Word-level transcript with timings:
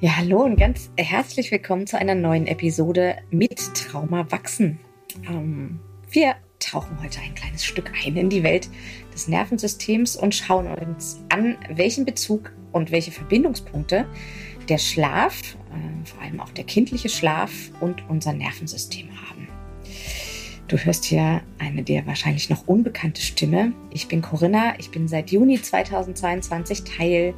Ja, 0.00 0.16
hallo 0.16 0.44
und 0.44 0.54
ganz 0.54 0.90
herzlich 0.96 1.50
willkommen 1.50 1.88
zu 1.88 1.98
einer 1.98 2.14
neuen 2.14 2.46
Episode 2.46 3.16
mit 3.32 3.58
Trauma 3.74 4.30
wachsen. 4.30 4.78
Ähm, 5.28 5.80
wir 6.08 6.36
tauchen 6.60 7.02
heute 7.02 7.18
ein 7.20 7.34
kleines 7.34 7.64
Stück 7.64 7.90
ein 8.04 8.16
in 8.16 8.30
die 8.30 8.44
Welt 8.44 8.70
des 9.12 9.26
Nervensystems 9.26 10.14
und 10.14 10.36
schauen 10.36 10.68
uns 10.68 11.20
an, 11.30 11.56
welchen 11.68 12.04
Bezug 12.04 12.52
und 12.70 12.92
welche 12.92 13.10
Verbindungspunkte 13.10 14.06
der 14.68 14.78
Schlaf, 14.78 15.56
äh, 15.72 16.06
vor 16.06 16.22
allem 16.22 16.38
auch 16.38 16.50
der 16.50 16.62
kindliche 16.62 17.08
Schlaf 17.08 17.50
und 17.80 18.08
unser 18.08 18.32
Nervensystem 18.32 19.08
haben. 19.28 19.37
Du 20.68 20.76
hörst 20.76 21.06
hier 21.06 21.40
eine 21.58 21.82
dir 21.82 22.06
wahrscheinlich 22.06 22.50
noch 22.50 22.68
unbekannte 22.68 23.22
Stimme. 23.22 23.72
Ich 23.90 24.06
bin 24.06 24.20
Corinna. 24.20 24.74
Ich 24.78 24.90
bin 24.90 25.08
seit 25.08 25.30
Juni 25.30 25.62
2022 25.62 26.84
Teil 26.84 27.32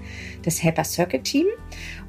des 0.44 0.60
Helper 0.60 0.82
Circle 0.82 1.22
Team 1.22 1.46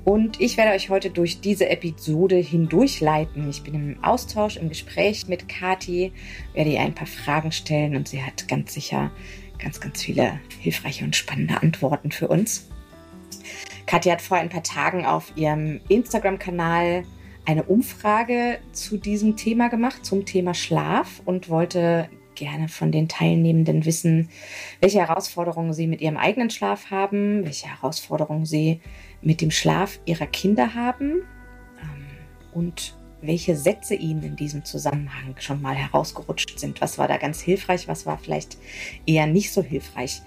und 0.04 0.42
ich 0.42 0.58
werde 0.58 0.72
euch 0.72 0.90
heute 0.90 1.12
durch 1.12 1.40
diese 1.40 1.70
Episode 1.70 2.38
hindurchleiten. 2.38 3.48
Ich 3.52 3.62
bin 3.62 3.76
im 3.76 4.04
Austausch, 4.04 4.58
im 4.58 4.70
Gespräch 4.70 5.28
mit 5.28 5.48
Kati, 5.48 6.12
werde 6.56 6.72
ihr 6.72 6.82
ein 6.82 6.96
paar 6.96 7.06
Fragen 7.06 7.52
stellen 7.52 7.96
und 7.96 8.08
sie 8.08 8.24
hat 8.24 8.48
ganz 8.48 8.74
sicher 8.74 9.12
ganz, 9.60 9.80
ganz 9.80 10.02
viele 10.02 10.40
hilfreiche 10.58 11.06
und 11.06 11.16
spannende 11.16 11.62
Antworten 11.62 12.12
für 12.12 12.30
uns. 12.30 12.68
Kathi 13.86 14.10
hat 14.10 14.24
vor 14.24 14.38
ein 14.38 14.50
paar 14.50 14.64
Tagen 14.64 15.06
auf 15.06 15.32
ihrem 15.36 15.82
Instagram-Kanal 15.88 17.04
eine 17.46 17.64
Umfrage 17.64 18.60
zu 18.72 18.98
diesem 18.98 19.36
Thema 19.36 19.70
gemacht, 19.70 20.06
zum 20.06 20.26
Thema 20.26 20.54
Schlaf 20.54 21.22
und 21.26 21.50
wollte 21.50 22.10
gerne 22.36 22.70
von 22.70 22.92
den 22.92 23.08
Teilnehmenden 23.08 23.86
wissen, 23.86 24.30
welche 24.80 25.00
Herausforderungen 25.00 25.74
sie 25.74 25.88
mit 25.88 26.02
ihrem 26.02 26.18
eigenen 26.18 26.50
Schlaf 26.50 26.90
haben, 26.90 27.44
welche 27.44 27.68
Herausforderungen 27.68 28.46
sie 28.46 28.82
mit 29.22 29.42
dem 29.42 29.52
Schlaf 29.52 30.00
ihrer 30.06 30.28
Kinder 30.28 30.74
haben 30.74 31.24
ähm, 31.82 32.06
und 32.54 32.96
welche 33.22 33.56
Sätze 33.56 33.94
ihnen 33.96 34.24
in 34.24 34.36
diesem 34.36 34.66
Zusammenhang 34.66 35.36
schon 35.40 35.62
mal 35.62 35.76
herausgerutscht 35.76 36.58
sind. 36.58 36.82
Was 36.82 36.98
war 36.98 37.08
da 37.08 37.18
ganz 37.18 37.42
hilfreich, 37.42 37.88
was 37.88 38.06
war 38.06 38.18
vielleicht 38.18 38.58
eher 39.06 39.28
nicht 39.28 39.52
so 39.52 39.62
hilfreich. 39.62 40.22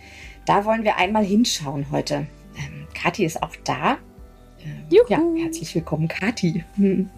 Da 0.46 0.64
wollen 0.64 0.84
wir 0.84 0.96
einmal 0.96 1.24
hinschauen 1.24 1.90
heute. 1.90 2.26
Ähm, 2.56 2.86
Kathi 2.94 3.24
ist 3.24 3.42
auch 3.42 3.56
da 3.64 3.98
Juhu. 4.90 5.04
Ja, 5.08 5.20
herzlich 5.36 5.74
willkommen, 5.74 6.08
Kati. 6.08 6.64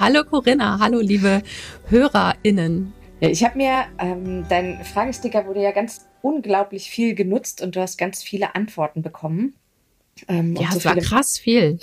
hallo 0.00 0.24
Corinna, 0.24 0.78
hallo 0.80 1.00
liebe 1.00 1.42
HörerInnen. 1.88 2.92
Ich 3.20 3.44
habe 3.44 3.56
mir, 3.56 3.84
ähm, 3.98 4.44
dein 4.48 4.84
Fragesticker 4.84 5.46
wurde 5.46 5.62
ja 5.62 5.70
ganz 5.70 6.08
unglaublich 6.22 6.90
viel 6.90 7.14
genutzt 7.14 7.62
und 7.62 7.76
du 7.76 7.80
hast 7.80 7.96
ganz 7.98 8.22
viele 8.22 8.54
Antworten 8.54 9.02
bekommen. 9.02 9.54
Ähm, 10.28 10.56
ja, 10.56 10.70
so 10.70 10.78
es 10.78 10.84
war 10.84 10.96
krass 10.96 11.38
viel. 11.38 11.78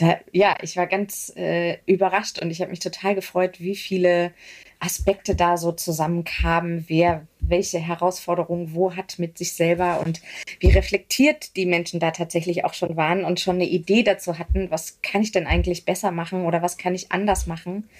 Da, 0.00 0.18
ja, 0.32 0.56
ich 0.62 0.78
war 0.78 0.86
ganz 0.86 1.30
äh, 1.36 1.76
überrascht 1.84 2.40
und 2.40 2.50
ich 2.50 2.62
habe 2.62 2.70
mich 2.70 2.80
total 2.80 3.14
gefreut, 3.14 3.60
wie 3.60 3.76
viele 3.76 4.32
Aspekte 4.78 5.34
da 5.36 5.58
so 5.58 5.72
zusammenkamen, 5.72 6.86
wer 6.88 7.26
welche 7.38 7.78
Herausforderungen 7.78 8.74
wo 8.74 8.96
hat 8.96 9.18
mit 9.18 9.36
sich 9.36 9.52
selber 9.52 10.00
und 10.00 10.22
wie 10.58 10.70
reflektiert 10.70 11.54
die 11.54 11.66
Menschen 11.66 12.00
da 12.00 12.12
tatsächlich 12.12 12.64
auch 12.64 12.72
schon 12.72 12.96
waren 12.96 13.24
und 13.24 13.40
schon 13.40 13.56
eine 13.56 13.66
Idee 13.66 14.02
dazu 14.02 14.38
hatten, 14.38 14.70
was 14.70 15.02
kann 15.02 15.20
ich 15.20 15.32
denn 15.32 15.46
eigentlich 15.46 15.84
besser 15.84 16.12
machen 16.12 16.46
oder 16.46 16.62
was 16.62 16.78
kann 16.78 16.94
ich 16.94 17.12
anders 17.12 17.46
machen. 17.46 17.90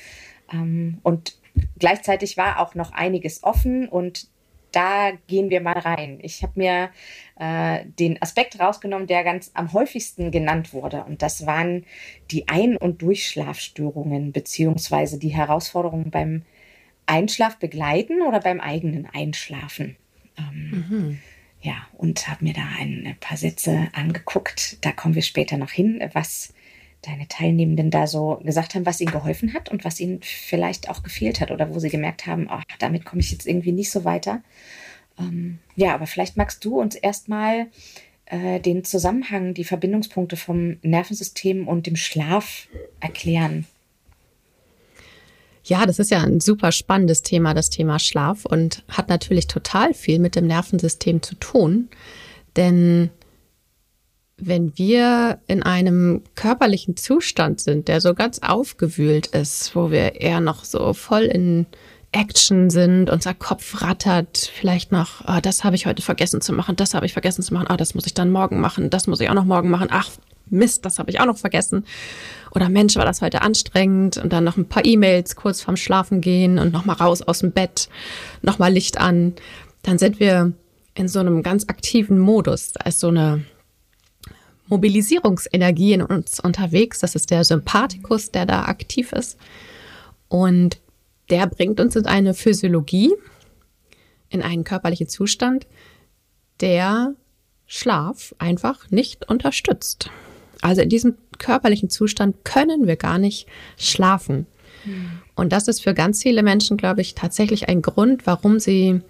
Ähm, 0.50 1.00
und 1.02 1.36
gleichzeitig 1.78 2.38
war 2.38 2.60
auch 2.60 2.74
noch 2.74 2.92
einiges 2.92 3.42
offen 3.42 3.88
und 3.88 4.28
da 4.72 5.12
gehen 5.26 5.50
wir 5.50 5.60
mal 5.60 5.78
rein. 5.78 6.18
Ich 6.22 6.42
habe 6.42 6.52
mir 6.56 6.90
äh, 7.38 7.84
den 7.98 8.20
Aspekt 8.22 8.58
rausgenommen, 8.60 9.06
der 9.06 9.24
ganz 9.24 9.50
am 9.54 9.72
häufigsten 9.72 10.30
genannt 10.30 10.72
wurde. 10.72 11.04
Und 11.04 11.22
das 11.22 11.46
waren 11.46 11.84
die 12.30 12.48
Ein- 12.48 12.76
und 12.76 13.02
Durchschlafstörungen 13.02 14.32
beziehungsweise 14.32 15.18
die 15.18 15.28
Herausforderungen 15.28 16.10
beim 16.10 16.42
Einschlaf 17.06 17.58
begleiten 17.58 18.22
oder 18.22 18.40
beim 18.40 18.60
eigenen 18.60 19.06
Einschlafen. 19.06 19.96
Ähm, 20.38 20.70
mhm. 20.88 21.18
Ja, 21.62 21.86
und 21.98 22.28
habe 22.28 22.44
mir 22.44 22.54
da 22.54 22.62
ein 22.78 23.16
paar 23.20 23.36
Sätze 23.36 23.88
angeguckt. 23.92 24.78
Da 24.84 24.92
kommen 24.92 25.14
wir 25.14 25.22
später 25.22 25.58
noch 25.58 25.70
hin, 25.70 26.02
was 26.14 26.54
deine 27.02 27.28
Teilnehmenden 27.28 27.90
da 27.90 28.06
so 28.06 28.40
gesagt 28.44 28.74
haben, 28.74 28.86
was 28.86 29.00
ihnen 29.00 29.12
geholfen 29.12 29.54
hat 29.54 29.70
und 29.70 29.84
was 29.84 30.00
ihnen 30.00 30.20
vielleicht 30.22 30.90
auch 30.90 31.02
gefehlt 31.02 31.40
hat 31.40 31.50
oder 31.50 31.74
wo 31.74 31.78
sie 31.78 31.88
gemerkt 31.88 32.26
haben, 32.26 32.46
ach, 32.50 32.64
damit 32.78 33.04
komme 33.04 33.20
ich 33.20 33.32
jetzt 33.32 33.46
irgendwie 33.46 33.72
nicht 33.72 33.90
so 33.90 34.04
weiter. 34.04 34.42
Ähm, 35.18 35.58
ja, 35.76 35.94
aber 35.94 36.06
vielleicht 36.06 36.36
magst 36.36 36.64
du 36.64 36.78
uns 36.78 36.94
erstmal 36.94 37.66
äh, 38.26 38.60
den 38.60 38.84
Zusammenhang, 38.84 39.54
die 39.54 39.64
Verbindungspunkte 39.64 40.36
vom 40.36 40.76
Nervensystem 40.82 41.66
und 41.66 41.86
dem 41.86 41.96
Schlaf 41.96 42.68
erklären. 43.00 43.66
Ja, 45.64 45.86
das 45.86 45.98
ist 45.98 46.10
ja 46.10 46.22
ein 46.22 46.40
super 46.40 46.72
spannendes 46.72 47.22
Thema, 47.22 47.54
das 47.54 47.70
Thema 47.70 47.98
Schlaf 47.98 48.44
und 48.44 48.84
hat 48.88 49.08
natürlich 49.08 49.46
total 49.46 49.94
viel 49.94 50.18
mit 50.18 50.34
dem 50.34 50.46
Nervensystem 50.46 51.22
zu 51.22 51.34
tun. 51.36 51.88
Denn 52.56 53.10
wenn 54.42 54.76
wir 54.76 55.38
in 55.46 55.62
einem 55.62 56.22
körperlichen 56.34 56.96
Zustand 56.96 57.60
sind, 57.60 57.88
der 57.88 58.00
so 58.00 58.14
ganz 58.14 58.40
aufgewühlt 58.40 59.28
ist, 59.28 59.74
wo 59.76 59.90
wir 59.90 60.20
eher 60.20 60.40
noch 60.40 60.64
so 60.64 60.92
voll 60.92 61.22
in 61.22 61.66
Action 62.12 62.70
sind, 62.70 63.08
unser 63.08 63.34
Kopf 63.34 63.82
rattert, 63.82 64.50
vielleicht 64.52 64.90
noch, 64.90 65.22
oh, 65.28 65.38
das 65.40 65.62
habe 65.62 65.76
ich 65.76 65.86
heute 65.86 66.02
vergessen 66.02 66.40
zu 66.40 66.52
machen, 66.52 66.74
das 66.76 66.94
habe 66.94 67.06
ich 67.06 67.12
vergessen 67.12 67.42
zu 67.42 67.54
machen, 67.54 67.68
oh, 67.70 67.76
das 67.76 67.94
muss 67.94 68.06
ich 68.06 68.14
dann 68.14 68.30
morgen 68.30 68.60
machen, 68.60 68.90
das 68.90 69.06
muss 69.06 69.20
ich 69.20 69.30
auch 69.30 69.34
noch 69.34 69.44
morgen 69.44 69.70
machen, 69.70 69.88
ach, 69.90 70.10
Mist, 70.52 70.84
das 70.84 70.98
habe 70.98 71.10
ich 71.10 71.20
auch 71.20 71.26
noch 71.26 71.38
vergessen. 71.38 71.84
Oder 72.52 72.68
Mensch, 72.68 72.96
war 72.96 73.04
das 73.04 73.22
heute 73.22 73.42
anstrengend 73.42 74.16
und 74.16 74.32
dann 74.32 74.42
noch 74.42 74.56
ein 74.56 74.68
paar 74.68 74.84
E-Mails 74.84 75.36
kurz 75.36 75.60
vorm 75.60 75.76
Schlafen 75.76 76.20
gehen 76.20 76.58
und 76.58 76.72
nochmal 76.72 76.96
raus 76.96 77.22
aus 77.22 77.38
dem 77.38 77.52
Bett, 77.52 77.88
nochmal 78.42 78.72
Licht 78.72 78.98
an. 78.98 79.34
Dann 79.82 79.98
sind 79.98 80.18
wir 80.18 80.52
in 80.94 81.06
so 81.06 81.20
einem 81.20 81.44
ganz 81.44 81.68
aktiven 81.68 82.18
Modus. 82.18 82.72
Da 82.72 82.86
ist 82.86 82.98
so 82.98 83.08
eine 83.08 83.44
Mobilisierungsenergie 84.70 85.92
in 85.92 86.02
uns 86.02 86.40
unterwegs. 86.40 87.00
Das 87.00 87.14
ist 87.14 87.30
der 87.30 87.44
Sympathikus, 87.44 88.30
der 88.30 88.46
da 88.46 88.64
aktiv 88.64 89.12
ist. 89.12 89.38
Und 90.28 90.80
der 91.28 91.46
bringt 91.46 91.80
uns 91.80 91.96
in 91.96 92.06
eine 92.06 92.34
Physiologie, 92.34 93.12
in 94.28 94.42
einen 94.42 94.64
körperlichen 94.64 95.08
Zustand, 95.08 95.66
der 96.60 97.14
Schlaf 97.66 98.34
einfach 98.38 98.90
nicht 98.90 99.28
unterstützt. 99.28 100.10
Also 100.60 100.82
in 100.82 100.88
diesem 100.88 101.16
körperlichen 101.38 101.90
Zustand 101.90 102.44
können 102.44 102.86
wir 102.86 102.96
gar 102.96 103.18
nicht 103.18 103.46
schlafen. 103.76 104.46
Mhm. 104.84 105.10
Und 105.34 105.52
das 105.52 105.68
ist 105.68 105.82
für 105.82 105.94
ganz 105.94 106.22
viele 106.22 106.42
Menschen, 106.42 106.76
glaube 106.76 107.00
ich, 107.00 107.14
tatsächlich 107.14 107.68
ein 107.68 107.80
Grund, 107.80 108.26
warum 108.26 108.58
sie 108.58 109.00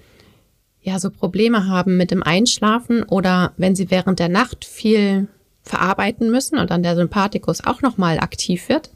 ja 0.82 0.98
so 0.98 1.10
Probleme 1.10 1.66
haben 1.66 1.96
mit 1.96 2.10
dem 2.10 2.22
Einschlafen 2.22 3.02
oder 3.02 3.52
wenn 3.56 3.74
sie 3.74 3.90
während 3.90 4.18
der 4.18 4.28
Nacht 4.28 4.64
viel 4.64 5.28
verarbeiten 5.70 6.30
müssen 6.30 6.58
und 6.58 6.70
dann 6.70 6.82
der 6.82 6.96
Sympathikus 6.96 7.64
auch 7.64 7.80
nochmal 7.80 8.18
aktiv 8.18 8.68
wird, 8.68 8.90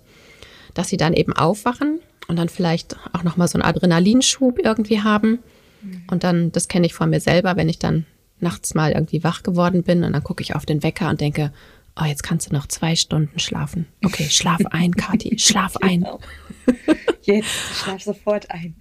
dass 0.74 0.88
sie 0.88 0.96
dann 0.96 1.14
eben 1.14 1.32
aufwachen 1.32 2.00
und 2.28 2.36
dann 2.36 2.48
vielleicht 2.48 2.96
auch 3.12 3.22
nochmal 3.22 3.48
so 3.48 3.58
einen 3.58 3.64
Adrenalinschub 3.68 4.58
irgendwie 4.58 5.02
haben. 5.02 5.38
Mhm. 5.82 6.02
Und 6.10 6.24
dann, 6.24 6.52
das 6.52 6.68
kenne 6.68 6.86
ich 6.86 6.94
von 6.94 7.10
mir 7.10 7.20
selber, 7.20 7.56
wenn 7.56 7.68
ich 7.68 7.78
dann 7.78 8.06
nachts 8.40 8.74
mal 8.74 8.92
irgendwie 8.92 9.24
wach 9.24 9.42
geworden 9.42 9.82
bin 9.82 10.04
und 10.04 10.12
dann 10.12 10.24
gucke 10.24 10.42
ich 10.42 10.54
auf 10.54 10.66
den 10.66 10.82
Wecker 10.82 11.08
und 11.08 11.20
denke, 11.20 11.52
oh, 12.00 12.04
jetzt 12.04 12.22
kannst 12.22 12.50
du 12.50 12.54
noch 12.54 12.66
zwei 12.66 12.96
Stunden 12.96 13.38
schlafen. 13.38 13.86
Okay, 14.04 14.28
schlaf 14.28 14.60
ein, 14.70 14.94
Kathi, 14.94 15.38
schlaf 15.38 15.76
ein. 15.78 16.00
Genau. 16.00 16.20
Jetzt, 17.22 17.48
schlaf 17.74 18.02
sofort 18.02 18.50
ein. 18.50 18.74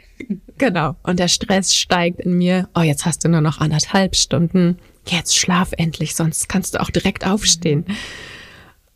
Genau. 0.58 0.98
Und 1.04 1.20
der 1.20 1.30
Stress 1.30 1.74
steigt 1.74 2.20
in 2.20 2.38
mir. 2.38 2.68
Oh, 2.76 2.82
jetzt 2.82 3.06
hast 3.06 3.24
du 3.24 3.30
nur 3.30 3.40
noch 3.40 3.60
anderthalb 3.60 4.18
Stunden. 4.18 4.80
Jetzt 5.08 5.38
schlaf 5.38 5.72
endlich, 5.78 6.16
sonst 6.16 6.48
kannst 6.50 6.76
du 6.76 6.82
auch 6.82 6.90
direkt 6.90 7.26
aufstehen. 7.26 7.86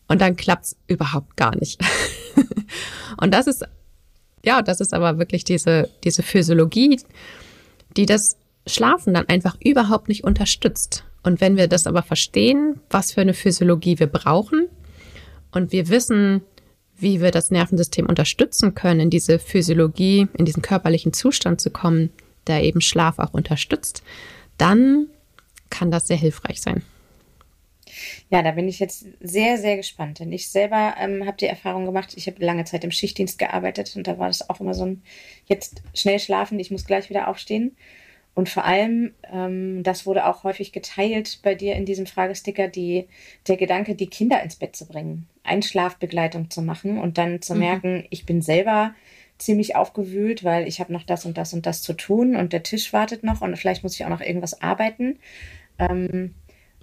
Und 0.07 0.21
dann 0.21 0.35
klappt's 0.35 0.77
überhaupt 0.87 1.35
gar 1.35 1.55
nicht. 1.57 1.81
Und 3.21 3.33
das 3.33 3.47
ist, 3.47 3.65
ja, 4.43 4.61
das 4.61 4.79
ist 4.79 4.93
aber 4.93 5.17
wirklich 5.17 5.43
diese, 5.43 5.89
diese 6.03 6.23
Physiologie, 6.23 6.99
die 7.97 8.05
das 8.05 8.37
Schlafen 8.65 9.13
dann 9.13 9.27
einfach 9.27 9.57
überhaupt 9.61 10.07
nicht 10.07 10.23
unterstützt. 10.23 11.03
Und 11.23 11.41
wenn 11.41 11.57
wir 11.57 11.67
das 11.67 11.87
aber 11.87 12.03
verstehen, 12.03 12.79
was 12.89 13.11
für 13.11 13.21
eine 13.21 13.33
Physiologie 13.33 13.99
wir 13.99 14.07
brauchen 14.07 14.67
und 15.51 15.71
wir 15.71 15.89
wissen, 15.89 16.41
wie 16.97 17.21
wir 17.21 17.31
das 17.31 17.51
Nervensystem 17.51 18.07
unterstützen 18.07 18.75
können, 18.75 19.01
in 19.01 19.09
diese 19.09 19.39
Physiologie, 19.39 20.27
in 20.37 20.45
diesen 20.45 20.61
körperlichen 20.61 21.13
Zustand 21.13 21.61
zu 21.61 21.69
kommen, 21.69 22.11
der 22.47 22.63
eben 22.63 22.81
Schlaf 22.81 23.19
auch 23.19 23.33
unterstützt, 23.33 24.03
dann 24.57 25.07
kann 25.69 25.91
das 25.91 26.07
sehr 26.07 26.17
hilfreich 26.17 26.61
sein. 26.61 26.83
Ja, 28.29 28.41
da 28.41 28.51
bin 28.51 28.67
ich 28.67 28.79
jetzt 28.79 29.05
sehr, 29.19 29.57
sehr 29.57 29.77
gespannt. 29.77 30.19
Denn 30.19 30.31
ich 30.31 30.49
selber 30.49 30.95
ähm, 30.99 31.25
habe 31.25 31.37
die 31.37 31.45
Erfahrung 31.45 31.85
gemacht, 31.85 32.13
ich 32.15 32.27
habe 32.27 32.43
lange 32.43 32.65
Zeit 32.65 32.83
im 32.83 32.91
Schichtdienst 32.91 33.39
gearbeitet 33.39 33.95
und 33.95 34.07
da 34.07 34.19
war 34.19 34.27
das 34.27 34.49
auch 34.49 34.59
immer 34.59 34.73
so 34.73 34.85
ein, 34.85 35.03
jetzt 35.45 35.81
schnell 35.93 36.19
schlafen, 36.19 36.59
ich 36.59 36.71
muss 36.71 36.85
gleich 36.85 37.09
wieder 37.09 37.27
aufstehen. 37.27 37.75
Und 38.35 38.49
vor 38.49 38.65
allem, 38.65 39.13
ähm, 39.33 39.81
das 39.81 40.05
wurde 40.05 40.27
auch 40.27 40.43
häufig 40.43 40.71
geteilt 40.71 41.39
bei 41.41 41.55
dir 41.55 41.75
in 41.75 41.85
diesem 41.85 42.05
Fragesticker, 42.05 42.67
die, 42.67 43.07
der 43.47 43.57
Gedanke, 43.57 43.95
die 43.95 44.07
Kinder 44.07 44.43
ins 44.43 44.57
Bett 44.57 44.75
zu 44.75 44.85
bringen, 44.85 45.27
Einschlafbegleitung 45.43 46.51
zu 46.51 46.61
machen 46.61 46.99
und 46.99 47.17
dann 47.17 47.41
zu 47.41 47.53
mhm. 47.53 47.59
merken, 47.59 48.05
ich 48.11 48.27
bin 48.27 48.43
selber 48.43 48.93
ziemlich 49.39 49.75
aufgewühlt, 49.75 50.43
weil 50.43 50.67
ich 50.67 50.79
habe 50.79 50.93
noch 50.93 51.03
das 51.03 51.25
und 51.25 51.37
das 51.37 51.53
und 51.53 51.65
das 51.65 51.81
zu 51.81 51.93
tun 51.93 52.35
und 52.35 52.53
der 52.53 52.61
Tisch 52.61 52.93
wartet 52.93 53.23
noch 53.23 53.41
und 53.41 53.57
vielleicht 53.57 53.81
muss 53.81 53.95
ich 53.95 54.05
auch 54.05 54.09
noch 54.09 54.21
irgendwas 54.21 54.61
arbeiten. 54.61 55.17
Ähm, 55.79 56.33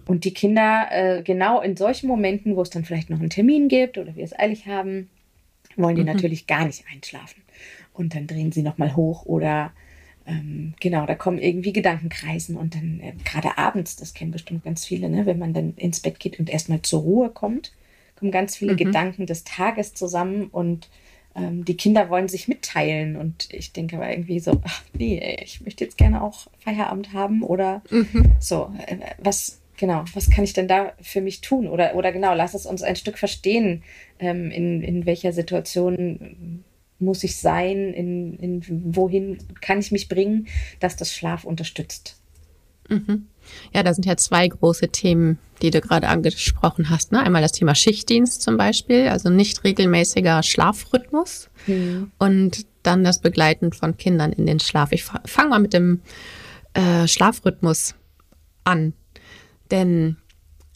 und 0.07 0.25
die 0.25 0.35
Kinder, 0.35 0.89
äh, 0.91 1.23
genau 1.23 1.61
in 1.61 1.77
solchen 1.77 2.09
Momenten, 2.09 2.57
wo 2.57 2.63
es 2.63 2.71
dann 2.71 2.85
vielleicht 2.85 3.11
noch 3.11 3.21
einen 3.21 3.31
Termin 3.31 3.69
gibt 3.69 3.97
oder 3.99 4.15
wir 4.17 4.25
es 4.25 4.39
eilig 4.39 4.67
haben, 4.67 5.09
wollen 5.77 5.97
die 5.97 6.03
mhm. 6.03 6.09
natürlich 6.09 6.47
gar 6.47 6.67
nicht 6.67 6.85
einschlafen. 6.93 7.43
Und 7.93 8.15
dann 8.15 8.27
drehen 8.27 8.53
sie 8.53 8.63
nochmal 8.63 8.97
hoch 8.97 9.25
oder 9.25 9.73
ähm, 10.27 10.75
genau, 10.81 11.07
da 11.07 11.15
kommen 11.15 11.39
irgendwie 11.39 11.73
Gedankenkreisen 11.73 12.57
und 12.57 12.75
dann 12.75 13.01
äh, 13.01 13.13
gerade 13.25 13.59
abends, 13.59 13.97
das 13.97 14.15
kennen 14.15 14.31
bestimmt 14.31 14.65
ganz 14.65 14.85
viele, 14.85 15.09
ne, 15.09 15.27
wenn 15.27 15.39
man 15.39 15.53
dann 15.53 15.75
ins 15.77 16.01
Bett 16.01 16.19
geht 16.19 16.39
und 16.39 16.49
erstmal 16.49 16.83
zur 16.83 17.03
Ruhe 17.03 17.31
kommt, 17.31 17.73
kommen 18.17 18.31
ganz 18.31 18.57
viele 18.57 18.73
mhm. 18.73 18.79
Gedanken 18.79 19.27
des 19.27 19.45
Tages 19.45 19.95
zusammen 19.95 20.47
und 20.47 20.89
ähm, 21.35 21.65
die 21.65 21.77
Kinder 21.77 22.11
wollen 22.11 22.29
sich 22.29 22.49
mitteilen 22.49 23.17
und 23.17 23.53
ich 23.53 23.73
denke 23.73 23.97
aber 23.97 24.11
irgendwie 24.11 24.41
so, 24.41 24.61
ach 24.65 24.83
nee, 24.97 25.19
ey, 25.19 25.43
ich 25.43 25.61
möchte 25.61 25.85
jetzt 25.85 25.99
gerne 25.99 26.23
auch 26.23 26.47
Feierabend 26.61 27.13
haben 27.13 27.43
oder 27.43 27.83
mhm. 27.91 28.33
so, 28.39 28.73
äh, 28.87 28.99
was 29.19 29.61
genau, 29.77 30.05
was 30.15 30.31
kann 30.31 30.45
ich 30.45 30.53
denn 30.53 30.69
da 30.69 30.93
für 31.01 31.21
mich 31.21 31.41
tun 31.41 31.67
oder 31.67 31.95
oder 31.95 32.13
genau, 32.13 32.35
lass 32.35 32.55
es 32.55 32.67
uns 32.67 32.83
ein 32.83 32.97
Stück 32.97 33.19
verstehen, 33.19 33.83
ähm, 34.19 34.51
in 34.51 34.83
in 34.83 35.07
welcher 35.07 35.33
Situation 35.33 36.65
muss 36.99 37.25
ich 37.25 37.37
sein, 37.37 37.93
in, 37.93 38.39
in 38.39 38.95
wohin 38.97 39.39
kann 39.61 39.81
ich 39.81 39.93
mich 39.93 40.09
bringen, 40.09 40.47
dass 40.81 40.97
das 40.97 41.13
Schlaf 41.13 41.45
unterstützt. 41.45 42.21
Mhm. 42.89 43.27
Ja, 43.73 43.83
da 43.83 43.95
sind 43.95 44.07
ja 44.07 44.17
zwei 44.17 44.47
große 44.49 44.89
Themen, 44.89 45.39
die 45.63 45.71
du 45.71 45.81
gerade 45.81 46.09
angesprochen 46.09 46.91
hast. 46.91 47.13
Ne? 47.13 47.21
Einmal 47.21 47.43
das 47.43 47.53
Thema 47.53 47.75
Schichtdienst 47.75 48.43
zum 48.43 48.57
Beispiel, 48.57 49.09
also 49.09 49.31
nicht 49.31 49.65
regelmäßiger 49.65 50.43
Schlafrhythmus 50.43 51.49
mhm. 51.67 52.13
und 52.19 52.67
dann 52.83 53.05
das 53.05 53.21
Begleiten 53.21 53.73
von 53.73 53.97
Kindern 53.97 54.33
in 54.33 54.47
den 54.47 54.61
Schlaf. 54.61 54.93
Ich 54.93 55.05
fange 55.05 55.51
mal 55.51 55.59
mit 55.59 55.73
dem 55.73 56.01
äh, 56.75 57.09
Schlafrhythmus 57.09 57.95
an, 58.65 58.93
denn 59.71 60.17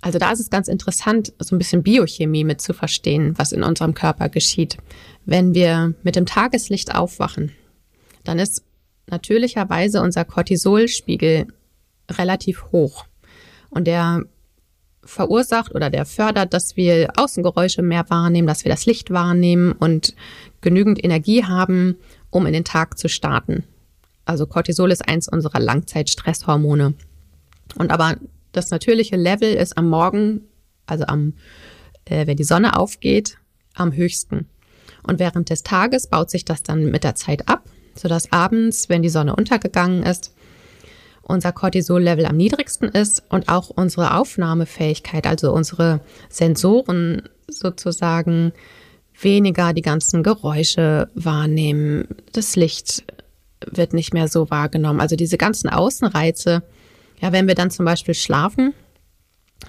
also 0.00 0.18
da 0.18 0.30
ist 0.30 0.40
es 0.40 0.50
ganz 0.50 0.68
interessant, 0.68 1.32
so 1.38 1.54
ein 1.54 1.58
bisschen 1.58 1.82
Biochemie 1.82 2.44
mit 2.44 2.60
zu 2.60 2.72
verstehen, 2.72 3.34
was 3.36 3.52
in 3.52 3.64
unserem 3.64 3.94
Körper 3.94 4.28
geschieht. 4.28 4.78
Wenn 5.24 5.54
wir 5.54 5.94
mit 6.02 6.14
dem 6.14 6.24
Tageslicht 6.24 6.94
aufwachen, 6.94 7.52
dann 8.24 8.38
ist 8.38 8.62
natürlicherweise 9.06 10.00
unser 10.00 10.24
Cortisolspiegel 10.24 11.48
relativ 12.10 12.64
hoch. 12.72 13.04
Und 13.70 13.86
der 13.86 14.24
verursacht 15.04 15.74
oder 15.74 15.90
der 15.90 16.04
fördert, 16.04 16.52
dass 16.52 16.76
wir 16.76 17.10
Außengeräusche 17.16 17.82
mehr 17.82 18.08
wahrnehmen, 18.10 18.46
dass 18.46 18.64
wir 18.64 18.70
das 18.70 18.86
Licht 18.86 19.10
wahrnehmen 19.10 19.72
und 19.72 20.14
genügend 20.60 21.02
Energie 21.02 21.44
haben, 21.44 21.96
um 22.30 22.46
in 22.46 22.52
den 22.52 22.64
Tag 22.64 22.98
zu 22.98 23.08
starten. 23.08 23.64
Also 24.24 24.46
Cortisol 24.46 24.90
ist 24.90 25.08
eins 25.08 25.28
unserer 25.28 25.60
Langzeitstresshormone. 25.60 26.94
Und 27.76 27.90
aber 27.90 28.16
das 28.52 28.70
natürliche 28.70 29.16
Level 29.16 29.54
ist 29.54 29.78
am 29.78 29.88
Morgen, 29.88 30.42
also 30.86 31.04
am, 31.04 31.34
äh, 32.04 32.26
wenn 32.26 32.36
die 32.36 32.44
Sonne 32.44 32.78
aufgeht, 32.78 33.38
am 33.74 33.92
höchsten. 33.92 34.46
Und 35.06 35.18
während 35.18 35.48
des 35.48 35.62
Tages 35.62 36.08
baut 36.08 36.30
sich 36.30 36.44
das 36.44 36.62
dann 36.62 36.90
mit 36.90 37.04
der 37.04 37.14
Zeit 37.14 37.48
ab, 37.48 37.64
sodass 37.94 38.30
abends, 38.30 38.88
wenn 38.88 39.02
die 39.02 39.08
Sonne 39.08 39.34
untergegangen 39.34 40.02
ist, 40.02 40.34
unser 41.28 41.52
Cortisol-Level 41.52 42.26
am 42.26 42.36
niedrigsten 42.36 42.88
ist 42.88 43.22
und 43.28 43.48
auch 43.48 43.70
unsere 43.70 44.16
Aufnahmefähigkeit, 44.16 45.26
also 45.26 45.52
unsere 45.52 46.00
Sensoren 46.28 47.22
sozusagen 47.48 48.52
weniger 49.20 49.72
die 49.72 49.82
ganzen 49.82 50.22
Geräusche 50.22 51.08
wahrnehmen. 51.14 52.08
Das 52.32 52.56
Licht 52.56 53.04
wird 53.64 53.92
nicht 53.92 54.14
mehr 54.14 54.28
so 54.28 54.50
wahrgenommen. 54.50 55.00
Also 55.00 55.16
diese 55.16 55.38
ganzen 55.38 55.68
Außenreize 55.68 56.62
ja, 57.20 57.32
wenn 57.32 57.48
wir 57.48 57.54
dann 57.54 57.70
zum 57.70 57.84
Beispiel 57.84 58.14
schlafen, 58.14 58.74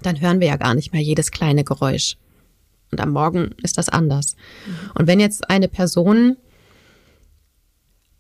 dann 0.04 0.22
hören 0.22 0.40
wir 0.40 0.48
ja 0.48 0.58
gar 0.58 0.76
nicht 0.76 0.94
mehr 0.94 1.02
jedes 1.02 1.32
kleine 1.32 1.64
Geräusch. 1.64 2.18
Und 2.92 3.02
am 3.02 3.12
Morgen 3.12 3.56
ist 3.64 3.78
das 3.78 3.90
anders. 3.90 4.36
Mhm. 4.66 4.92
Und 4.96 5.08
wenn 5.08 5.20
jetzt 5.20 5.50
eine 5.50 5.68
Person 5.68 6.38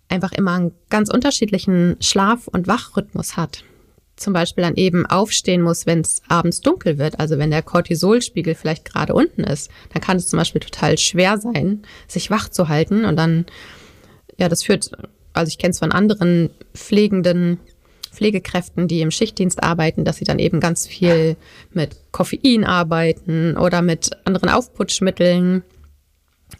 einfach 0.09 0.31
immer 0.31 0.53
einen 0.53 0.71
ganz 0.89 1.09
unterschiedlichen 1.09 1.95
Schlaf- 2.01 2.47
und 2.47 2.67
Wachrhythmus 2.67 3.37
hat, 3.37 3.63
zum 4.15 4.33
Beispiel 4.33 4.63
dann 4.63 4.75
eben 4.75 5.05
aufstehen 5.05 5.61
muss, 5.61 5.85
wenn 5.85 6.01
es 6.01 6.21
abends 6.27 6.61
dunkel 6.61 6.97
wird, 6.97 7.19
also 7.19 7.37
wenn 7.37 7.51
der 7.51 7.61
Cortisolspiegel 7.61 8.55
vielleicht 8.55 8.85
gerade 8.85 9.13
unten 9.13 9.43
ist, 9.43 9.71
dann 9.93 10.01
kann 10.01 10.17
es 10.17 10.27
zum 10.27 10.37
Beispiel 10.37 10.61
total 10.61 10.97
schwer 10.97 11.37
sein, 11.37 11.83
sich 12.07 12.29
wach 12.29 12.49
zu 12.49 12.67
halten. 12.67 13.05
Und 13.05 13.15
dann, 13.15 13.45
ja, 14.37 14.49
das 14.49 14.63
führt, 14.63 14.91
also 15.33 15.49
ich 15.49 15.57
kenne 15.57 15.71
es 15.71 15.79
von 15.79 15.91
anderen 15.91 16.49
Pflegenden, 16.73 17.59
Pflegekräften, 18.11 18.87
die 18.87 19.01
im 19.01 19.11
Schichtdienst 19.11 19.63
arbeiten, 19.63 20.03
dass 20.03 20.17
sie 20.17 20.25
dann 20.25 20.39
eben 20.39 20.59
ganz 20.59 20.87
viel 20.87 21.37
mit 21.71 21.95
Koffein 22.11 22.65
arbeiten 22.65 23.55
oder 23.55 23.81
mit 23.81 24.09
anderen 24.25 24.49
Aufputschmitteln. 24.49 25.63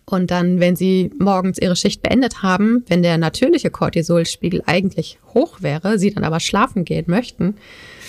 Und 0.06 0.32
dann, 0.32 0.60
wenn 0.60 0.76
sie 0.76 1.12
morgens 1.20 1.60
ihre 1.60 1.76
Schicht 1.76 2.02
beendet 2.02 2.42
haben, 2.42 2.84
wenn 2.88 3.04
der 3.04 3.18
natürliche 3.18 3.70
Cortisolspiegel 3.70 4.64
eigentlich 4.66 5.20
hoch 5.34 5.62
wäre, 5.62 6.00
sie 6.00 6.14
dann 6.14 6.24
aber 6.24 6.40
schlafen 6.40 6.86
gehen 6.86 7.06
möchten, 7.08 7.56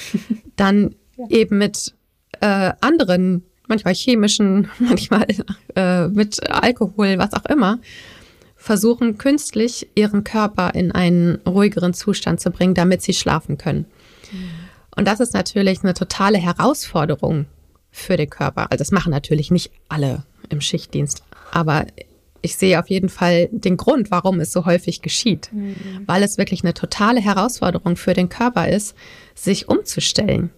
dann 0.56 0.94
ja. 1.16 1.26
eben 1.28 1.58
mit 1.58 1.94
äh, 2.40 2.72
anderen, 2.80 3.44
manchmal 3.68 3.94
chemischen, 3.94 4.68
manchmal 4.78 5.26
äh, 5.76 6.08
mit 6.08 6.50
Alkohol, 6.50 7.18
was 7.18 7.34
auch 7.34 7.46
immer, 7.46 7.78
versuchen 8.56 9.16
künstlich 9.16 9.88
ihren 9.94 10.22
Körper 10.22 10.74
in 10.74 10.92
einen 10.92 11.36
ruhigeren 11.46 11.94
Zustand 11.94 12.40
zu 12.40 12.50
bringen, 12.50 12.74
damit 12.74 13.00
sie 13.02 13.14
schlafen 13.14 13.56
können. 13.56 13.86
Und 14.96 15.08
das 15.08 15.20
ist 15.20 15.32
natürlich 15.32 15.82
eine 15.82 15.94
totale 15.94 16.38
Herausforderung 16.38 17.46
für 17.90 18.16
den 18.16 18.28
Körper. 18.28 18.70
Also 18.70 18.82
das 18.82 18.92
machen 18.92 19.10
natürlich 19.10 19.50
nicht 19.50 19.70
alle 19.88 20.24
im 20.50 20.60
Schichtdienst, 20.60 21.22
aber 21.50 21.87
ich 22.43 22.56
sehe 22.56 22.79
auf 22.79 22.88
jeden 22.88 23.08
Fall 23.08 23.49
den 23.52 23.76
Grund, 23.76 24.11
warum 24.11 24.41
es 24.41 24.52
so 24.52 24.64
häufig 24.64 25.02
geschieht, 25.02 25.50
mhm. 25.52 26.05
weil 26.06 26.23
es 26.23 26.38
wirklich 26.38 26.62
eine 26.64 26.75
totale 26.75 27.20
Herausforderung 27.20 27.97
für 27.97 28.14
den 28.14 28.29
Körper 28.29 28.69
ist, 28.69 28.97
sich 29.35 29.69
umzustellen 29.69 30.50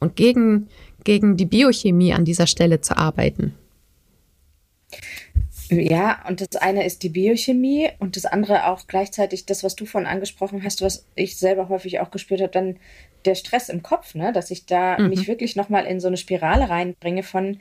und 0.00 0.16
gegen, 0.16 0.68
gegen 1.04 1.36
die 1.36 1.46
Biochemie 1.46 2.12
an 2.12 2.24
dieser 2.24 2.46
Stelle 2.46 2.80
zu 2.80 2.96
arbeiten. 2.96 3.54
Ja, 5.70 6.22
und 6.28 6.40
das 6.40 6.60
eine 6.60 6.84
ist 6.84 7.02
die 7.02 7.08
Biochemie 7.08 7.88
und 7.98 8.16
das 8.16 8.26
andere 8.26 8.66
auch 8.66 8.86
gleichzeitig 8.86 9.46
das, 9.46 9.64
was 9.64 9.74
du 9.74 9.86
vorhin 9.86 10.08
angesprochen 10.08 10.62
hast, 10.64 10.82
was 10.82 11.06
ich 11.14 11.38
selber 11.38 11.68
häufig 11.68 12.00
auch 12.00 12.10
gespürt 12.10 12.42
habe, 12.42 12.52
dann 12.52 12.76
der 13.24 13.34
Stress 13.36 13.68
im 13.68 13.82
Kopf, 13.82 14.14
ne? 14.14 14.32
dass 14.32 14.50
ich 14.50 14.66
da 14.66 14.98
mhm. 14.98 15.08
mich 15.08 15.28
wirklich 15.28 15.56
nochmal 15.56 15.86
in 15.86 16.00
so 16.00 16.08
eine 16.08 16.16
Spirale 16.16 16.68
reinbringe 16.68 17.22
von 17.22 17.58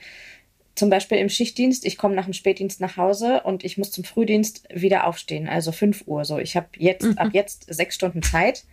zum 0.81 0.89
Beispiel 0.89 1.19
im 1.19 1.29
Schichtdienst, 1.29 1.85
ich 1.85 1.95
komme 1.95 2.15
nach 2.15 2.23
dem 2.23 2.33
Spätdienst 2.33 2.81
nach 2.81 2.97
Hause 2.97 3.41
und 3.43 3.63
ich 3.63 3.77
muss 3.77 3.91
zum 3.91 4.03
Frühdienst 4.03 4.67
wieder 4.73 5.05
aufstehen, 5.05 5.47
also 5.47 5.71
5 5.71 6.07
Uhr 6.07 6.25
so. 6.25 6.39
Ich 6.39 6.55
habe 6.55 6.69
jetzt 6.75 7.03
mhm. 7.03 7.19
ab 7.19 7.29
jetzt 7.33 7.71
sechs 7.71 7.93
Stunden 7.93 8.23
Zeit. 8.23 8.63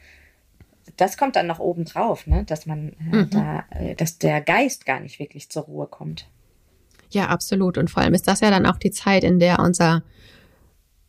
Das 0.96 1.18
kommt 1.18 1.36
dann 1.36 1.46
noch 1.46 1.58
oben 1.58 1.84
drauf, 1.84 2.26
ne? 2.26 2.44
dass 2.44 2.64
man 2.64 2.94
äh, 3.12 3.16
mhm. 3.16 3.30
da, 3.30 3.64
äh, 3.72 3.94
dass 3.94 4.16
der 4.16 4.40
Geist 4.40 4.86
gar 4.86 5.00
nicht 5.00 5.18
wirklich 5.18 5.50
zur 5.50 5.64
Ruhe 5.64 5.86
kommt. 5.86 6.26
Ja, 7.10 7.26
absolut. 7.26 7.76
Und 7.76 7.90
vor 7.90 8.02
allem 8.02 8.14
ist 8.14 8.26
das 8.26 8.40
ja 8.40 8.48
dann 8.48 8.64
auch 8.64 8.78
die 8.78 8.90
Zeit, 8.90 9.22
in 9.22 9.38
der 9.38 9.58
unser, 9.58 10.02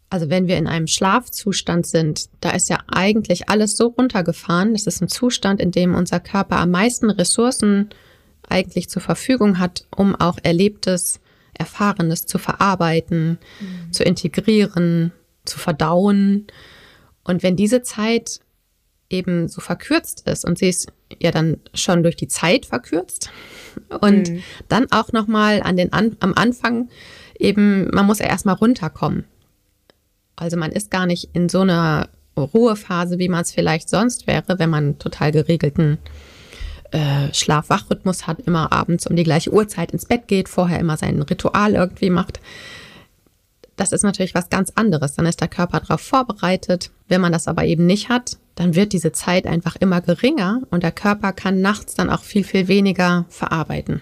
also 0.09 0.29
wenn 0.29 0.49
wir 0.49 0.57
in 0.57 0.67
einem 0.67 0.87
Schlafzustand 0.87 1.87
sind, 1.87 2.25
da 2.41 2.49
ist 2.49 2.67
ja 2.67 2.79
eigentlich 2.93 3.47
alles 3.47 3.77
so 3.77 3.87
runtergefahren. 3.87 4.73
Das 4.73 4.85
ist 4.85 5.01
ein 5.01 5.07
Zustand, 5.07 5.61
in 5.61 5.71
dem 5.71 5.95
unser 5.95 6.19
Körper 6.19 6.57
am 6.57 6.71
meisten 6.71 7.09
Ressourcen 7.09 7.89
eigentlich 8.49 8.89
zur 8.89 9.01
Verfügung 9.01 9.59
hat, 9.59 9.85
um 9.95 10.15
auch 10.15 10.37
Erlebtes, 10.43 11.19
Erfahrenes 11.53 12.25
zu 12.25 12.37
verarbeiten, 12.37 13.37
mhm. 13.59 13.93
zu 13.93 14.03
integrieren, 14.03 15.11
zu 15.45 15.59
verdauen. 15.59 16.47
Und 17.23 17.43
wenn 17.43 17.55
diese 17.55 17.81
Zeit 17.81 18.39
eben 19.09 19.47
so 19.47 19.61
verkürzt 19.61 20.27
ist 20.27 20.45
und 20.45 20.57
sie 20.59 20.69
ist 20.69 20.91
ja 21.19 21.31
dann 21.31 21.57
schon 21.73 22.03
durch 22.03 22.15
die 22.15 22.27
Zeit 22.27 22.65
verkürzt 22.65 23.31
und 24.01 24.29
mhm. 24.29 24.43
dann 24.67 24.91
auch 24.91 25.11
noch 25.11 25.27
mal 25.27 25.61
an 25.61 25.77
den 25.77 25.91
an, 25.93 26.15
am 26.19 26.33
Anfang 26.35 26.89
eben 27.37 27.89
man 27.91 28.05
muss 28.05 28.19
ja 28.19 28.27
erstmal 28.27 28.55
runterkommen. 28.55 29.25
Also 30.35 30.57
man 30.57 30.71
ist 30.71 30.91
gar 30.91 31.05
nicht 31.05 31.29
in 31.33 31.49
so 31.49 31.61
einer 31.61 32.09
Ruhephase, 32.37 33.19
wie 33.19 33.27
man 33.27 33.41
es 33.41 33.51
vielleicht 33.51 33.89
sonst 33.89 34.27
wäre, 34.27 34.59
wenn 34.59 34.69
man 34.69 34.97
total 34.99 35.31
geregelten 35.31 35.97
äh, 36.91 37.33
Schlaf-Wach-Rhythmus 37.33 38.27
hat, 38.27 38.39
immer 38.39 38.71
abends 38.71 39.07
um 39.07 39.15
die 39.15 39.23
gleiche 39.23 39.51
Uhrzeit 39.53 39.91
ins 39.91 40.05
Bett 40.05 40.27
geht, 40.27 40.49
vorher 40.49 40.79
immer 40.79 40.97
sein 40.97 41.21
Ritual 41.21 41.75
irgendwie 41.75 42.09
macht. 42.09 42.39
das 43.75 43.93
ist 43.93 44.03
natürlich 44.03 44.35
was 44.35 44.49
ganz 44.49 44.71
anderes. 44.75 45.15
Dann 45.15 45.25
ist 45.25 45.39
der 45.39 45.47
Körper 45.47 45.79
darauf 45.79 46.01
vorbereitet. 46.01 46.91
Wenn 47.07 47.21
man 47.21 47.31
das 47.31 47.47
aber 47.47 47.63
eben 47.63 47.85
nicht 47.85 48.09
hat, 48.09 48.37
dann 48.55 48.75
wird 48.75 48.91
diese 48.91 49.13
Zeit 49.13 49.47
einfach 49.47 49.77
immer 49.77 50.01
geringer 50.01 50.61
und 50.69 50.83
der 50.83 50.91
Körper 50.91 51.31
kann 51.31 51.61
nachts 51.61 51.95
dann 51.95 52.09
auch 52.09 52.23
viel, 52.23 52.43
viel 52.43 52.67
weniger 52.67 53.25
verarbeiten 53.29 54.01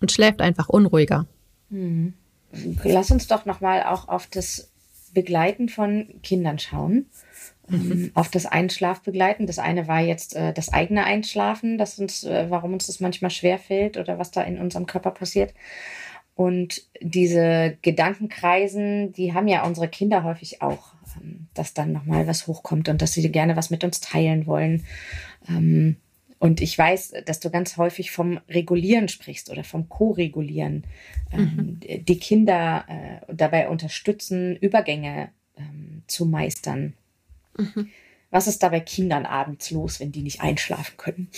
und 0.00 0.12
schläft 0.12 0.42
einfach 0.42 0.68
unruhiger. 0.68 1.26
Hm. 1.70 2.12
Lass 2.84 3.10
uns 3.10 3.26
doch 3.26 3.46
nochmal 3.46 3.84
auch 3.84 4.08
auf 4.08 4.26
das 4.26 4.70
Begleiten 5.14 5.70
von 5.70 6.08
Kindern 6.22 6.58
schauen. 6.58 7.06
Mhm. 7.68 8.10
Auf 8.14 8.30
das 8.30 8.46
Einschlafbegleiten. 8.46 9.46
Das 9.46 9.58
eine 9.58 9.88
war 9.88 10.00
jetzt 10.00 10.36
äh, 10.36 10.52
das 10.52 10.72
eigene 10.72 11.04
Einschlafen, 11.04 11.78
das 11.78 11.98
uns, 11.98 12.24
äh, 12.24 12.46
warum 12.50 12.74
uns 12.74 12.86
das 12.86 13.00
manchmal 13.00 13.30
schwer 13.30 13.58
fällt 13.58 13.96
oder 13.96 14.18
was 14.18 14.30
da 14.30 14.42
in 14.42 14.58
unserem 14.58 14.86
Körper 14.86 15.10
passiert. 15.10 15.54
Und 16.34 16.82
diese 17.00 17.78
Gedankenkreisen, 17.82 19.12
die 19.12 19.34
haben 19.34 19.48
ja 19.48 19.64
unsere 19.64 19.88
Kinder 19.88 20.24
häufig 20.24 20.62
auch, 20.62 20.94
ähm, 21.16 21.46
dass 21.54 21.74
dann 21.74 21.92
nochmal 21.92 22.26
was 22.26 22.46
hochkommt 22.46 22.88
und 22.88 23.00
dass 23.00 23.12
sie 23.12 23.30
gerne 23.30 23.56
was 23.56 23.70
mit 23.70 23.84
uns 23.84 24.00
teilen 24.00 24.46
wollen. 24.46 24.84
Ähm, 25.48 25.96
und 26.40 26.60
ich 26.60 26.76
weiß, 26.76 27.14
dass 27.24 27.40
du 27.40 27.50
ganz 27.50 27.78
häufig 27.78 28.10
vom 28.10 28.38
Regulieren 28.50 29.08
sprichst 29.08 29.50
oder 29.50 29.64
vom 29.64 29.88
Co-Regulieren. 29.88 30.84
Ähm, 31.32 31.80
mhm. 31.80 32.04
Die 32.04 32.18
Kinder 32.18 32.84
äh, 32.88 33.32
dabei 33.32 33.68
unterstützen, 33.68 34.56
Übergänge 34.56 35.30
ähm, 35.56 36.02
zu 36.06 36.26
meistern. 36.26 36.94
Mhm. 37.56 37.90
Was 38.30 38.46
ist 38.46 38.62
da 38.62 38.68
bei 38.68 38.80
Kindern 38.80 39.26
abends 39.26 39.70
los, 39.70 40.00
wenn 40.00 40.12
die 40.12 40.22
nicht 40.22 40.40
einschlafen 40.40 40.96
können? 40.96 41.28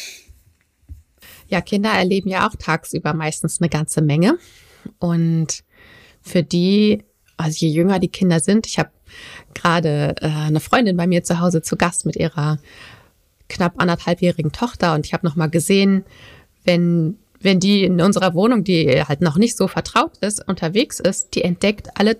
Ja, 1.48 1.60
Kinder 1.60 1.90
erleben 1.90 2.30
ja 2.30 2.48
auch 2.48 2.54
tagsüber 2.56 3.14
meistens 3.14 3.60
eine 3.60 3.68
ganze 3.68 4.00
Menge. 4.00 4.38
Und 4.98 5.62
für 6.22 6.42
die, 6.42 7.04
also 7.36 7.64
je 7.64 7.72
jünger 7.72 7.98
die 7.98 8.08
Kinder 8.08 8.40
sind, 8.40 8.66
ich 8.66 8.78
habe 8.78 8.90
gerade 9.54 10.14
äh, 10.20 10.26
eine 10.26 10.60
Freundin 10.60 10.96
bei 10.96 11.06
mir 11.06 11.22
zu 11.22 11.40
Hause 11.40 11.62
zu 11.62 11.76
Gast 11.76 12.06
mit 12.06 12.16
ihrer 12.16 12.58
knapp 13.48 13.80
anderthalbjährigen 13.80 14.52
Tochter 14.52 14.94
und 14.94 15.06
ich 15.06 15.12
habe 15.12 15.26
noch 15.26 15.36
mal 15.36 15.48
gesehen, 15.48 16.04
wenn 16.64 17.18
wenn 17.40 17.60
die 17.60 17.84
in 17.84 18.00
unserer 18.00 18.34
Wohnung, 18.34 18.64
die 18.64 19.04
halt 19.04 19.20
noch 19.20 19.36
nicht 19.36 19.56
so 19.56 19.68
vertraut 19.68 20.16
ist, 20.18 20.46
unterwegs 20.48 20.98
ist, 21.00 21.34
die 21.34 21.42
entdeckt 21.42 21.90
alle 21.94 22.16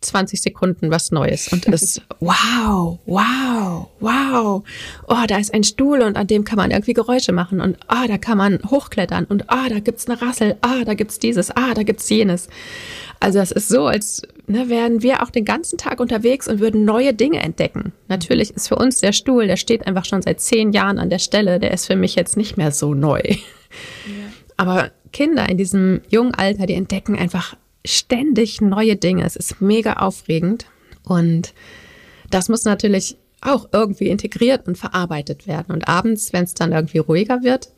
20 0.00 0.40
Sekunden 0.40 0.90
was 0.90 1.10
Neues 1.10 1.48
und 1.52 1.66
ist 1.66 2.00
wow, 2.20 2.98
wow, 3.04 3.88
wow. 4.00 4.62
Oh, 5.06 5.24
da 5.28 5.38
ist 5.38 5.52
ein 5.52 5.62
Stuhl 5.62 6.00
und 6.00 6.16
an 6.16 6.26
dem 6.26 6.44
kann 6.44 6.56
man 6.56 6.70
irgendwie 6.70 6.94
Geräusche 6.94 7.32
machen 7.32 7.60
und 7.60 7.76
ah, 7.86 8.06
da 8.06 8.16
kann 8.16 8.38
man 8.38 8.60
hochklettern 8.70 9.26
und 9.26 9.50
ah, 9.50 9.68
da 9.68 9.80
gibt's 9.80 10.08
eine 10.08 10.20
Rassel, 10.20 10.56
ah, 10.62 10.84
da 10.84 10.94
gibt's 10.94 11.18
dieses, 11.18 11.50
ah, 11.50 11.74
da 11.74 11.82
gibt's 11.82 12.08
jenes. 12.08 12.48
Also 13.20 13.38
das 13.38 13.52
ist 13.52 13.68
so, 13.68 13.86
als 13.86 14.22
ne, 14.46 14.70
wären 14.70 15.02
wir 15.02 15.22
auch 15.22 15.30
den 15.30 15.44
ganzen 15.44 15.76
Tag 15.76 16.00
unterwegs 16.00 16.48
und 16.48 16.60
würden 16.60 16.86
neue 16.86 17.12
Dinge 17.12 17.40
entdecken. 17.40 17.92
Natürlich 18.08 18.50
ist 18.50 18.68
für 18.68 18.76
uns 18.76 19.00
der 19.00 19.12
Stuhl, 19.12 19.46
der 19.46 19.56
steht 19.56 19.86
einfach 19.86 20.06
schon 20.06 20.22
seit 20.22 20.40
zehn 20.40 20.72
Jahren 20.72 20.98
an 20.98 21.10
der 21.10 21.18
Stelle, 21.18 21.60
der 21.60 21.72
ist 21.72 21.86
für 21.86 21.96
mich 21.96 22.14
jetzt 22.14 22.38
nicht 22.38 22.56
mehr 22.56 22.72
so 22.72 22.94
neu. 22.94 23.20
Ja. 23.26 23.36
Aber 24.56 24.90
Kinder 25.12 25.48
in 25.48 25.58
diesem 25.58 26.00
jungen 26.08 26.34
Alter, 26.34 26.66
die 26.66 26.74
entdecken 26.74 27.16
einfach 27.16 27.56
ständig 27.84 28.60
neue 28.60 28.96
Dinge. 28.96 29.24
Es 29.24 29.36
ist 29.36 29.60
mega 29.60 29.94
aufregend 29.94 30.66
und 31.04 31.54
das 32.30 32.48
muss 32.48 32.64
natürlich 32.64 33.16
auch 33.40 33.68
irgendwie 33.72 34.08
integriert 34.08 34.66
und 34.66 34.76
verarbeitet 34.76 35.46
werden. 35.46 35.72
Und 35.72 35.88
abends, 35.88 36.32
wenn 36.32 36.44
es 36.44 36.54
dann 36.54 36.72
irgendwie 36.72 36.98
ruhiger 36.98 37.42
wird, 37.42 37.70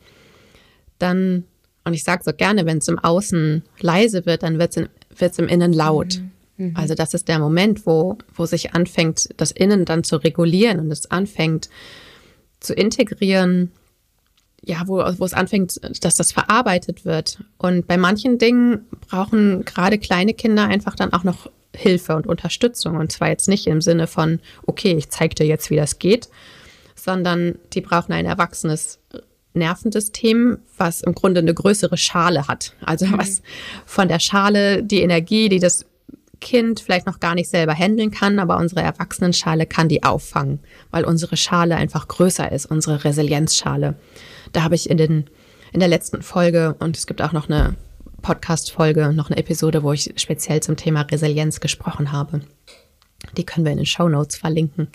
dann, 0.99 1.45
und 1.85 1.95
ich 1.95 2.05
sage 2.05 2.23
so 2.25 2.33
gerne, 2.33 2.67
wenn 2.67 2.79
es 2.79 2.89
im 2.89 2.99
Außen 2.99 3.63
leise 3.81 4.27
wird, 4.27 4.43
dann 4.43 4.59
wird 4.59 4.77
es 4.77 5.39
im 5.39 5.49
Innen 5.49 5.73
laut. 5.73 6.19
Mhm. 6.19 6.31
Mhm. 6.57 6.77
Also 6.77 6.95
das 6.95 7.15
ist 7.15 7.29
der 7.29 7.39
Moment, 7.39 7.87
wo, 7.87 8.19
wo 8.35 8.47
sich 8.47 8.75
anfängt, 8.75 9.29
das 9.37 9.53
Innen 9.53 9.85
dann 9.85 10.05
zu 10.05 10.17
regulieren 10.17 10.81
und 10.81 10.91
es 10.91 11.11
anfängt 11.11 11.69
zu 12.61 12.75
integrieren 12.75 13.73
ja, 14.65 14.83
wo, 14.87 14.99
wo 14.99 15.25
es 15.25 15.35
anfängt, 15.35 15.81
dass 16.05 16.17
das 16.17 16.33
verarbeitet 16.33 17.05
wird. 17.05 17.43
Und 17.59 17.87
bei 17.87 17.97
manchen 17.97 18.39
Dingen 18.39 18.87
brauchen 19.09 19.65
gerade 19.65 19.99
kleine 19.99 20.35
Kinder 20.35 20.65
einfach 20.65 20.95
dann 20.95 21.13
auch 21.13 21.25
noch 21.25 21.51
Hilfe 21.75 22.15
und 22.15 22.27
Unterstützung. 22.27 22.97
Und 22.97 23.11
zwar 23.11 23.29
jetzt 23.29 23.49
nicht 23.49 23.67
im 23.67 23.81
Sinne 23.81 24.07
von, 24.07 24.41
okay, 24.67 24.95
ich 24.95 25.11
zeige 25.11 25.35
dir 25.35 25.47
jetzt, 25.47 25.71
wie 25.71 25.77
das 25.77 25.99
geht, 25.99 26.29
sondern 26.95 27.59
die 27.73 27.81
brauchen 27.81 28.13
ein 28.13 28.27
erwachsenes 28.27 29.01
Nervensystem, 29.55 30.59
was 30.77 31.03
im 31.03 31.15
Grunde 31.15 31.41
eine 31.41 31.55
größere 31.55 31.97
Schale 31.97 32.47
hat. 32.47 32.75
Also 32.81 33.07
mhm. 33.07 33.19
was 33.19 33.43
von 33.85 34.09
der 34.09 34.21
Schale 34.21 34.83
die 34.83 35.01
Energie, 35.01 35.49
die 35.49 35.59
das 35.59 35.87
Kind 36.43 36.81
vielleicht 36.81 37.07
noch 37.07 37.21
gar 37.21 37.35
nicht 37.35 37.49
selber 37.49 37.73
handeln 37.73 38.11
kann, 38.11 38.39
aber 38.39 38.59
unsere 38.59 38.83
Erwachsenenschale 38.83 39.65
kann 39.65 39.89
die 39.89 40.03
auffangen, 40.03 40.59
weil 40.91 41.05
unsere 41.05 41.39
Schale 41.39 41.77
einfach 41.77 42.09
größer 42.09 42.53
ist, 42.53 42.67
unsere 42.67 43.05
Resilienzschale. 43.05 43.95
Da 44.53 44.65
habe 44.65 44.75
ich 44.75 44.91
in, 44.91 44.99
den, 44.99 45.31
in 45.73 45.81
der 45.81 45.89
letzten 45.89 46.21
Folge, 46.21 46.77
und 46.81 46.99
es 46.99 47.07
gibt 47.07 47.23
auch 47.23 47.33
noch 47.33 47.49
eine 47.49 47.77
Podcast-Folge, 48.21 49.13
noch 49.13 49.31
eine 49.31 49.39
Episode, 49.39 49.83
wo 49.83 49.93
ich 49.93 50.13
speziell 50.17 50.61
zum 50.61 50.77
Thema 50.77 51.03
Resilienz 51.03 51.61
gesprochen 51.61 52.13
habe. 52.13 52.43
Die 53.37 53.45
können 53.45 53.65
wir 53.65 53.73
in 53.73 53.79
den 53.79 53.87
Show 53.87 54.09
Notes 54.09 54.37
verlinken. 54.37 54.89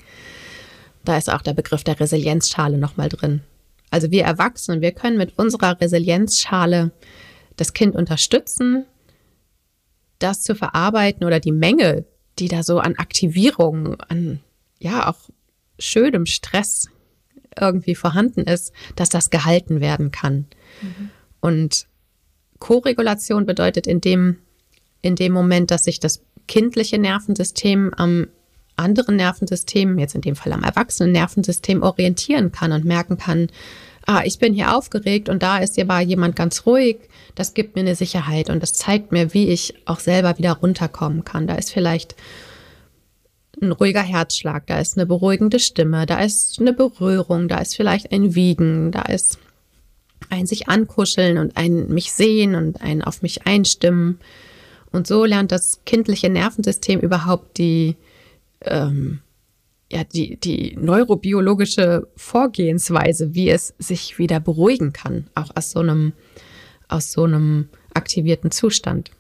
Da 1.06 1.18
ist 1.18 1.32
auch 1.32 1.42
der 1.42 1.54
Begriff 1.54 1.84
der 1.84 2.00
Resilienzschale 2.00 2.78
nochmal 2.78 3.10
drin. 3.10 3.42
Also 3.90 4.12
wir 4.12 4.26
Erwachsenen, 4.26 4.82
wir 4.82 4.92
können 4.92 5.18
mit 5.18 5.38
unserer 5.38 5.80
Resilienzschale 5.80 6.92
das 7.56 7.74
Kind 7.74 7.96
unterstützen, 7.96 8.86
das 10.20 10.42
zu 10.42 10.56
verarbeiten 10.56 11.26
oder 11.26 11.40
die 11.40 11.52
Menge, 11.52 12.06
die 12.40 12.48
da 12.48 12.64
so 12.64 12.80
an 12.80 12.96
Aktivierung, 12.96 14.00
an 14.02 14.40
ja 14.80 15.10
auch 15.10 15.30
schönem 15.80 16.26
Stress 16.26 16.88
irgendwie 17.60 17.96
vorhanden 17.96 18.42
ist, 18.42 18.72
dass 18.96 19.10
das 19.10 19.30
gehalten 19.30 19.82
werden 19.82 20.12
kann. 20.12 20.46
Mhm. 20.82 21.10
Und 21.40 21.88
Koregulation 22.60 23.46
bedeutet 23.46 23.88
in 23.88 24.02
dem, 24.02 24.38
in 25.02 25.16
dem 25.16 25.34
Moment, 25.34 25.72
dass 25.72 25.84
sich 25.84 26.00
das 26.00 26.22
kindliche 26.48 26.98
Nervensystem 26.98 27.94
am 27.96 28.28
anderen 28.76 29.16
Nervensystem, 29.16 29.98
jetzt 29.98 30.16
in 30.16 30.22
dem 30.22 30.36
Fall 30.36 30.54
am 30.54 30.64
erwachsenen 30.64 31.12
Nervensystem, 31.12 31.82
orientieren 31.82 32.52
kann 32.52 32.72
und 32.72 32.86
merken 32.86 33.18
kann, 33.18 33.48
ah, 34.08 34.24
ich 34.26 34.40
bin 34.40 34.54
hier 34.54 34.76
aufgeregt 34.76 35.30
und 35.30 35.44
da 35.44 35.60
ist 35.60 35.76
hier 35.76 35.88
war 35.88 36.02
jemand 36.02 36.36
ganz 36.36 36.66
ruhig. 36.66 36.98
Das 37.36 37.54
gibt 37.54 37.76
mir 37.76 37.82
eine 37.82 37.96
Sicherheit 37.96 38.50
und 38.50 38.64
das 38.64 38.74
zeigt 38.74 39.12
mir, 39.12 39.34
wie 39.34 39.50
ich 39.50 39.76
auch 39.86 40.00
selber 40.00 40.38
wieder 40.40 40.54
runterkommen 40.54 41.24
kann. 41.24 41.46
Da 41.46 41.56
ist 41.56 41.72
vielleicht 41.72 42.16
ein 43.62 43.72
ruhiger 43.72 44.02
Herzschlag, 44.02 44.66
da 44.68 44.80
ist 44.80 44.98
eine 44.98 45.06
beruhigende 45.06 45.60
Stimme, 45.60 46.06
da 46.06 46.20
ist 46.20 46.60
eine 46.60 46.74
Berührung, 46.74 47.48
da 47.48 47.60
ist 47.60 47.76
vielleicht 47.76 48.12
ein 48.12 48.34
Wiegen, 48.34 48.92
da 48.92 49.04
ist 49.04 49.40
ein 50.30 50.48
sich 50.48 50.68
ankuscheln 50.70 51.38
und 51.38 51.58
ein 51.58 51.88
mich 51.90 52.12
sehen 52.12 52.56
und 52.56 52.82
ein 52.82 53.04
auf 53.04 53.22
mich 53.22 53.46
einstimmen. 53.46 54.20
Und 54.92 55.06
so 55.06 55.26
lernt 55.26 55.52
das 55.52 55.82
kindliche 55.86 56.30
Nervensystem 56.30 57.00
überhaupt 57.00 57.58
die, 57.58 57.98
ähm, 58.62 59.20
ja, 59.92 60.04
die, 60.04 60.38
die 60.38 60.76
neurobiologische 60.78 62.08
Vorgehensweise, 62.16 63.34
wie 63.34 63.50
es 63.50 63.74
sich 63.80 64.20
wieder 64.20 64.40
beruhigen 64.40 64.94
kann, 64.94 65.28
auch 65.34 65.50
aus 65.56 65.72
so 65.72 65.80
einem, 65.80 66.14
aus 66.88 67.12
so 67.12 67.24
einem 67.24 67.70
aktivierten 67.94 68.52
Zustand. 68.52 69.12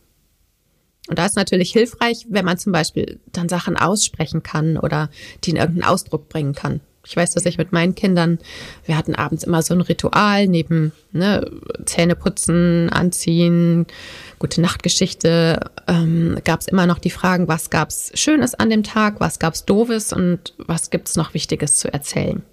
Und 1.07 1.19
da 1.19 1.25
ist 1.25 1.37
natürlich 1.37 1.71
hilfreich, 1.71 2.25
wenn 2.29 2.43
man 2.43 2.57
zum 2.57 2.73
Beispiel 2.73 3.19
dann 3.31 3.47
Sachen 3.47 3.77
aussprechen 3.77 4.43
kann 4.43 4.77
oder 4.77 5.09
die 5.43 5.51
in 5.51 5.55
irgendeinen 5.55 5.89
Ausdruck 5.89 6.27
bringen 6.27 6.53
kann. 6.53 6.81
Ich 7.05 7.15
weiß, 7.15 7.31
dass 7.31 7.45
ich 7.45 7.57
mit 7.57 7.71
meinen 7.71 7.95
Kindern, 7.95 8.37
wir 8.85 8.97
hatten 8.97 9.15
abends 9.15 9.43
immer 9.43 9.61
so 9.61 9.73
ein 9.73 9.81
Ritual 9.81 10.47
neben 10.47 10.91
ne, 11.13 11.49
Zähne 11.85 12.15
putzen, 12.15 12.89
anziehen, 12.89 13.85
gute 14.39 14.59
Nachtgeschichte, 14.59 15.71
ähm, 15.87 16.37
gab 16.43 16.59
es 16.59 16.67
immer 16.67 16.85
noch 16.85 16.99
die 16.99 17.09
Fragen, 17.09 17.47
was 17.47 17.69
gab 17.69 17.89
es 17.89 18.11
Schönes 18.15 18.55
an 18.55 18.69
dem 18.69 18.83
Tag, 18.83 19.19
was 19.19 19.39
gab 19.39 19.53
es 19.53 19.65
Doofes 19.65 20.11
und 20.11 20.53
was 20.57 20.89
gibt 20.89 21.07
es 21.07 21.15
noch 21.15 21.33
Wichtiges 21.33 21.77
zu 21.77 21.91
erzählen. 21.91 22.43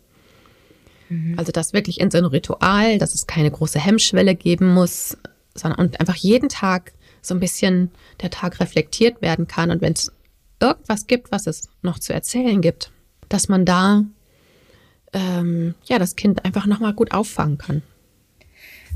Mhm. 1.08 1.34
Also 1.36 1.52
das 1.52 1.72
wirklich 1.72 2.00
in 2.00 2.10
so 2.10 2.18
ein 2.18 2.24
Ritual, 2.24 2.98
dass 2.98 3.14
es 3.14 3.26
keine 3.26 3.50
große 3.50 3.80
Hemmschwelle 3.80 4.34
geben 4.34 4.72
muss, 4.72 5.16
sondern 5.54 5.80
und 5.80 6.00
einfach 6.00 6.16
jeden 6.16 6.48
Tag 6.48 6.92
so 7.22 7.34
ein 7.34 7.40
bisschen 7.40 7.90
der 8.20 8.30
Tag 8.30 8.60
reflektiert 8.60 9.22
werden 9.22 9.48
kann 9.48 9.70
und 9.70 9.80
wenn 9.80 9.94
es 9.94 10.12
irgendwas 10.60 11.06
gibt, 11.06 11.32
was 11.32 11.46
es 11.46 11.68
noch 11.82 11.98
zu 11.98 12.12
erzählen 12.12 12.60
gibt, 12.60 12.90
dass 13.28 13.48
man 13.48 13.64
da 13.64 14.04
ähm, 15.14 15.74
ja 15.84 15.98
das 15.98 16.16
Kind 16.16 16.44
einfach 16.44 16.66
noch 16.66 16.80
mal 16.80 16.92
gut 16.92 17.12
auffangen 17.12 17.58
kann. 17.58 17.82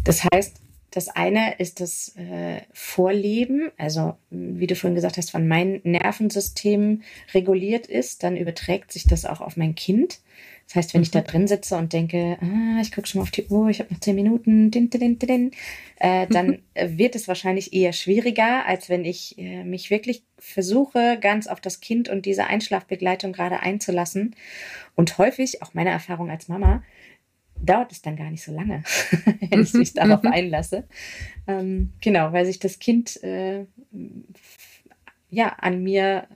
Das 0.04 0.24
heißt, 0.24 0.56
das 0.90 1.08
eine 1.08 1.56
ist 1.58 1.80
das 1.80 2.16
äh, 2.16 2.62
Vorleben, 2.72 3.70
also 3.76 4.16
wie 4.30 4.66
du 4.66 4.74
vorhin 4.74 4.94
gesagt 4.94 5.18
hast, 5.18 5.34
wenn 5.34 5.46
mein 5.46 5.80
Nervensystem 5.84 7.02
reguliert 7.34 7.86
ist, 7.86 8.22
dann 8.22 8.36
überträgt 8.36 8.92
sich 8.92 9.04
das 9.04 9.26
auch 9.26 9.40
auf 9.40 9.56
mein 9.56 9.74
Kind. 9.74 10.20
Das 10.68 10.76
heißt, 10.76 10.94
wenn 10.94 11.00
mhm. 11.00 11.04
ich 11.04 11.10
da 11.10 11.20
mhm. 11.20 11.24
drin 11.24 11.48
sitze 11.48 11.76
und 11.76 11.92
denke, 11.92 12.36
ah, 12.40 12.80
ich 12.80 12.92
gucke 12.92 13.06
schon 13.06 13.20
mal 13.20 13.22
auf 13.22 13.30
die 13.30 13.46
Uhr, 13.46 13.68
ich 13.68 13.80
habe 13.80 13.92
noch 13.92 14.00
zehn 14.00 14.14
Minuten, 14.14 14.70
din, 14.70 14.90
din, 14.90 15.18
din, 15.18 15.50
äh, 15.98 16.26
dann 16.26 16.60
mhm. 16.74 16.98
wird 16.98 17.16
es 17.16 17.26
wahrscheinlich 17.26 17.72
eher 17.72 17.94
schwieriger, 17.94 18.66
als 18.66 18.90
wenn 18.90 19.04
ich 19.04 19.38
äh, 19.38 19.64
mich 19.64 19.90
wirklich 19.90 20.24
versuche, 20.38 21.18
ganz 21.20 21.46
auf 21.46 21.60
das 21.60 21.80
Kind 21.80 22.10
und 22.10 22.26
diese 22.26 22.46
Einschlafbegleitung 22.46 23.32
gerade 23.32 23.60
einzulassen. 23.60 24.36
Und 24.94 25.16
häufig, 25.16 25.62
auch 25.62 25.72
meine 25.72 25.90
Erfahrung 25.90 26.30
als 26.30 26.48
Mama, 26.48 26.82
dauert 27.60 27.90
es 27.90 28.02
dann 28.02 28.16
gar 28.16 28.30
nicht 28.30 28.44
so 28.44 28.52
lange, 28.52 28.84
wenn 29.50 29.62
ich 29.62 29.72
mich 29.72 29.94
darauf 29.94 30.22
mhm. 30.22 30.32
einlasse. 30.32 30.84
Ähm, 31.46 31.94
genau, 32.02 32.32
weil 32.32 32.44
sich 32.44 32.58
das 32.58 32.78
Kind 32.78 33.22
äh, 33.22 33.64
ja 35.30 35.48
an 35.58 35.82
mir 35.82 36.26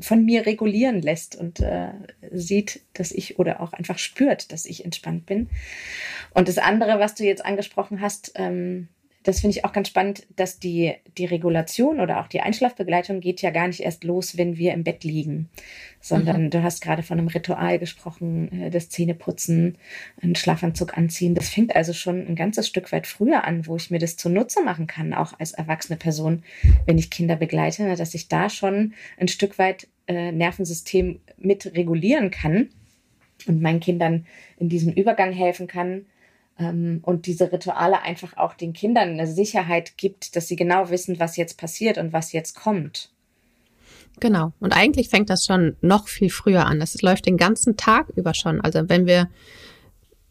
von 0.00 0.24
mir 0.24 0.46
regulieren 0.46 1.02
lässt 1.02 1.36
und 1.36 1.60
äh, 1.60 1.92
sieht, 2.32 2.80
dass 2.94 3.12
ich 3.12 3.38
oder 3.38 3.60
auch 3.60 3.72
einfach 3.72 3.98
spürt, 3.98 4.52
dass 4.52 4.64
ich 4.64 4.84
entspannt 4.84 5.26
bin. 5.26 5.48
Und 6.32 6.48
das 6.48 6.58
andere, 6.58 6.98
was 6.98 7.14
du 7.14 7.24
jetzt 7.24 7.44
angesprochen 7.44 8.00
hast, 8.00 8.32
ähm, 8.36 8.88
das 9.28 9.40
finde 9.40 9.58
ich 9.58 9.64
auch 9.66 9.74
ganz 9.74 9.88
spannend, 9.88 10.26
dass 10.36 10.58
die, 10.58 10.94
die 11.18 11.26
Regulation 11.26 12.00
oder 12.00 12.20
auch 12.20 12.28
die 12.28 12.40
Einschlafbegleitung 12.40 13.20
geht 13.20 13.42
ja 13.42 13.50
gar 13.50 13.66
nicht 13.66 13.80
erst 13.80 14.02
los, 14.02 14.38
wenn 14.38 14.56
wir 14.56 14.72
im 14.72 14.84
Bett 14.84 15.04
liegen, 15.04 15.50
sondern 16.00 16.44
mhm. 16.44 16.50
du 16.50 16.62
hast 16.62 16.80
gerade 16.80 17.02
von 17.02 17.18
einem 17.18 17.28
Ritual 17.28 17.78
gesprochen, 17.78 18.50
äh, 18.50 18.70
das 18.70 18.88
Zähneputzen, 18.88 19.76
einen 20.22 20.34
Schlafanzug 20.34 20.96
anziehen. 20.96 21.34
Das 21.34 21.50
fängt 21.50 21.76
also 21.76 21.92
schon 21.92 22.26
ein 22.26 22.36
ganzes 22.36 22.68
Stück 22.68 22.90
weit 22.90 23.06
früher 23.06 23.44
an, 23.44 23.66
wo 23.66 23.76
ich 23.76 23.90
mir 23.90 23.98
das 23.98 24.16
zunutze 24.16 24.62
machen 24.64 24.86
kann, 24.86 25.12
auch 25.12 25.38
als 25.38 25.52
erwachsene 25.52 25.98
Person, 25.98 26.42
wenn 26.86 26.96
ich 26.96 27.10
Kinder 27.10 27.36
begleite, 27.36 27.96
dass 27.96 28.14
ich 28.14 28.28
da 28.28 28.48
schon 28.48 28.94
ein 29.18 29.28
Stück 29.28 29.58
weit 29.58 29.88
äh, 30.06 30.32
Nervensystem 30.32 31.20
mit 31.36 31.66
regulieren 31.74 32.30
kann 32.30 32.70
und 33.46 33.60
meinen 33.60 33.80
Kindern 33.80 34.24
in 34.58 34.70
diesem 34.70 34.94
Übergang 34.94 35.32
helfen 35.32 35.66
kann, 35.66 36.06
und 36.58 37.26
diese 37.26 37.52
Rituale 37.52 38.02
einfach 38.02 38.36
auch 38.36 38.54
den 38.54 38.72
Kindern 38.72 39.10
eine 39.10 39.28
Sicherheit 39.28 39.96
gibt, 39.96 40.34
dass 40.34 40.48
sie 40.48 40.56
genau 40.56 40.90
wissen, 40.90 41.20
was 41.20 41.36
jetzt 41.36 41.56
passiert 41.56 41.98
und 41.98 42.12
was 42.12 42.32
jetzt 42.32 42.54
kommt. 42.54 43.10
Genau. 44.18 44.52
Und 44.58 44.72
eigentlich 44.72 45.08
fängt 45.08 45.30
das 45.30 45.46
schon 45.46 45.76
noch 45.80 46.08
viel 46.08 46.30
früher 46.30 46.66
an. 46.66 46.80
Das 46.80 47.00
läuft 47.00 47.26
den 47.26 47.36
ganzen 47.36 47.76
Tag 47.76 48.08
über 48.16 48.34
schon. 48.34 48.60
Also 48.60 48.88
wenn 48.88 49.06
wir, 49.06 49.28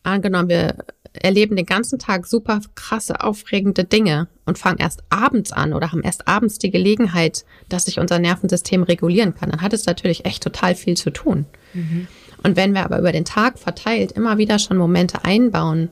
angenommen, 0.03 0.50
wir 0.50 0.75
erleben 1.13 1.55
den 1.55 1.65
ganzen 1.65 2.00
Tag 2.00 2.27
super 2.27 2.60
krasse, 2.75 3.22
aufregende 3.22 3.86
Dinge 3.86 4.27
und 4.46 4.57
fangen 4.57 4.79
erst 4.79 5.03
abends 5.10 5.51
an 5.51 5.74
oder 5.74 5.91
haben 5.91 6.03
erst 6.03 6.27
abends 6.27 6.60
die 6.60 6.72
Gelegenheit, 6.72 7.46
dass 7.69 7.86
sich 7.86 8.00
unser 8.00 8.19
Nervensystem 8.19 8.84
regulieren 8.84 9.34
kann, 9.34 9.50
dann 9.50 9.62
hat 9.62 9.74
es 9.74 9.86
natürlich 9.86 10.25
echt 10.25 10.43
total 10.43 10.75
viel 10.75 10.98
zu 10.98 11.10
tun. 11.10 11.46
Mhm. 11.74 12.07
Und 12.43 12.55
wenn 12.55 12.74
wir 12.74 12.84
aber 12.84 13.00
über 13.00 13.12
den 13.12 13.25
Tag 13.25 13.57
verteilt 13.57 14.12
immer 14.12 14.38
wieder 14.38 14.60
schon 14.60 14.77
Momente 14.77 15.24
einbauen, 15.24 15.89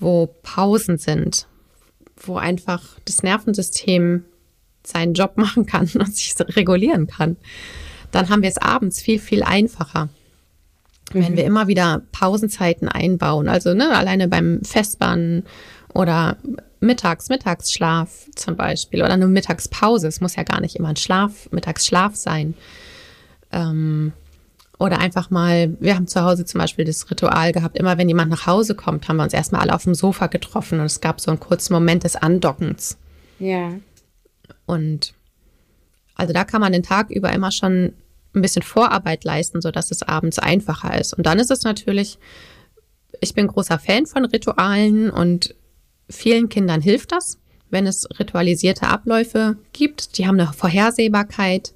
wo 0.00 0.34
Pausen 0.42 0.98
sind, 0.98 1.46
wo 2.16 2.36
einfach 2.36 2.82
das 3.04 3.22
Nervensystem 3.22 4.24
seinen 4.82 5.14
Job 5.14 5.32
machen 5.36 5.66
kann 5.66 5.88
und 5.94 6.16
sich 6.16 6.34
regulieren 6.38 7.06
kann, 7.06 7.36
dann 8.10 8.28
haben 8.28 8.42
wir 8.42 8.48
es 8.48 8.58
abends 8.58 9.00
viel, 9.00 9.18
viel 9.18 9.42
einfacher. 9.42 10.08
Mhm. 11.12 11.22
Wenn 11.22 11.36
wir 11.36 11.44
immer 11.44 11.68
wieder 11.68 12.02
Pausenzeiten 12.12 12.88
einbauen, 12.88 13.48
also 13.48 13.74
ne, 13.74 13.96
alleine 13.96 14.28
beim 14.28 14.62
Festbannen 14.64 15.44
oder 15.94 16.36
mittags, 16.80 17.28
Mittagsschlaf 17.28 18.26
zum 18.34 18.56
Beispiel 18.56 19.02
oder 19.02 19.12
eine 19.12 19.26
Mittagspause, 19.26 20.08
es 20.08 20.20
muss 20.20 20.36
ja 20.36 20.44
gar 20.44 20.60
nicht 20.60 20.76
immer 20.76 20.88
ein 20.88 20.96
Schlaf, 20.96 21.50
Mittagsschlaf 21.50 22.16
sein. 22.16 22.54
Ähm, 23.52 24.12
oder 24.80 24.98
einfach 24.98 25.28
mal, 25.28 25.76
wir 25.78 25.94
haben 25.94 26.06
zu 26.06 26.22
Hause 26.22 26.46
zum 26.46 26.58
Beispiel 26.58 26.86
das 26.86 27.10
Ritual 27.10 27.52
gehabt, 27.52 27.76
immer 27.78 27.98
wenn 27.98 28.08
jemand 28.08 28.30
nach 28.30 28.46
Hause 28.46 28.74
kommt, 28.74 29.06
haben 29.06 29.18
wir 29.18 29.24
uns 29.24 29.34
erstmal 29.34 29.60
alle 29.60 29.74
auf 29.74 29.84
dem 29.84 29.94
Sofa 29.94 30.26
getroffen 30.26 30.80
und 30.80 30.86
es 30.86 31.02
gab 31.02 31.20
so 31.20 31.30
einen 31.30 31.38
kurzen 31.38 31.74
Moment 31.74 32.02
des 32.02 32.16
Andockens. 32.16 32.96
Ja. 33.38 33.74
Und 34.64 35.12
also 36.14 36.32
da 36.32 36.44
kann 36.44 36.62
man 36.62 36.72
den 36.72 36.82
Tag 36.82 37.10
über 37.10 37.30
immer 37.30 37.52
schon 37.52 37.92
ein 38.34 38.40
bisschen 38.40 38.62
Vorarbeit 38.62 39.24
leisten, 39.24 39.60
sodass 39.60 39.90
es 39.90 40.02
abends 40.02 40.38
einfacher 40.38 40.98
ist. 40.98 41.12
Und 41.12 41.26
dann 41.26 41.38
ist 41.38 41.50
es 41.50 41.62
natürlich, 41.62 42.18
ich 43.20 43.34
bin 43.34 43.48
großer 43.48 43.78
Fan 43.78 44.06
von 44.06 44.24
Ritualen 44.24 45.10
und 45.10 45.54
vielen 46.08 46.48
Kindern 46.48 46.80
hilft 46.80 47.12
das, 47.12 47.38
wenn 47.68 47.86
es 47.86 48.08
ritualisierte 48.18 48.86
Abläufe 48.86 49.58
gibt. 49.74 50.16
Die 50.16 50.26
haben 50.26 50.40
eine 50.40 50.50
Vorhersehbarkeit. 50.54 51.74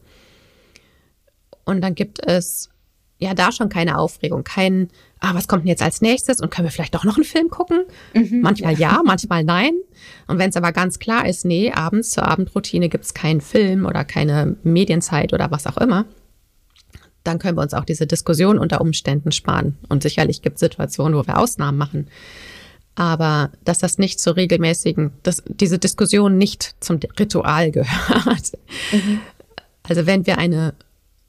Und 1.67 1.83
dann 1.83 1.95
gibt 1.95 2.23
es 2.27 2.71
ja 3.19 3.35
da 3.35 3.53
schon 3.53 3.69
keine 3.69 3.99
Aufregung, 3.99 4.45
kein, 4.45 4.89
ah, 5.21 5.35
was 5.35 5.49
kommt 5.49 5.63
denn 5.63 5.69
jetzt 5.69 5.83
als 5.83 6.01
nächstes 6.01 6.41
und 6.41 6.51
können 6.51 6.67
wir 6.67 6.73
vielleicht 6.73 6.95
doch 6.95 7.05
noch 7.05 7.17
einen 7.17 7.25
Film 7.25 7.49
gucken? 7.49 7.85
Mhm, 8.13 8.41
manchmal 8.41 8.73
ja. 8.73 8.93
ja. 8.93 9.03
manchmal 9.05 9.45
nein. 9.45 9.73
Und 10.27 10.39
wenn 10.39 10.51
es 10.51 10.57
aber 10.57 10.73
ganz 10.73 10.99
klar 10.99 11.27
ist, 11.27 11.45
nee, 11.45 11.73
abends 11.73 12.11
zur 12.11 12.27
Abendroutine 12.27 12.89
gibt 12.89 13.05
es 13.05 13.15
keinen 13.15 13.41
Film 13.41 13.87
oder 13.87 14.05
keine 14.05 14.57
Medienzeit 14.63 15.33
oder 15.33 15.51
was 15.51 15.67
auch 15.67 15.77
immer, 15.77 16.07
dann 17.23 17.39
können 17.39 17.57
wir 17.57 17.63
uns 17.63 17.75
auch 17.75 17.85
diese 17.85 18.07
Diskussion 18.07 18.59
unter 18.59 18.81
Umständen 18.81 19.33
sparen. 19.33 19.79
Und 19.89 20.03
sicherlich 20.03 20.43
gibt 20.43 20.57
es 20.57 20.61
Situationen, 20.61 21.19
wo 21.19 21.27
wir 21.27 21.39
Ausnahmen 21.39 21.79
machen. 21.79 22.09
Aber 22.97 23.51
dass 23.65 23.79
das 23.79 23.99
nicht 23.99 24.21
zur 24.21 24.37
regelmäßigen, 24.37 25.13
dass 25.23 25.43
diese 25.47 25.79
Diskussion 25.79 26.37
nicht 26.37 26.77
zum 26.81 27.01
Ritual 27.19 27.71
gehört. 27.73 28.53
Mhm. 28.93 29.21
Also 29.83 30.07
wenn 30.07 30.27
wir 30.27 30.39
eine 30.39 30.75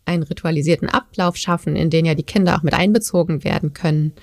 einen 0.05 0.23
ritualisierten 0.23 0.89
Ablauf 0.89 1.37
schaffen, 1.37 1.75
in 1.75 1.89
den 1.89 2.05
ja 2.05 2.15
die 2.15 2.23
Kinder 2.23 2.57
auch 2.57 2.63
mit 2.63 2.73
einbezogen 2.73 3.43
werden 3.43 3.73
können, 3.73 4.13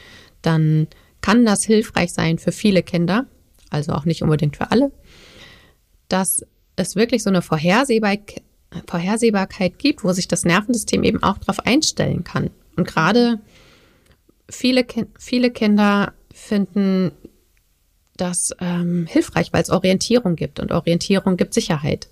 dann 0.43 0.89
kann 1.21 1.45
das 1.45 1.65
hilfreich 1.65 2.13
sein 2.13 2.39
für 2.39 2.53
viele 2.53 2.83
Kinder, 2.83 3.27
also 3.71 3.93
auch 3.93 4.05
nicht 4.05 4.23
unbedingt 4.23 4.57
für 4.57 4.71
alle, 4.71 4.93
dass 6.09 6.45
es 6.77 6.97
wirklich 6.97 7.23
so 7.23 7.31
eine 7.31 7.43
Vorhersehbarkeit, 7.43 9.79
gibt, 9.79 10.05
wo 10.05 10.13
sich 10.13 10.29
das 10.29 10.45
Nervensystem 10.45 11.05
eben 11.05 11.23
auch 11.23 11.39
darauf 11.39 11.67
einstellen 11.67 12.25
kann. 12.25 12.51
Und 12.77 12.89
gerade 12.89 13.41
viele, 14.49 14.87
viele 15.19 15.51
Kinder 15.51 16.15
finden 16.33 17.13
das 18.17 18.55
ähm, 18.61 19.07
hilfreich, 19.07 19.53
weil 19.53 19.63
es 19.63 19.71
Orientierung 19.71 20.37
gibt 20.37 20.61
und 20.61 20.73
Orientierung 20.73 21.37
gibt 21.37 21.55
Sicherheit. 21.55 22.09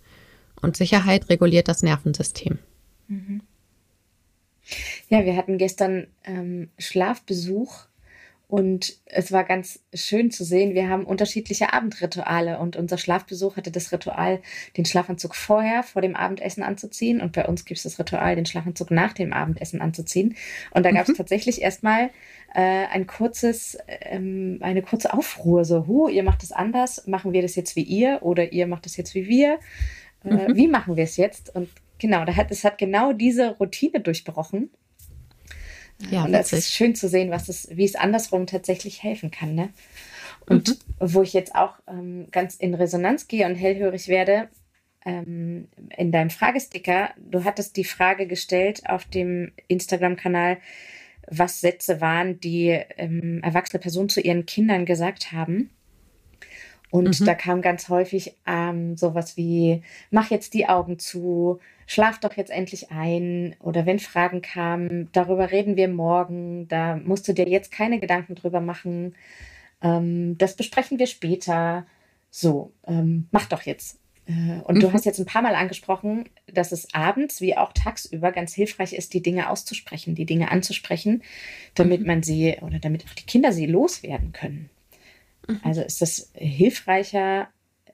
Und 0.60 0.76
Sicherheit 0.76 1.30
reguliert 1.30 1.68
das 1.68 1.82
Nervensystem. 1.82 2.58
Mhm. 3.08 3.42
Ja, 5.10 5.24
wir 5.24 5.36
hatten 5.36 5.58
gestern 5.58 6.06
ähm, 6.24 6.70
Schlafbesuch 6.78 7.86
und 8.46 8.96
es 9.06 9.32
war 9.32 9.42
ganz 9.42 9.80
schön 9.92 10.30
zu 10.30 10.44
sehen. 10.44 10.72
Wir 10.74 10.88
haben 10.88 11.04
unterschiedliche 11.04 11.72
Abendrituale 11.72 12.60
und 12.60 12.76
unser 12.76 12.96
Schlafbesuch 12.96 13.56
hatte 13.56 13.72
das 13.72 13.90
Ritual, 13.90 14.40
den 14.76 14.84
Schlafanzug 14.84 15.34
vorher, 15.34 15.82
vor 15.82 16.00
dem 16.00 16.14
Abendessen 16.14 16.62
anzuziehen. 16.62 17.20
Und 17.20 17.32
bei 17.32 17.44
uns 17.44 17.64
gibt 17.64 17.78
es 17.78 17.82
das 17.82 17.98
Ritual, 17.98 18.36
den 18.36 18.46
Schlafanzug 18.46 18.92
nach 18.92 19.12
dem 19.12 19.32
Abendessen 19.32 19.80
anzuziehen. 19.80 20.36
Und 20.70 20.86
da 20.86 20.92
gab 20.92 21.02
es 21.02 21.08
mhm. 21.08 21.16
tatsächlich 21.16 21.60
erstmal 21.60 22.10
äh, 22.54 22.86
ein 22.92 23.08
kurzes, 23.08 23.78
ähm, 23.88 24.58
eine 24.60 24.82
kurze 24.82 25.12
Aufruhr. 25.12 25.64
So, 25.64 25.88
hu, 25.88 26.08
ihr 26.08 26.22
macht 26.22 26.44
es 26.44 26.52
anders, 26.52 27.08
machen 27.08 27.32
wir 27.32 27.42
das 27.42 27.56
jetzt 27.56 27.74
wie 27.74 27.82
ihr 27.82 28.20
oder 28.22 28.52
ihr 28.52 28.68
macht 28.68 28.86
es 28.86 28.96
jetzt 28.96 29.16
wie 29.16 29.26
wir. 29.26 29.58
Äh, 30.24 30.48
mhm. 30.48 30.56
Wie 30.56 30.68
machen 30.68 30.94
wir 30.94 31.04
es 31.04 31.16
jetzt? 31.16 31.52
Und 31.52 31.68
Genau, 32.00 32.24
da 32.24 32.34
hat, 32.34 32.50
es 32.50 32.64
hat 32.64 32.78
genau 32.78 33.12
diese 33.12 33.56
Routine 33.58 34.00
durchbrochen. 34.00 34.70
Ja, 36.10 36.24
und 36.24 36.34
es 36.34 36.52
ist 36.52 36.72
schön 36.72 36.94
zu 36.94 37.08
sehen, 37.08 37.30
was 37.30 37.48
es, 37.48 37.68
wie 37.70 37.84
es 37.84 37.94
andersrum 37.94 38.46
tatsächlich 38.46 39.02
helfen 39.02 39.30
kann. 39.30 39.54
Ne? 39.54 39.70
Und 40.46 40.68
mhm. 40.68 40.74
wo 40.98 41.22
ich 41.22 41.32
jetzt 41.32 41.54
auch 41.54 41.74
ähm, 41.86 42.28
ganz 42.30 42.56
in 42.56 42.74
Resonanz 42.74 43.28
gehe 43.28 43.46
und 43.46 43.54
hellhörig 43.54 44.08
werde, 44.08 44.48
ähm, 45.04 45.68
in 45.96 46.12
deinem 46.12 46.30
Fragesticker, 46.30 47.10
du 47.16 47.44
hattest 47.44 47.76
die 47.76 47.84
Frage 47.84 48.26
gestellt 48.26 48.82
auf 48.88 49.04
dem 49.04 49.52
Instagram-Kanal, 49.68 50.58
was 51.26 51.60
Sätze 51.60 52.00
waren, 52.00 52.40
die 52.40 52.78
ähm, 52.96 53.40
erwachsene 53.42 53.80
Personen 53.80 54.08
zu 54.08 54.20
ihren 54.20 54.46
Kindern 54.46 54.84
gesagt 54.84 55.32
haben. 55.32 55.70
Und 56.90 57.20
mhm. 57.20 57.24
da 57.24 57.34
kam 57.34 57.62
ganz 57.62 57.88
häufig 57.88 58.36
ähm, 58.46 58.96
sowas 58.96 59.36
wie, 59.36 59.82
mach 60.10 60.30
jetzt 60.30 60.54
die 60.54 60.68
Augen 60.68 60.98
zu, 60.98 61.60
schlaf 61.86 62.18
doch 62.18 62.36
jetzt 62.36 62.50
endlich 62.50 62.90
ein. 62.90 63.54
Oder 63.60 63.86
wenn 63.86 63.98
Fragen 63.98 64.42
kamen, 64.42 65.08
darüber 65.12 65.50
reden 65.50 65.76
wir 65.76 65.88
morgen, 65.88 66.68
da 66.68 66.96
musst 66.96 67.28
du 67.28 67.32
dir 67.32 67.48
jetzt 67.48 67.70
keine 67.70 68.00
Gedanken 68.00 68.34
drüber 68.34 68.60
machen. 68.60 69.14
Ähm, 69.82 70.36
das 70.38 70.56
besprechen 70.56 70.98
wir 70.98 71.06
später. 71.06 71.86
So, 72.30 72.72
ähm, 72.86 73.28
mach 73.30 73.46
doch 73.46 73.62
jetzt. 73.62 73.98
Äh, 74.26 74.60
und 74.64 74.76
mhm. 74.76 74.80
du 74.80 74.92
hast 74.92 75.04
jetzt 75.04 75.18
ein 75.18 75.26
paar 75.26 75.42
Mal 75.42 75.54
angesprochen, 75.54 76.28
dass 76.52 76.72
es 76.72 76.92
abends 76.92 77.40
wie 77.40 77.56
auch 77.56 77.72
tagsüber 77.72 78.32
ganz 78.32 78.54
hilfreich 78.54 78.92
ist, 78.92 79.14
die 79.14 79.22
Dinge 79.22 79.50
auszusprechen, 79.50 80.14
die 80.14 80.26
Dinge 80.26 80.50
anzusprechen, 80.50 81.22
damit 81.74 82.00
mhm. 82.00 82.06
man 82.06 82.22
sie 82.22 82.56
oder 82.60 82.78
damit 82.78 83.04
auch 83.06 83.14
die 83.14 83.26
Kinder 83.26 83.52
sie 83.52 83.66
loswerden 83.66 84.32
können. 84.32 84.70
Mhm. 85.48 85.60
Also 85.62 85.82
ist 85.82 86.02
es 86.02 86.30
hilfreicher, 86.34 87.48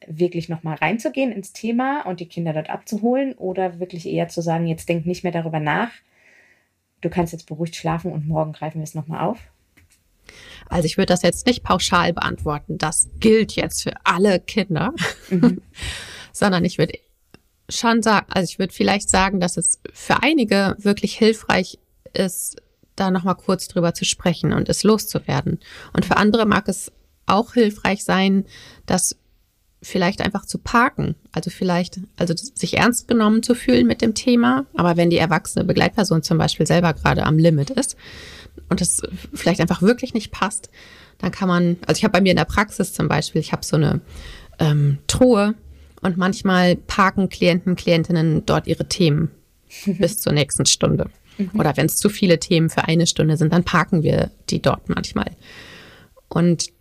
wirklich 0.07 0.49
nochmal 0.49 0.77
reinzugehen 0.77 1.33
ins 1.33 1.53
Thema 1.53 2.03
und 2.03 2.21
die 2.21 2.29
Kinder 2.29 2.53
dort 2.53 2.71
abzuholen 2.71 3.35
oder 3.35 3.81
wirklich 3.81 4.07
eher 4.07 4.29
zu 4.29 4.41
sagen, 4.41 4.67
jetzt 4.67 4.89
denk 4.89 5.07
nicht 5.07 5.25
mehr 5.25 5.33
darüber 5.33 5.61
nach, 5.61 5.91
du 7.01 7.11
kannst 7.11 7.33
jetzt 7.33 7.47
beruhigt 7.47 7.77
schlafen 7.77 8.13
und 8.13 8.27
morgen 8.27 8.53
greifen 8.53 8.79
wir 8.79 8.85
es 8.85 8.95
nochmal 8.95 9.25
auf? 9.27 9.39
Also 10.69 10.87
ich 10.87 10.97
würde 10.97 11.13
das 11.13 11.23
jetzt 11.23 11.47
nicht 11.47 11.63
pauschal 11.63 12.13
beantworten, 12.13 12.79
das 12.79 13.09
gilt 13.21 13.53
jetzt 13.53 13.83
für 13.83 13.95
alle 14.05 14.41
Kinder, 14.41 14.93
mhm. 15.31 15.63
sondern 16.33 16.65
ich 16.65 16.79
würde 16.79 16.99
schon 17.69 18.03
sagen, 18.03 18.27
also 18.31 18.51
ich 18.51 18.59
würde 18.59 18.75
vielleicht 18.75 19.09
sagen, 19.09 19.41
dass 19.41 19.57
es 19.57 19.81
für 19.93 20.23
einige 20.23 20.77
wirklich 20.79 21.17
hilfreich 21.17 21.79
ist, 22.13 22.61
da 22.97 23.11
nochmal 23.11 23.35
kurz 23.35 23.69
drüber 23.69 23.93
zu 23.95 24.05
sprechen 24.05 24.53
und 24.53 24.69
es 24.69 24.83
loszuwerden. 24.83 25.61
Und 25.93 26.07
für 26.07 26.17
andere 26.17 26.47
mag 26.47 26.67
es 26.69 26.91
auch 27.27 27.55
hilfreich 27.55 28.05
sein, 28.05 28.45
das 28.87 29.17
vielleicht 29.83 30.21
einfach 30.21 30.47
zu 30.47 30.59
parken. 30.59 31.15
Also 31.33 31.51
vielleicht, 31.51 32.01
also 32.17 32.35
sich 32.37 32.77
ernst 32.77 33.09
genommen 33.09 33.43
zu 33.43 33.55
fühlen 33.55 33.87
mit 33.87 34.03
dem 34.03 34.15
Thema. 34.15 34.67
Aber 34.75 34.97
wenn 34.97 35.11
die 35.11 35.19
erwachsene 35.19 35.65
Begleitperson 35.65 36.23
zum 36.23 36.39
Beispiel 36.39 36.67
selber 36.67 36.93
gerade 36.95 37.25
am 37.25 37.39
Limit 37.39 37.71
ist 37.71 37.97
und 38.69 38.81
es 38.81 39.03
vielleicht 39.35 39.61
einfach 39.61 39.83
wirklich 39.83 40.15
nicht 40.15 40.33
passt, 40.33 40.71
dann 41.19 41.31
kann 41.31 41.49
man, 41.49 41.77
also 41.87 41.99
ich 41.99 42.05
habe 42.05 42.13
bei 42.13 42.21
mir 42.21 42.31
in 42.31 42.37
der 42.37 42.45
Praxis 42.45 42.93
zum 42.93 43.09
Beispiel, 43.09 43.41
ich 43.41 43.53
habe 43.53 43.65
so 43.65 43.77
eine 43.77 44.01
ähm, 44.59 44.99
Truhe 45.07 45.55
und 46.03 46.17
manchmal 46.17 46.77
parken 46.77 47.29
Klienten, 47.29 47.77
Klientinnen 47.77 48.45
dort 48.45 48.67
ihre 48.67 48.89
Themen 48.89 49.31
bis 49.87 50.19
zur 50.19 50.33
nächsten 50.33 50.67
Stunde. 50.67 51.11
Mhm. 51.39 51.51
Oder 51.55 51.77
wenn 51.77 51.87
es 51.87 51.97
zu 51.97 52.09
viele 52.09 52.39
Themen 52.39 52.71
für 52.71 52.85
eine 52.85 53.07
Stunde 53.07 53.37
sind, 53.37 53.53
dann 53.53 53.65
parken 53.65 54.03
wir 54.03 54.31
die 54.51 54.61
dort 54.61 54.89
manchmal. 54.89 55.31
Und 56.29 56.76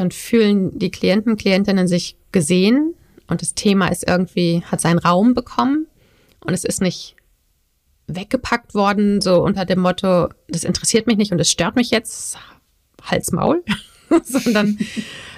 dann 0.00 0.10
fühlen 0.10 0.78
die 0.78 0.90
Klienten, 0.90 1.36
Klientinnen 1.36 1.86
sich 1.86 2.16
gesehen 2.32 2.94
und 3.28 3.42
das 3.42 3.54
Thema 3.54 3.88
ist 3.88 4.08
irgendwie, 4.08 4.62
hat 4.64 4.80
seinen 4.80 4.98
Raum 4.98 5.34
bekommen 5.34 5.86
und 6.44 6.54
es 6.54 6.64
ist 6.64 6.80
nicht 6.80 7.16
weggepackt 8.06 8.74
worden, 8.74 9.20
so 9.20 9.42
unter 9.42 9.66
dem 9.66 9.80
Motto, 9.80 10.30
das 10.48 10.64
interessiert 10.64 11.06
mich 11.06 11.18
nicht 11.18 11.32
und 11.32 11.38
es 11.38 11.50
stört 11.50 11.76
mich 11.76 11.90
jetzt, 11.90 12.38
Hals 13.02 13.30
Maul, 13.30 13.62
sondern 14.24 14.78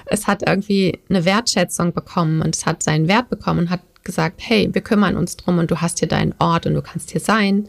es 0.05 0.27
hat 0.27 0.47
irgendwie 0.47 0.99
eine 1.09 1.25
Wertschätzung 1.25 1.93
bekommen 1.93 2.41
und 2.41 2.55
es 2.55 2.65
hat 2.65 2.83
seinen 2.83 3.09
Wert 3.09 3.29
bekommen 3.29 3.59
und 3.59 3.69
hat 3.69 3.81
gesagt, 4.05 4.39
hey, 4.43 4.69
wir 4.71 4.81
kümmern 4.81 5.17
uns 5.17 5.35
drum 5.35 5.59
und 5.59 5.71
du 5.71 5.81
hast 5.81 5.99
hier 5.99 6.07
deinen 6.07 6.35
Ort 6.39 6.65
und 6.65 6.73
du 6.73 6.81
kannst 6.81 7.11
hier 7.11 7.21
sein. 7.21 7.67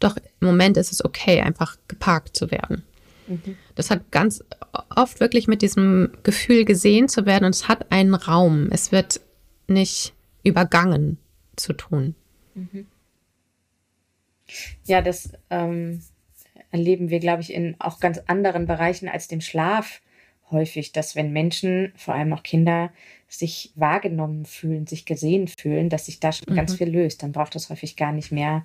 Doch 0.00 0.16
im 0.16 0.46
Moment 0.48 0.76
ist 0.76 0.92
es 0.92 1.04
okay, 1.04 1.40
einfach 1.40 1.76
geparkt 1.88 2.36
zu 2.36 2.50
werden. 2.50 2.82
Mhm. 3.28 3.56
Das 3.76 3.90
hat 3.90 4.10
ganz 4.10 4.42
oft 4.94 5.20
wirklich 5.20 5.46
mit 5.46 5.62
diesem 5.62 6.12
Gefühl 6.24 6.64
gesehen 6.64 7.08
zu 7.08 7.26
werden 7.26 7.44
und 7.44 7.54
es 7.54 7.68
hat 7.68 7.92
einen 7.92 8.14
Raum. 8.14 8.68
Es 8.72 8.90
wird 8.90 9.20
nicht 9.68 10.14
übergangen 10.42 11.18
zu 11.54 11.72
tun. 11.72 12.14
Mhm. 12.54 12.86
Ja, 14.84 15.02
das 15.02 15.32
ähm, 15.50 16.02
erleben 16.70 17.10
wir, 17.10 17.20
glaube 17.20 17.42
ich, 17.42 17.52
in 17.52 17.76
auch 17.78 18.00
ganz 18.00 18.18
anderen 18.26 18.66
Bereichen 18.66 19.08
als 19.08 19.28
dem 19.28 19.40
Schlaf 19.40 20.00
häufig, 20.50 20.92
dass 20.92 21.16
wenn 21.16 21.32
Menschen, 21.32 21.92
vor 21.96 22.14
allem 22.14 22.32
auch 22.32 22.42
Kinder, 22.42 22.92
sich 23.28 23.72
wahrgenommen 23.74 24.44
fühlen, 24.44 24.86
sich 24.86 25.04
gesehen 25.04 25.48
fühlen, 25.48 25.88
dass 25.88 26.06
sich 26.06 26.20
da 26.20 26.32
schon 26.32 26.52
mhm. 26.52 26.56
ganz 26.56 26.74
viel 26.74 26.88
löst. 26.88 27.22
Dann 27.22 27.32
braucht 27.32 27.56
es 27.56 27.70
häufig 27.70 27.96
gar 27.96 28.12
nicht 28.12 28.30
mehr 28.30 28.64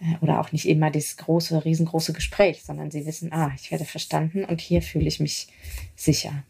äh, 0.00 0.16
oder 0.20 0.40
auch 0.40 0.52
nicht 0.52 0.68
immer 0.68 0.90
dieses 0.90 1.16
große, 1.16 1.64
riesengroße 1.64 2.12
Gespräch, 2.12 2.62
sondern 2.62 2.90
sie 2.90 3.04
wissen, 3.04 3.32
ah, 3.32 3.52
ich 3.56 3.70
werde 3.70 3.84
verstanden 3.84 4.44
und 4.44 4.60
hier 4.60 4.82
fühle 4.82 5.06
ich 5.06 5.20
mich 5.20 5.48
sicher. 5.96 6.44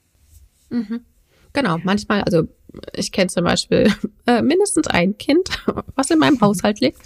Mhm. 0.68 1.00
Genau, 1.52 1.78
manchmal, 1.82 2.22
also 2.22 2.42
ich 2.94 3.10
kenne 3.10 3.28
zum 3.28 3.44
Beispiel 3.44 3.90
äh, 4.26 4.42
mindestens 4.42 4.86
ein 4.88 5.16
Kind, 5.16 5.48
was 5.94 6.10
in 6.10 6.18
meinem 6.18 6.40
Haushalt 6.40 6.80
liegt 6.80 7.00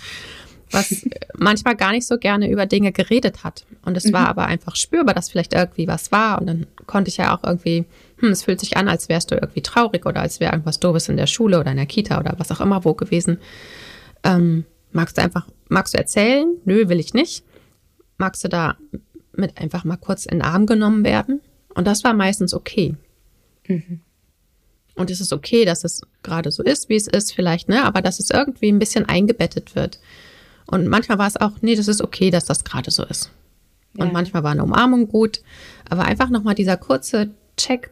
was 0.70 1.04
manchmal 1.36 1.76
gar 1.76 1.92
nicht 1.92 2.06
so 2.06 2.18
gerne 2.18 2.50
über 2.50 2.66
Dinge 2.66 2.92
geredet 2.92 3.44
hat. 3.44 3.64
Und 3.84 3.96
es 3.96 4.06
mhm. 4.06 4.12
war 4.12 4.28
aber 4.28 4.46
einfach 4.46 4.76
spürbar, 4.76 5.14
dass 5.14 5.30
vielleicht 5.30 5.54
irgendwie 5.54 5.88
was 5.88 6.12
war. 6.12 6.40
Und 6.40 6.46
dann 6.46 6.66
konnte 6.86 7.08
ich 7.08 7.16
ja 7.16 7.34
auch 7.34 7.44
irgendwie, 7.44 7.84
hm, 8.20 8.30
es 8.30 8.44
fühlt 8.44 8.60
sich 8.60 8.76
an, 8.76 8.88
als 8.88 9.08
wärst 9.08 9.30
du 9.30 9.34
irgendwie 9.34 9.62
traurig 9.62 10.06
oder 10.06 10.20
als 10.20 10.40
wäre 10.40 10.52
irgendwas 10.52 10.80
Doofes 10.80 11.08
in 11.08 11.16
der 11.16 11.26
Schule 11.26 11.58
oder 11.58 11.70
in 11.70 11.76
der 11.76 11.86
Kita 11.86 12.18
oder 12.18 12.34
was 12.38 12.50
auch 12.52 12.60
immer 12.60 12.84
wo 12.84 12.94
gewesen. 12.94 13.38
Ähm, 14.22 14.64
magst 14.92 15.18
du 15.18 15.22
einfach, 15.22 15.48
magst 15.68 15.94
du 15.94 15.98
erzählen? 15.98 16.56
Nö, 16.64 16.88
will 16.88 17.00
ich 17.00 17.14
nicht. 17.14 17.44
Magst 18.18 18.44
du 18.44 18.48
da 18.48 18.76
mit 19.32 19.58
einfach 19.58 19.84
mal 19.84 19.96
kurz 19.96 20.26
in 20.26 20.38
den 20.38 20.42
Arm 20.42 20.66
genommen 20.66 21.04
werden? 21.04 21.40
Und 21.74 21.86
das 21.86 22.04
war 22.04 22.12
meistens 22.12 22.52
okay. 22.52 22.94
Mhm. 23.66 24.00
Und 24.96 25.10
es 25.10 25.20
ist 25.20 25.32
okay, 25.32 25.64
dass 25.64 25.84
es 25.84 26.02
gerade 26.22 26.50
so 26.50 26.62
ist, 26.62 26.88
wie 26.88 26.96
es 26.96 27.06
ist, 27.06 27.32
vielleicht, 27.32 27.68
ne? 27.68 27.84
Aber 27.84 28.02
dass 28.02 28.20
es 28.20 28.30
irgendwie 28.30 28.70
ein 28.70 28.78
bisschen 28.78 29.08
eingebettet 29.08 29.74
wird. 29.74 29.98
Und 30.66 30.88
manchmal 30.88 31.18
war 31.18 31.26
es 31.26 31.36
auch, 31.36 31.52
nee, 31.62 31.74
das 31.74 31.88
ist 31.88 32.02
okay, 32.02 32.30
dass 32.30 32.44
das 32.44 32.64
gerade 32.64 32.90
so 32.90 33.04
ist. 33.04 33.30
Ja. 33.96 34.04
Und 34.04 34.12
manchmal 34.12 34.42
war 34.42 34.50
eine 34.50 34.62
Umarmung 34.62 35.08
gut. 35.08 35.40
Aber 35.88 36.04
einfach 36.04 36.28
nochmal 36.28 36.54
dieser 36.54 36.76
kurze 36.76 37.30
Check. 37.56 37.90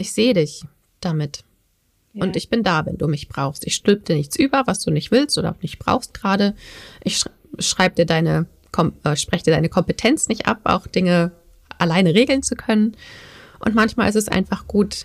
Ich 0.00 0.12
sehe 0.12 0.32
dich 0.32 0.64
damit. 1.00 1.44
Ja. 2.14 2.24
Und 2.24 2.34
ich 2.34 2.48
bin 2.48 2.62
da, 2.62 2.86
wenn 2.86 2.96
du 2.96 3.06
mich 3.06 3.28
brauchst. 3.28 3.66
Ich 3.66 3.74
stülp 3.74 4.06
dir 4.06 4.16
nichts 4.16 4.34
über, 4.34 4.62
was 4.66 4.80
du 4.80 4.90
nicht 4.90 5.10
willst 5.10 5.36
oder 5.36 5.54
nicht 5.60 5.78
brauchst 5.78 6.14
gerade. 6.14 6.56
Ich 7.04 7.22
schreibe 7.58 7.96
dir 7.96 8.06
deine, 8.06 8.46
äh, 9.04 9.16
spreche 9.16 9.44
dir 9.44 9.50
deine 9.50 9.68
Kompetenz 9.68 10.28
nicht 10.28 10.46
ab, 10.46 10.60
auch 10.64 10.86
Dinge 10.86 11.32
alleine 11.76 12.14
regeln 12.14 12.42
zu 12.42 12.56
können. 12.56 12.96
Und 13.58 13.74
manchmal 13.74 14.08
ist 14.08 14.16
es 14.16 14.28
einfach 14.28 14.66
gut, 14.66 15.04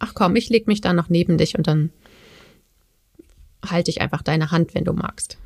ach 0.00 0.14
komm, 0.14 0.34
ich 0.34 0.48
leg 0.48 0.66
mich 0.66 0.80
da 0.80 0.92
noch 0.92 1.08
neben 1.08 1.38
dich 1.38 1.56
und 1.56 1.68
dann 1.68 1.90
halte 3.64 3.92
ich 3.92 4.00
einfach 4.00 4.22
deine 4.22 4.50
Hand, 4.50 4.74
wenn 4.74 4.84
du 4.84 4.92
magst. 4.92 5.38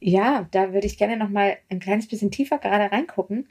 Ja, 0.00 0.48
da 0.50 0.72
würde 0.72 0.88
ich 0.88 0.98
gerne 0.98 1.16
noch 1.16 1.28
mal 1.30 1.56
ein 1.68 1.78
kleines 1.78 2.08
bisschen 2.08 2.32
tiefer 2.32 2.58
gerade 2.58 2.90
reingucken. 2.90 3.46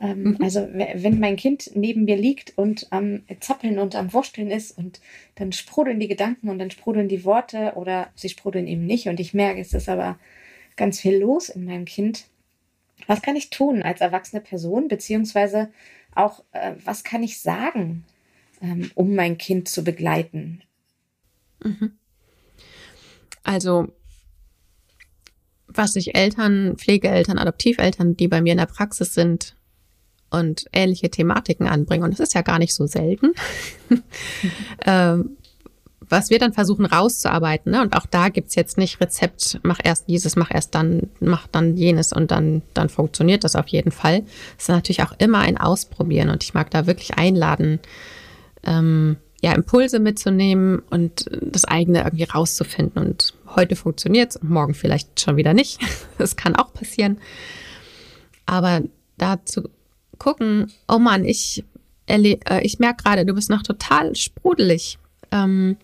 Ähm, 0.00 0.22
mhm. 0.22 0.36
Also 0.40 0.66
wenn 0.72 1.20
mein 1.20 1.36
Kind 1.36 1.70
neben 1.74 2.04
mir 2.04 2.16
liegt 2.16 2.56
und 2.56 2.86
am 2.90 3.22
Zappeln 3.40 3.78
und 3.78 3.94
am 3.94 4.12
Wursteln 4.12 4.50
ist 4.50 4.76
und 4.76 5.00
dann 5.34 5.52
sprudeln 5.52 6.00
die 6.00 6.08
Gedanken 6.08 6.48
und 6.48 6.58
dann 6.58 6.70
sprudeln 6.70 7.08
die 7.08 7.24
Worte 7.24 7.72
oder 7.76 8.08
sie 8.14 8.30
sprudeln 8.30 8.66
eben 8.66 8.86
nicht 8.86 9.08
und 9.08 9.20
ich 9.20 9.34
merke, 9.34 9.60
es 9.60 9.74
ist 9.74 9.88
aber 9.88 10.18
ganz 10.76 11.00
viel 11.00 11.18
los 11.18 11.50
in 11.50 11.66
meinem 11.66 11.84
Kind. 11.84 12.24
Was 13.06 13.20
kann 13.20 13.36
ich 13.36 13.50
tun 13.50 13.82
als 13.82 14.00
erwachsene 14.00 14.40
Person, 14.40 14.88
beziehungsweise 14.88 15.70
auch, 16.14 16.44
äh, 16.52 16.74
was 16.84 17.04
kann 17.04 17.22
ich 17.22 17.40
sagen, 17.40 18.04
ähm, 18.62 18.90
um 18.94 19.14
mein 19.14 19.36
Kind 19.36 19.68
zu 19.68 19.84
begleiten? 19.84 20.62
Mhm. 21.62 21.92
Also 23.42 23.88
was 25.66 25.92
sich 25.92 26.14
Eltern, 26.14 26.76
Pflegeeltern, 26.76 27.38
Adoptiveltern, 27.38 28.16
die 28.16 28.28
bei 28.28 28.40
mir 28.40 28.52
in 28.52 28.58
der 28.58 28.66
Praxis 28.66 29.14
sind 29.14 29.54
und 30.30 30.66
ähnliche 30.72 31.10
Thematiken 31.10 31.66
anbringen, 31.66 32.04
und 32.04 32.12
das 32.12 32.20
ist 32.20 32.34
ja 32.34 32.42
gar 32.42 32.58
nicht 32.58 32.74
so 32.74 32.86
selten, 32.86 33.32
ähm, 34.86 35.36
was 36.08 36.28
wir 36.28 36.40
dann 36.40 36.52
versuchen 36.52 36.86
rauszuarbeiten, 36.86 37.70
ne? 37.72 37.82
und 37.82 37.96
auch 37.96 38.06
da 38.06 38.28
gibt's 38.30 38.56
jetzt 38.56 38.76
nicht 38.76 39.00
Rezept, 39.00 39.60
mach 39.62 39.78
erst 39.82 40.08
dieses, 40.08 40.34
mach 40.34 40.50
erst 40.50 40.74
dann, 40.74 41.08
mach 41.20 41.46
dann 41.46 41.76
jenes 41.76 42.12
und 42.12 42.32
dann, 42.32 42.62
dann 42.74 42.88
funktioniert 42.88 43.44
das 43.44 43.54
auf 43.54 43.68
jeden 43.68 43.92
Fall. 43.92 44.24
Es 44.58 44.64
ist 44.64 44.68
natürlich 44.68 45.02
auch 45.04 45.14
immer 45.18 45.38
ein 45.38 45.56
Ausprobieren 45.56 46.30
und 46.30 46.42
ich 46.42 46.52
mag 46.52 46.70
da 46.70 46.86
wirklich 46.86 47.14
einladen, 47.16 47.78
ähm, 48.64 49.16
ja, 49.42 49.52
Impulse 49.52 50.00
mitzunehmen 50.00 50.80
und 50.90 51.26
das 51.40 51.64
eigene 51.64 52.00
irgendwie 52.00 52.24
rauszufinden. 52.24 53.02
Und 53.02 53.34
heute 53.54 53.74
funktioniert 53.74 54.30
es 54.30 54.36
und 54.36 54.50
morgen 54.50 54.74
vielleicht 54.74 55.20
schon 55.20 55.36
wieder 55.36 55.54
nicht. 55.54 55.80
Das 56.18 56.36
kann 56.36 56.54
auch 56.54 56.74
passieren. 56.74 57.18
Aber 58.44 58.82
da 59.16 59.42
zu 59.46 59.70
gucken, 60.20 60.70
oh 60.86 61.00
Mann, 61.00 61.24
ich, 61.24 61.64
äh, 62.06 62.60
ich 62.62 62.78
merke 62.78 63.02
gerade, 63.02 63.26
du 63.26 63.34
bist 63.34 63.50
noch 63.50 63.64
total 63.64 64.14
sprudelig. 64.14 64.98
Ähm, 65.32 65.76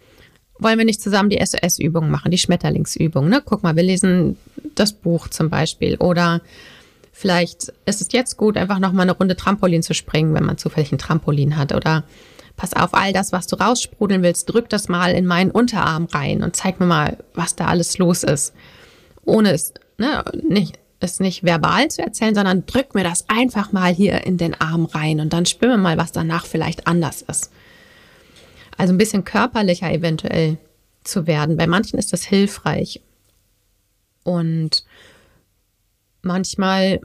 wollen 0.59 0.79
wir 0.79 0.85
nicht 0.85 1.03
zusammen 1.03 1.31
die 1.31 1.45
SOS-Übung 1.45 2.11
machen, 2.11 2.31
die 2.31 2.39
Schmetterlingsübung? 2.39 3.29
Ne? 3.29 3.43
Guck 3.45 3.65
mal, 3.65 3.75
wir 3.75 3.83
lesen 3.83 4.37
das 4.75 4.93
Buch 4.93 5.29
zum 5.29 5.51
Beispiel. 5.51 5.97
Oder 5.97 6.41
vielleicht 7.13 7.73
ist 7.87 8.01
es 8.01 8.09
jetzt 8.13 8.37
gut, 8.37 8.57
einfach 8.57 8.79
noch 8.79 8.93
mal 8.93 9.03
eine 9.03 9.13
Runde 9.13 9.37
Trampolin 9.37 9.83
zu 9.83 9.95
springen, 9.95 10.35
wenn 10.35 10.45
man 10.45 10.59
zufällig 10.59 10.93
ein 10.93 10.99
Trampolin 10.99 11.57
hat. 11.57 11.75
Oder 11.75 12.05
pass 12.57 12.75
auf, 12.75 12.95
all 12.95 13.13
das, 13.13 13.33
was 13.33 13.47
du 13.47 13.57
raussprudeln 13.57 14.23
willst, 14.23 14.53
drück 14.53 14.69
das 14.69 14.89
mal 14.89 15.13
in 15.13 15.27
meinen 15.27 15.51
Unterarm 15.51 16.07
rein 16.07 16.43
und 16.43 16.57
zeig 16.57 16.79
mir 16.81 16.87
mal, 16.87 17.19
was 17.35 17.57
da 17.57 17.67
alles 17.67 17.99
los 17.99 18.23
ist. 18.23 18.55
Ohne 19.25 19.53
es, 19.53 19.75
ne, 19.99 20.25
nicht, 20.43 20.79
es 21.01 21.21
nicht 21.21 21.45
verbal 21.45 21.89
zu 21.89 22.03
erzählen, 22.03 22.35
sondern 22.35 22.67
drück 22.67 22.95
mir 22.95 23.05
das 23.05 23.29
einfach 23.29 23.73
mal 23.73 23.93
hier 23.93 24.25
in 24.27 24.39
den 24.39 24.55
Arm 24.55 24.87
rein 24.87 25.21
und 25.21 25.33
dann 25.33 25.47
spür 25.47 25.77
mir 25.77 25.83
mal, 25.83 25.99
was 25.99 26.13
danach 26.13 26.47
vielleicht 26.47 26.87
anders 26.87 27.23
ist. 27.23 27.51
Also 28.77 28.93
ein 28.93 28.99
bisschen 28.99 29.25
körperlicher 29.25 29.91
eventuell 29.93 30.59
zu 31.05 31.27
werden. 31.27 31.57
Bei 31.57 31.67
manchen 31.67 31.99
ist 31.99 32.13
das 32.13 32.25
hilfreich. 32.25 33.01
Und 34.25 34.85
manchmal 36.23 37.01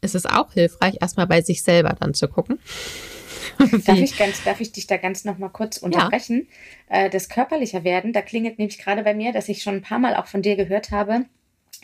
ist 0.00 0.14
es 0.14 0.26
auch 0.26 0.52
hilfreich, 0.52 0.96
erstmal 1.00 1.26
bei 1.26 1.42
sich 1.42 1.62
selber 1.62 1.96
dann 1.98 2.14
zu 2.14 2.28
gucken. 2.28 2.58
darf, 3.58 3.98
ich 3.98 4.16
ganz, 4.16 4.42
darf 4.44 4.60
ich 4.60 4.72
dich 4.72 4.86
da 4.86 4.96
ganz 4.96 5.24
noch 5.24 5.38
mal 5.38 5.50
kurz 5.50 5.76
unterbrechen? 5.76 6.48
Ja. 6.90 7.04
Äh, 7.04 7.10
das 7.10 7.28
körperlicher 7.28 7.84
werden, 7.84 8.12
da 8.12 8.22
klingelt 8.22 8.58
nämlich 8.58 8.78
gerade 8.78 9.02
bei 9.02 9.14
mir, 9.14 9.32
dass 9.32 9.48
ich 9.48 9.62
schon 9.62 9.76
ein 9.76 9.82
paar 9.82 9.98
Mal 9.98 10.16
auch 10.16 10.26
von 10.26 10.42
dir 10.42 10.56
gehört 10.56 10.90
habe, 10.90 11.26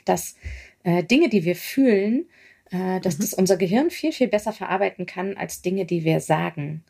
dass 0.09 0.37
äh, 0.85 1.05
Dinge, 1.05 1.29
die 1.29 1.45
wir 1.45 1.57
fühlen, 1.57 2.27
äh, 2.71 3.01
dass 3.01 3.19
mhm. 3.19 3.23
das 3.23 3.35
unser 3.35 3.57
Gehirn 3.57 3.91
viel, 3.91 4.13
viel 4.13 4.29
besser 4.29 4.53
verarbeiten 4.53 5.07
kann 5.07 5.37
als 5.37 5.63
Dinge, 5.63 5.85
die 5.85 6.05
wir 6.05 6.21
sagen. 6.21 6.85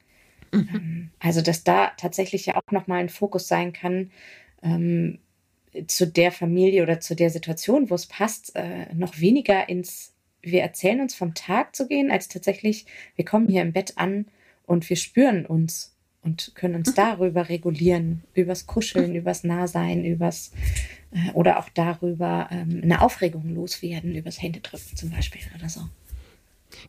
Mhm. 0.52 0.68
Ähm, 0.74 1.10
also, 1.20 1.42
dass 1.42 1.64
da 1.64 1.92
tatsächlich 1.96 2.46
ja 2.46 2.56
auch 2.56 2.72
nochmal 2.72 3.00
ein 3.00 3.08
Fokus 3.08 3.48
sein 3.48 3.72
kann, 3.72 4.10
ähm, 4.62 5.18
zu 5.86 6.06
der 6.06 6.32
Familie 6.32 6.82
oder 6.82 7.00
zu 7.00 7.14
der 7.14 7.30
Situation, 7.30 7.90
wo 7.90 7.94
es 7.94 8.06
passt, 8.06 8.56
äh, 8.56 8.92
noch 8.94 9.20
weniger 9.20 9.68
ins, 9.68 10.14
wir 10.42 10.62
erzählen 10.62 11.00
uns 11.00 11.14
vom 11.14 11.34
Tag 11.34 11.76
zu 11.76 11.86
gehen, 11.86 12.10
als 12.10 12.28
tatsächlich, 12.28 12.86
wir 13.16 13.24
kommen 13.24 13.48
hier 13.48 13.62
im 13.62 13.72
Bett 13.72 13.92
an 13.96 14.26
und 14.66 14.88
wir 14.88 14.96
spüren 14.96 15.46
uns 15.46 15.94
und 16.22 16.52
können 16.54 16.76
uns 16.76 16.90
mhm. 16.90 16.94
darüber 16.96 17.48
regulieren, 17.48 18.22
übers 18.34 18.66
Kuscheln, 18.66 19.14
übers 19.14 19.44
Nahsein, 19.44 20.04
übers 20.04 20.52
äh, 21.12 21.32
oder 21.32 21.58
auch 21.58 21.68
darüber 21.74 22.48
ähm, 22.50 22.80
eine 22.82 23.00
Aufregung 23.02 23.54
loswerden, 23.54 24.14
übers 24.14 24.42
Händedrücken 24.42 24.96
zum 24.96 25.10
Beispiel 25.10 25.42
oder 25.56 25.68
so. 25.68 25.80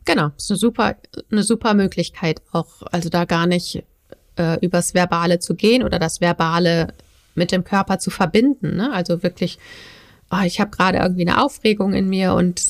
Genau, 0.04 0.30
ist 0.36 0.50
eine 0.50 0.58
super, 0.58 0.96
eine 1.30 1.42
super 1.42 1.74
Möglichkeit 1.74 2.42
auch, 2.52 2.82
also 2.90 3.08
da 3.08 3.24
gar 3.24 3.46
nicht 3.46 3.82
äh, 4.36 4.58
übers 4.64 4.94
Verbale 4.94 5.38
zu 5.38 5.54
gehen 5.54 5.82
oder 5.82 5.98
das 5.98 6.20
Verbale 6.20 6.94
mit 7.34 7.52
dem 7.52 7.64
Körper 7.64 7.98
zu 7.98 8.10
verbinden. 8.10 8.76
Ne? 8.76 8.92
Also 8.92 9.22
wirklich, 9.22 9.58
oh, 10.30 10.44
ich 10.44 10.60
habe 10.60 10.70
gerade 10.70 10.98
irgendwie 10.98 11.26
eine 11.26 11.42
Aufregung 11.42 11.92
in 11.92 12.08
mir 12.08 12.34
und 12.34 12.62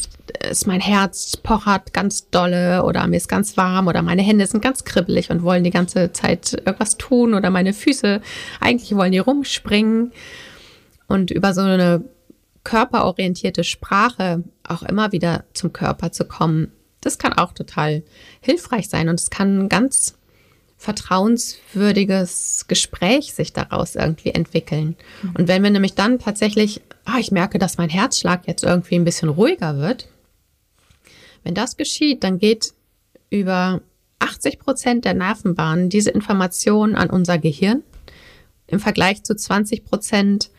ist 0.48 0.66
mein 0.66 0.80
Herz 0.80 1.36
pochert 1.36 1.92
ganz 1.92 2.30
dolle 2.30 2.84
oder 2.84 3.06
mir 3.06 3.16
ist 3.16 3.28
ganz 3.28 3.56
warm 3.56 3.88
oder 3.88 4.02
meine 4.02 4.22
Hände 4.22 4.46
sind 4.46 4.62
ganz 4.62 4.84
kribbelig 4.84 5.30
und 5.30 5.42
wollen 5.42 5.64
die 5.64 5.70
ganze 5.70 6.12
Zeit 6.12 6.52
irgendwas 6.52 6.96
tun 6.96 7.34
oder 7.34 7.50
meine 7.50 7.72
Füße, 7.72 8.20
eigentlich 8.60 8.96
wollen 8.96 9.12
die 9.12 9.18
rumspringen. 9.18 10.12
Und 11.08 11.32
über 11.32 11.52
so 11.54 11.62
eine 11.62 12.04
körperorientierte 12.62 13.64
Sprache 13.64 14.44
auch 14.62 14.82
immer 14.82 15.12
wieder 15.12 15.44
zum 15.54 15.72
Körper 15.72 16.12
zu 16.12 16.24
kommen, 16.24 16.70
das 17.00 17.18
kann 17.18 17.32
auch 17.32 17.52
total 17.52 18.02
hilfreich 18.40 18.88
sein 18.88 19.08
und 19.08 19.18
es 19.18 19.30
kann 19.30 19.64
ein 19.64 19.68
ganz 19.68 20.14
vertrauenswürdiges 20.76 22.64
Gespräch 22.66 23.34
sich 23.34 23.52
daraus 23.52 23.96
irgendwie 23.96 24.30
entwickeln. 24.30 24.96
Mhm. 25.22 25.32
Und 25.36 25.48
wenn 25.48 25.62
wir 25.62 25.70
nämlich 25.70 25.94
dann 25.94 26.18
tatsächlich, 26.18 26.80
ah, 27.10 27.18
ich 27.18 27.30
merke, 27.30 27.58
dass 27.58 27.78
mein 27.78 27.88
Herzschlag 27.88 28.46
jetzt 28.46 28.64
irgendwie 28.64 28.96
ein 28.96 29.04
bisschen 29.04 29.28
ruhiger 29.28 29.78
wird, 29.78 30.08
wenn 31.42 31.54
das 31.54 31.76
geschieht, 31.76 32.22
dann 32.24 32.38
geht 32.38 32.72
über 33.30 33.80
80 34.18 34.58
Prozent 34.58 35.04
der 35.04 35.14
Nervenbahnen 35.14 35.88
diese 35.88 36.10
Information 36.10 36.94
an 36.94 37.10
unser 37.10 37.38
Gehirn 37.38 37.82
im 38.66 38.80
Vergleich 38.80 39.22
zu 39.22 39.34
20 39.34 39.84
Prozent 39.84 40.50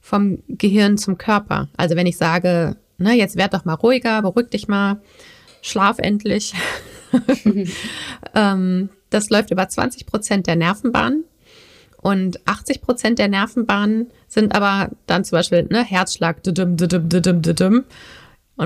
vom 0.00 0.42
Gehirn 0.48 0.98
zum 0.98 1.18
Körper. 1.18 1.68
Also 1.76 1.96
wenn 1.96 2.06
ich 2.06 2.16
sage, 2.16 2.76
ne, 2.98 3.14
jetzt 3.14 3.36
werd 3.36 3.54
doch 3.54 3.64
mal 3.64 3.74
ruhiger, 3.74 4.22
beruhig 4.22 4.50
dich 4.50 4.68
mal, 4.68 5.00
schlaf 5.60 5.98
endlich. 5.98 6.54
ähm, 8.34 8.88
das 9.10 9.28
läuft 9.30 9.50
über 9.50 9.68
20 9.68 10.06
Prozent 10.06 10.46
der 10.46 10.56
Nervenbahnen. 10.56 11.24
Und 12.02 12.46
80 12.48 12.82
Prozent 12.82 13.18
der 13.20 13.28
Nervenbahnen 13.28 14.10
sind 14.26 14.56
aber 14.56 14.90
dann 15.06 15.24
zum 15.24 15.38
Beispiel 15.38 15.68
ne, 15.70 15.84
Herzschlag. 15.84 16.38
Und 16.44 16.82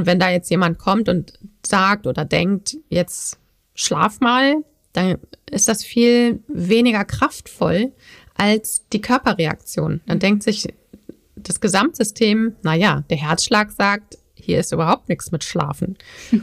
wenn 0.06 0.18
da 0.18 0.30
jetzt 0.30 0.50
jemand 0.50 0.78
kommt 0.78 1.10
und 1.10 1.34
sagt 1.64 2.06
oder 2.06 2.24
denkt, 2.24 2.78
jetzt 2.88 3.38
schlaf 3.74 4.20
mal, 4.20 4.64
dann 4.94 5.18
ist 5.50 5.68
das 5.68 5.84
viel 5.84 6.42
weniger 6.48 7.04
kraftvoll 7.04 7.92
als 8.34 8.86
die 8.94 9.02
Körperreaktion. 9.02 10.00
Dann 10.06 10.18
denkt 10.18 10.42
sich 10.42 10.66
das 11.36 11.60
Gesamtsystem, 11.60 12.56
naja, 12.62 13.04
der 13.10 13.18
Herzschlag 13.18 13.70
sagt, 13.70 14.16
hier 14.34 14.60
ist 14.60 14.72
überhaupt 14.72 15.10
nichts 15.10 15.30
mit 15.30 15.44
Schlafen. 15.44 15.98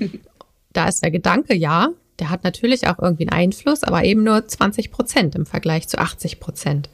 da 0.74 0.88
ist 0.88 1.04
der 1.04 1.10
Gedanke, 1.10 1.56
ja, 1.56 1.90
der 2.20 2.30
hat 2.30 2.44
natürlich 2.44 2.88
auch 2.88 3.00
irgendwie 3.00 3.28
einen 3.28 3.38
Einfluss, 3.38 3.84
aber 3.84 4.04
eben 4.04 4.24
nur 4.24 4.48
20 4.48 4.92
Prozent 4.92 5.36
im 5.36 5.46
Vergleich 5.46 5.88
zu 5.88 5.98
80 5.98 6.40
Prozent. 6.40 6.90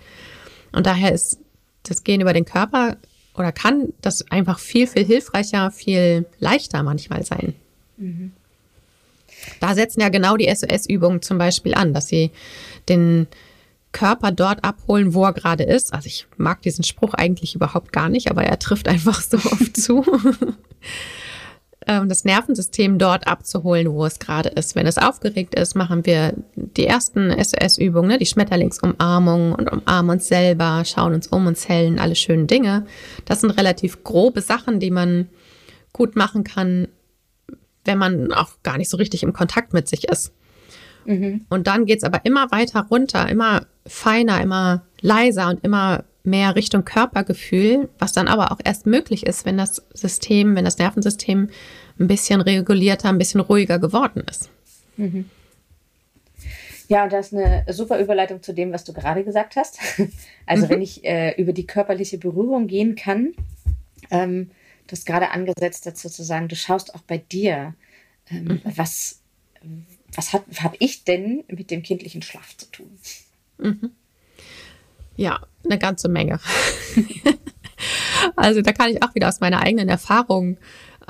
Und 0.72 0.86
daher 0.86 1.14
ist 1.14 1.40
das 1.84 2.04
Gehen 2.04 2.22
über 2.22 2.34
den 2.34 2.46
Körper 2.46 2.98
oder 3.36 3.52
kann 3.52 3.94
das 4.02 4.30
einfach 4.32 4.60
viel, 4.60 4.88
viel 4.88 5.06
hilfreicher, 5.06 5.72
viel 5.72 6.26
leichter 6.40 6.84
manchmal 6.84 7.24
sein. 7.24 7.56
Mhm. 7.98 8.34
Da 9.60 9.74
setzen 9.74 10.02
ja 10.02 10.10
genau 10.10 10.36
die 10.36 10.54
SOS-Übungen 10.54 11.22
zum 11.22 11.38
Beispiel 11.38 11.74
an, 11.74 11.94
dass 11.94 12.08
sie 12.08 12.32
den 12.90 13.28
Körper 13.92 14.32
dort 14.32 14.64
abholen, 14.64 15.14
wo 15.14 15.24
er 15.24 15.34
gerade 15.34 15.64
ist. 15.64 15.94
Also 15.94 16.08
ich 16.08 16.28
mag 16.38 16.62
diesen 16.62 16.84
Spruch 16.84 17.14
eigentlich 17.14 17.56
überhaupt 17.56 17.92
gar 17.92 18.10
nicht, 18.10 18.30
aber 18.30 18.44
er 18.44 18.60
trifft 18.60 18.88
einfach 18.88 19.22
so 19.22 19.38
oft 19.52 19.78
zu. 19.78 20.06
Ähm, 21.88 22.10
das 22.10 22.26
Nervensystem 22.26 22.98
dort 22.98 23.26
abzuholen, 23.28 23.92
wo 23.92 24.06
es 24.06 24.20
gerade 24.20 24.50
ist. 24.50 24.76
Wenn 24.76 24.86
es 24.86 24.98
aufgeregt 24.98 25.56
ist, 25.56 25.76
machen 25.76 26.06
wir 26.06 26.34
die 26.56 26.86
ersten 26.86 27.32
SOS-Übungen, 27.32 28.10
ne? 28.10 28.18
die 28.18 28.26
Schmetterlingsumarmung 28.26 29.54
und 29.54 29.72
umarmen 29.72 30.12
uns 30.12 30.28
selber, 30.28 30.84
schauen 30.86 31.14
uns 31.14 31.28
um 31.28 31.48
uns 31.48 31.70
hellen, 31.70 31.98
alle 31.98 32.16
schönen 32.16 32.48
Dinge. 32.48 32.86
Das 33.26 33.42
sind 33.42 33.52
relativ 33.52 34.04
grobe 34.04 34.42
Sachen, 34.42 34.80
die 34.80 34.92
man 34.92 35.30
gut 35.94 36.18
machen 36.18 36.44
kann, 36.44 36.90
wenn 37.86 37.98
man 37.98 38.34
auch 38.34 38.62
gar 38.62 38.78
nicht 38.78 38.90
so 38.90 38.98
richtig 38.98 39.24
im 39.24 39.34
Kontakt 39.34 39.74
mit 39.74 39.88
sich 39.88 40.04
ist. 40.10 40.34
Mhm. 41.06 41.46
Und 41.50 41.68
dann 41.68 41.86
geht's 41.86 42.04
aber 42.04 42.26
immer 42.26 42.52
weiter 42.52 42.88
runter, 42.92 43.30
immer 43.30 43.66
feiner, 43.88 44.42
immer 44.42 44.84
leiser 45.02 45.50
und 45.50 45.64
immer 45.64 46.04
mehr 46.24 46.56
Richtung 46.56 46.86
Körpergefühl, 46.86 47.90
was 47.98 48.14
dann 48.14 48.28
aber 48.28 48.52
auch 48.52 48.60
erst 48.64 48.86
möglich 48.86 49.26
ist, 49.26 49.46
wenn 49.46 49.58
das 49.58 49.84
System, 49.94 50.56
wenn 50.56 50.66
das 50.66 50.78
Nervensystem 50.78 51.50
ein 52.00 52.08
bisschen 52.08 52.42
regulierter, 52.42 53.10
ein 53.10 53.18
bisschen 53.18 53.42
ruhiger 53.42 53.80
geworden 53.80 54.24
ist. 54.30 54.50
Mhm. 54.98 55.30
Ja, 56.88 57.04
und 57.04 57.14
das 57.14 57.28
ist 57.28 57.34
eine 57.36 57.66
super 57.72 58.00
Überleitung 58.00 58.42
zu 58.42 58.52
dem, 58.52 58.74
was 58.74 58.84
du 58.84 58.94
gerade 58.94 59.24
gesagt 59.24 59.56
hast. 59.56 59.80
Also 60.46 60.66
mhm. 60.66 60.70
wenn 60.72 60.82
ich 60.82 61.06
äh, 61.06 61.40
über 61.40 61.54
die 61.54 61.68
körperliche 61.68 62.18
Berührung 62.18 62.66
gehen 62.66 62.96
kann, 62.96 63.34
ähm, 64.10 64.50
du 64.88 64.94
hast 64.94 65.06
gerade 65.06 65.30
angesetzt 65.30 65.86
dazu 65.86 66.10
zu 66.10 66.24
sagen, 66.24 66.48
du 66.48 66.56
schaust 66.56 66.96
auch 66.96 67.02
bei 67.02 67.20
dir, 67.20 67.76
ähm, 68.32 68.46
mhm. 68.46 68.62
was, 68.64 69.22
was 70.16 70.34
habe 70.34 70.76
ich 70.80 71.04
denn 71.04 71.44
mit 71.48 71.70
dem 71.70 71.84
kindlichen 71.84 72.24
Schlaf 72.24 72.58
zu 72.58 72.66
tun? 72.72 72.90
Mhm. 73.60 73.92
Ja, 75.20 75.42
eine 75.66 75.78
ganze 75.78 76.08
Menge. 76.08 76.40
also 78.38 78.62
da 78.62 78.72
kann 78.72 78.90
ich 78.90 79.04
auch 79.04 79.14
wieder 79.16 79.28
aus 79.28 79.42
meiner 79.42 79.60
eigenen 79.60 79.90
Erfahrung 79.90 80.58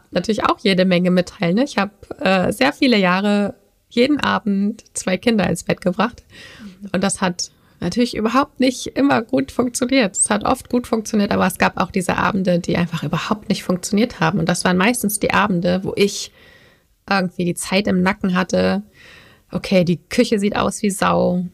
natürlich 0.10 0.44
auch 0.44 0.58
jede 0.58 0.84
Menge 0.84 1.12
mitteilen. 1.12 1.58
Ne? 1.58 1.64
Ich 1.64 1.78
habe 1.78 1.92
äh, 2.20 2.52
sehr 2.52 2.74
viele 2.74 2.98
Jahre 2.98 3.54
jeden 3.88 4.20
Abend 4.20 4.84
zwei 4.98 5.18
Kinder 5.18 5.48
ins 5.48 5.64
Bett 5.64 5.82
gebracht 5.82 6.24
und 6.92 7.04
das 7.04 7.22
hat 7.22 7.52
natürlich 7.82 8.16
überhaupt 8.18 8.60
nicht 8.60 8.88
immer 8.88 9.22
gut 9.22 9.52
funktioniert. 9.52 10.16
Es 10.16 10.32
hat 10.32 10.44
oft 10.44 10.70
gut 10.70 10.88
funktioniert, 10.88 11.32
aber 11.32 11.46
es 11.46 11.60
gab 11.60 11.78
auch 11.78 11.92
diese 11.92 12.18
Abende, 12.18 12.58
die 12.58 12.78
einfach 12.78 13.04
überhaupt 13.04 13.48
nicht 13.48 13.64
funktioniert 13.64 14.20
haben. 14.20 14.40
Und 14.40 14.50
das 14.50 14.66
waren 14.66 14.76
meistens 14.76 15.20
die 15.20 15.32
Abende, 15.32 15.84
wo 15.84 15.94
ich 15.96 16.32
irgendwie 17.08 17.46
die 17.46 17.54
Zeit 17.54 17.86
im 17.86 18.02
Nacken 18.02 18.36
hatte. 18.36 18.82
Okay, 19.52 19.84
die 19.84 19.98
Küche 19.98 20.40
sieht 20.40 20.56
aus 20.56 20.82
wie 20.82 20.90
Sau. 20.90 21.46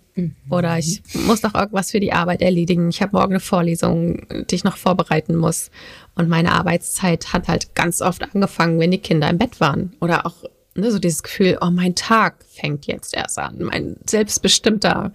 Oder 0.50 0.78
ich 0.80 1.02
muss 1.26 1.44
noch 1.44 1.56
irgendwas 1.56 1.92
für 1.92 2.00
die 2.00 2.14
Arbeit 2.14 2.42
erledigen. 2.42 2.90
Ich 2.90 3.02
habe 3.02 3.18
morgen 3.18 3.34
eine 3.34 3.42
Vorlesung, 3.42 4.26
die 4.50 4.56
ich 4.56 4.64
noch 4.64 4.78
vorbereiten 4.78 5.36
muss. 5.36 5.72
Und 6.16 6.30
meine 6.30 6.54
Arbeitszeit 6.54 7.34
hat 7.34 7.50
halt 7.50 7.76
ganz 7.76 8.02
oft 8.02 8.24
angefangen, 8.24 8.80
wenn 8.80 8.92
die 8.92 9.00
Kinder 9.00 9.30
im 9.30 9.38
Bett 9.38 9.60
waren. 9.60 9.94
Oder 10.00 10.26
auch 10.26 10.46
ne, 10.76 10.90
so 10.90 11.00
dieses 11.00 11.22
Gefühl, 11.22 11.58
oh, 11.60 11.70
mein 11.70 11.96
Tag 11.96 12.46
fängt 12.48 12.86
jetzt 12.88 13.14
erst 13.14 13.38
an. 13.40 13.58
Mein 13.60 13.98
selbstbestimmter 14.06 15.12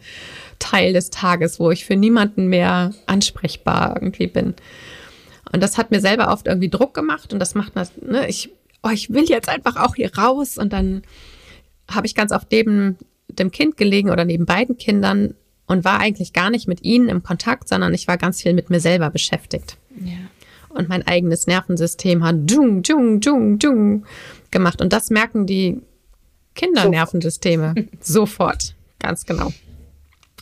Teil 0.59 0.93
des 0.93 1.09
Tages, 1.09 1.59
wo 1.59 1.71
ich 1.71 1.87
für 1.87 1.97
niemanden 1.97 2.49
mehr 2.49 2.93
ansprechbar 3.07 3.95
irgendwie 3.97 4.27
bin. 4.27 4.55
Und 5.51 5.63
das 5.63 5.79
hat 5.79 5.91
mir 5.91 6.01
selber 6.01 6.31
oft 6.31 6.47
irgendwie 6.47 6.69
Druck 6.69 6.93
gemacht. 6.93 7.33
Und 7.33 7.39
das 7.39 7.55
macht, 7.55 7.75
ne, 7.75 8.29
ich, 8.29 8.51
oh, 8.83 8.91
ich 8.91 9.09
will 9.11 9.25
jetzt 9.25 9.49
einfach 9.49 9.77
auch 9.77 9.95
hier 9.95 10.15
raus. 10.15 10.59
Und 10.59 10.75
dann 10.75 11.03
habe 11.91 12.07
ich 12.07 12.15
ganz 12.15 12.33
oft 12.33 12.53
neben 12.53 12.99
dem 13.39 13.51
Kind 13.51 13.77
gelegen 13.77 14.11
oder 14.11 14.25
neben 14.25 14.47
beiden 14.47 14.77
Kindern 14.77 15.35
und 15.67 15.85
war 15.85 16.01
eigentlich 16.01 16.33
gar 16.33 16.51
nicht 16.51 16.67
mit 16.67 16.83
ihnen 16.83 17.09
im 17.09 17.23
Kontakt, 17.23 17.69
sondern 17.69 17.95
ich 17.95 18.09
war 18.09 18.19
ganz 18.19 18.43
viel 18.43 18.55
mit 18.55 18.71
mir 18.71 18.81
selber 18.81 19.11
beschäftigt. 19.11 19.77
Ja. 20.05 20.17
Und 20.69 20.89
mein 20.89 21.07
eigenes 21.07 21.47
Nervensystem 21.47 22.25
hat 22.25 22.37
dung, 22.51 22.83
dung, 22.83 23.21
dung, 23.21 23.59
dung 23.59 24.05
gemacht. 24.51 24.81
Und 24.81 24.93
das 24.93 25.11
merken 25.11 25.47
die 25.47 25.81
Kindernervensysteme 26.55 27.75
so. 28.01 28.21
sofort. 28.21 28.75
Ganz 28.99 29.25
genau. 29.25 29.53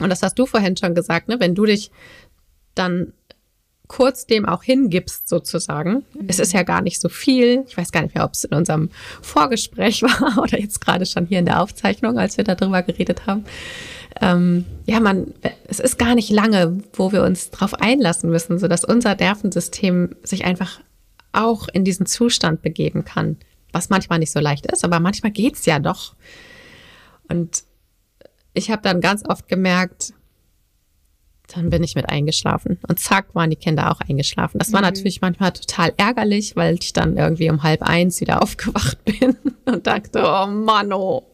Und 0.01 0.11
das 0.11 0.23
hast 0.23 0.39
du 0.39 0.47
vorhin 0.47 0.77
schon 0.77 0.95
gesagt, 0.95 1.29
ne? 1.29 1.41
Wenn 1.41 1.55
du 1.55 1.65
dich 1.65 1.91
dann 2.75 3.13
kurz 3.89 4.27
dem 4.27 4.47
auch 4.47 4.63
hingibst, 4.63 5.29
sozusagen. 5.29 6.05
Mhm. 6.15 6.27
Es 6.29 6.39
ist 6.39 6.53
ja 6.53 6.63
gar 6.63 6.83
nicht 6.83 7.01
so 7.01 7.09
viel. 7.09 7.65
Ich 7.67 7.77
weiß 7.77 7.91
gar 7.91 8.03
nicht 8.03 8.15
mehr, 8.15 8.25
ob 8.25 8.35
es 8.35 8.45
in 8.45 8.55
unserem 8.55 8.91
Vorgespräch 9.23 10.03
war 10.03 10.43
oder 10.43 10.61
jetzt 10.61 10.81
gerade 10.81 11.07
schon 11.07 11.27
hier 11.27 11.41
in 11.41 11.47
der 11.47 11.61
Aufzeichnung, 11.61 12.19
als 12.19 12.37
wir 12.37 12.45
darüber 12.45 12.83
geredet 12.83 13.27
haben. 13.27 13.45
Ähm, 14.21 14.65
ja, 14.87 15.01
man, 15.01 15.33
es 15.69 15.81
ist 15.81 15.99
gar 15.99 16.15
nicht 16.15 16.31
lange, 16.31 16.79
wo 16.93 17.13
wir 17.13 17.23
uns 17.23 17.51
darauf 17.51 17.75
einlassen 17.75 18.31
müssen, 18.31 18.59
sodass 18.59 18.85
unser 18.85 19.15
Nervensystem 19.15 20.17
sich 20.23 20.45
einfach 20.45 20.81
auch 21.33 21.69
in 21.69 21.85
diesen 21.85 22.07
Zustand 22.07 22.63
begeben 22.63 23.05
kann. 23.05 23.37
was 23.71 23.91
manchmal 23.91 24.19
nicht 24.19 24.33
so 24.33 24.41
leicht 24.41 24.67
ist, 24.67 24.83
aber 24.83 24.99
manchmal 24.99 25.31
geht's 25.31 25.67
ja 25.67 25.79
doch. 25.79 26.15
Und 27.29 27.65
ich 28.55 28.71
habe 28.71 28.83
dann 28.83 29.03
ganz 29.03 29.23
oft 29.29 29.47
gemerkt, 29.47 30.15
dann 31.49 31.71
bin 31.71 31.83
ich 31.83 31.95
mit 31.95 32.09
eingeschlafen. 32.09 32.79
Und 32.87 33.01
zack, 33.01 33.35
waren 33.35 33.51
die 33.51 33.57
Kinder 33.57 33.91
auch 33.91 34.01
eingeschlafen. 34.01 34.59
Das 34.59 34.73
war 34.73 34.81
mhm. 34.81 34.87
natürlich 34.87 35.21
manchmal 35.21 35.53
total 35.53 35.93
ärgerlich, 35.97 36.57
weil 36.57 36.77
ich 36.81 36.93
dann 36.93 37.17
irgendwie 37.17 37.51
um 37.51 37.63
halb 37.63 37.83
eins 37.83 38.21
wieder 38.21 38.43
aufgewacht 38.43 39.03
bin 39.05 39.37
und 39.65 39.87
dachte, 39.87 40.23
oh 40.25 40.47
Mann, 40.47 40.93
oh, 40.93 41.25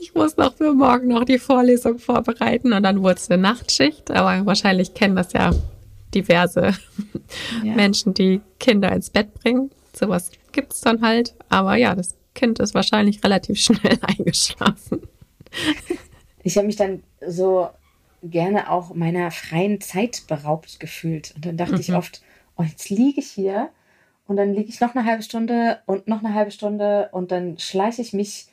ich 0.00 0.14
muss 0.14 0.36
noch 0.38 0.56
für 0.56 0.72
morgen 0.72 1.08
noch 1.08 1.24
die 1.24 1.38
Vorlesung 1.38 1.98
vorbereiten. 1.98 2.72
Und 2.72 2.82
dann 2.82 3.02
wurde 3.02 3.16
es 3.16 3.30
eine 3.30 3.40
Nachtschicht. 3.40 4.10
Aber 4.10 4.46
wahrscheinlich 4.46 4.94
kennen 4.94 5.16
das 5.16 5.32
ja 5.34 5.52
diverse 6.14 6.74
ja. 7.62 7.74
Menschen, 7.74 8.14
die 8.14 8.40
Kinder 8.58 8.90
ins 8.92 9.10
Bett 9.10 9.34
bringen. 9.34 9.70
Sowas 9.92 10.30
gibt 10.52 10.72
es 10.72 10.80
dann 10.80 11.02
halt. 11.02 11.34
Aber 11.50 11.76
ja, 11.76 11.94
das 11.94 12.16
Kind 12.34 12.58
ist 12.60 12.74
wahrscheinlich 12.74 13.22
relativ 13.22 13.60
schnell 13.60 13.98
eingeschlafen. 14.00 15.02
Ich 16.42 16.56
habe 16.56 16.66
mich 16.66 16.76
dann 16.76 17.02
so 17.26 17.68
gerne 18.22 18.70
auch 18.70 18.94
meiner 18.94 19.30
freien 19.30 19.80
Zeit 19.80 20.24
beraubt 20.26 20.80
gefühlt. 20.80 21.32
Und 21.34 21.46
dann 21.46 21.56
dachte 21.56 21.74
mhm. 21.74 21.80
ich 21.80 21.94
oft, 21.94 22.22
oh, 22.56 22.62
jetzt 22.62 22.90
liege 22.90 23.20
ich 23.20 23.30
hier 23.30 23.70
und 24.26 24.36
dann 24.36 24.52
liege 24.52 24.68
ich 24.68 24.80
noch 24.80 24.94
eine 24.94 25.04
halbe 25.04 25.22
Stunde 25.22 25.80
und 25.86 26.08
noch 26.08 26.22
eine 26.22 26.34
halbe 26.34 26.50
Stunde 26.50 27.08
und 27.12 27.30
dann 27.32 27.58
schleiche 27.58 28.02
ich 28.02 28.12
mich 28.12 28.48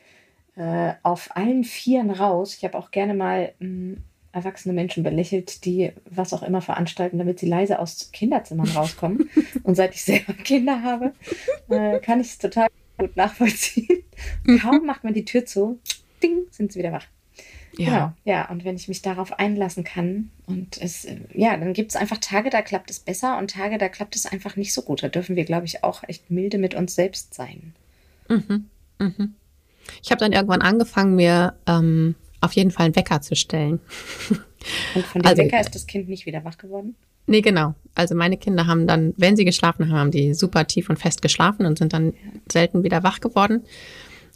äh, 0.55 0.93
auf 1.03 1.35
allen 1.35 1.63
Vieren 1.63 2.11
raus. 2.11 2.55
Ich 2.55 2.63
habe 2.63 2.77
auch 2.77 2.91
gerne 2.91 3.13
mal 3.13 3.53
mh, 3.59 3.67
hm, 3.67 4.03
erwachsene 4.31 4.73
Menschen 4.73 5.03
belächelt, 5.03 5.65
die 5.65 5.93
was 6.09 6.33
auch 6.33 6.43
immer 6.43 6.61
veranstalten, 6.61 7.17
damit 7.17 7.39
sie 7.39 7.47
leise 7.47 7.79
aus 7.79 8.11
Kinderzimmern 8.11 8.67
rauskommen. 8.75 9.29
und 9.63 9.75
seit 9.75 9.95
ich 9.95 10.03
selber 10.03 10.33
Kinder 10.33 10.83
habe, 10.83 11.13
äh, 11.69 11.99
kann 11.99 12.19
ich 12.19 12.27
es 12.27 12.37
total 12.37 12.67
gut 12.97 13.15
nachvollziehen. 13.15 14.03
Mhm. 14.43 14.59
Kaum 14.59 14.85
macht 14.85 15.03
man 15.03 15.13
die 15.13 15.25
Tür 15.25 15.45
zu, 15.45 15.79
ding, 16.21 16.45
sind 16.51 16.71
sie 16.71 16.79
wieder 16.79 16.91
wach. 16.91 17.07
Ja. 17.77 17.85
Genau, 17.85 18.13
ja, 18.23 18.49
und 18.49 18.63
wenn 18.63 18.75
ich 18.75 18.87
mich 18.87 19.01
darauf 19.01 19.37
einlassen 19.37 19.83
kann 19.83 20.31
und 20.45 20.81
es, 20.81 21.05
äh, 21.05 21.17
ja, 21.33 21.57
dann 21.57 21.73
gibt 21.73 21.91
es 21.91 21.95
einfach 21.95 22.17
Tage, 22.19 22.49
da 22.49 22.61
klappt 22.61 22.89
es 22.89 22.99
besser 22.99 23.37
und 23.37 23.51
Tage, 23.51 23.77
da 23.77 23.89
klappt 23.89 24.15
es 24.15 24.25
einfach 24.25 24.55
nicht 24.55 24.73
so 24.73 24.81
gut. 24.81 25.03
Da 25.03 25.09
dürfen 25.09 25.35
wir, 25.35 25.45
glaube 25.45 25.65
ich, 25.65 25.83
auch 25.83 26.03
echt 26.07 26.31
milde 26.31 26.57
mit 26.57 26.73
uns 26.73 26.95
selbst 26.95 27.33
sein. 27.33 27.73
Mhm. 28.29 28.65
Mhm. 28.99 29.33
Ich 30.01 30.11
habe 30.11 30.19
dann 30.19 30.31
irgendwann 30.31 30.61
angefangen, 30.61 31.15
mir 31.15 31.55
ähm, 31.67 32.15
auf 32.41 32.53
jeden 32.53 32.71
Fall 32.71 32.85
einen 32.85 32.95
Wecker 32.95 33.21
zu 33.21 33.35
stellen. 33.35 33.79
Und 34.95 35.05
von 35.05 35.21
dem 35.21 35.29
also, 35.29 35.43
Wecker 35.43 35.59
ist 35.59 35.75
das 35.75 35.85
Kind 35.85 36.07
nicht 36.07 36.25
wieder 36.25 36.43
wach 36.43 36.57
geworden? 36.57 36.95
Nee, 37.27 37.41
genau. 37.41 37.75
Also 37.93 38.15
meine 38.15 38.37
Kinder 38.37 38.67
haben 38.67 38.87
dann, 38.87 39.13
wenn 39.17 39.35
sie 39.35 39.45
geschlafen 39.45 39.89
haben, 39.89 39.99
haben 39.99 40.11
die 40.11 40.33
super 40.33 40.65
tief 40.65 40.89
und 40.89 40.97
fest 40.97 41.21
geschlafen 41.21 41.65
und 41.65 41.77
sind 41.77 41.93
dann 41.93 42.13
selten 42.51 42.83
wieder 42.83 43.03
wach 43.03 43.19
geworden 43.19 43.63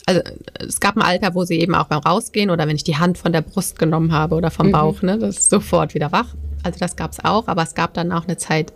also 0.10 0.22
es 0.67 0.80
gab 0.80 0.98
ein 0.98 1.04
Alter, 1.04 1.36
wo 1.36 1.43
sie 1.43 1.60
eben 1.60 1.76
auch 1.76 1.86
beim 1.86 2.00
Rausgehen 2.00 2.50
oder 2.50 2.67
wenn 2.67 2.76
ich 2.76 2.84
die 2.84 2.98
Hand 2.98 3.19
von 3.19 3.32
der 3.32 3.41
Brust 3.41 3.78
genommen 3.78 4.12
habe 4.12 4.34
oder 4.34 4.50
vom 4.50 4.67
mhm. 4.67 4.72
Bauch, 4.72 5.02
ne, 5.04 5.19
das 5.19 5.38
ist 5.38 5.50
sofort 5.52 5.93
wieder 5.93 6.12
wach. 6.12 6.34
Also 6.63 6.80
das 6.80 6.95
gab 6.95 7.12
es 7.12 7.24
auch, 7.24 7.48
aber 7.48 7.62
es 7.62 7.76
gab 7.76 7.93
dann 7.93 8.12
auch 8.12 8.24
eine 8.24 8.38
Zeit, 8.38 8.74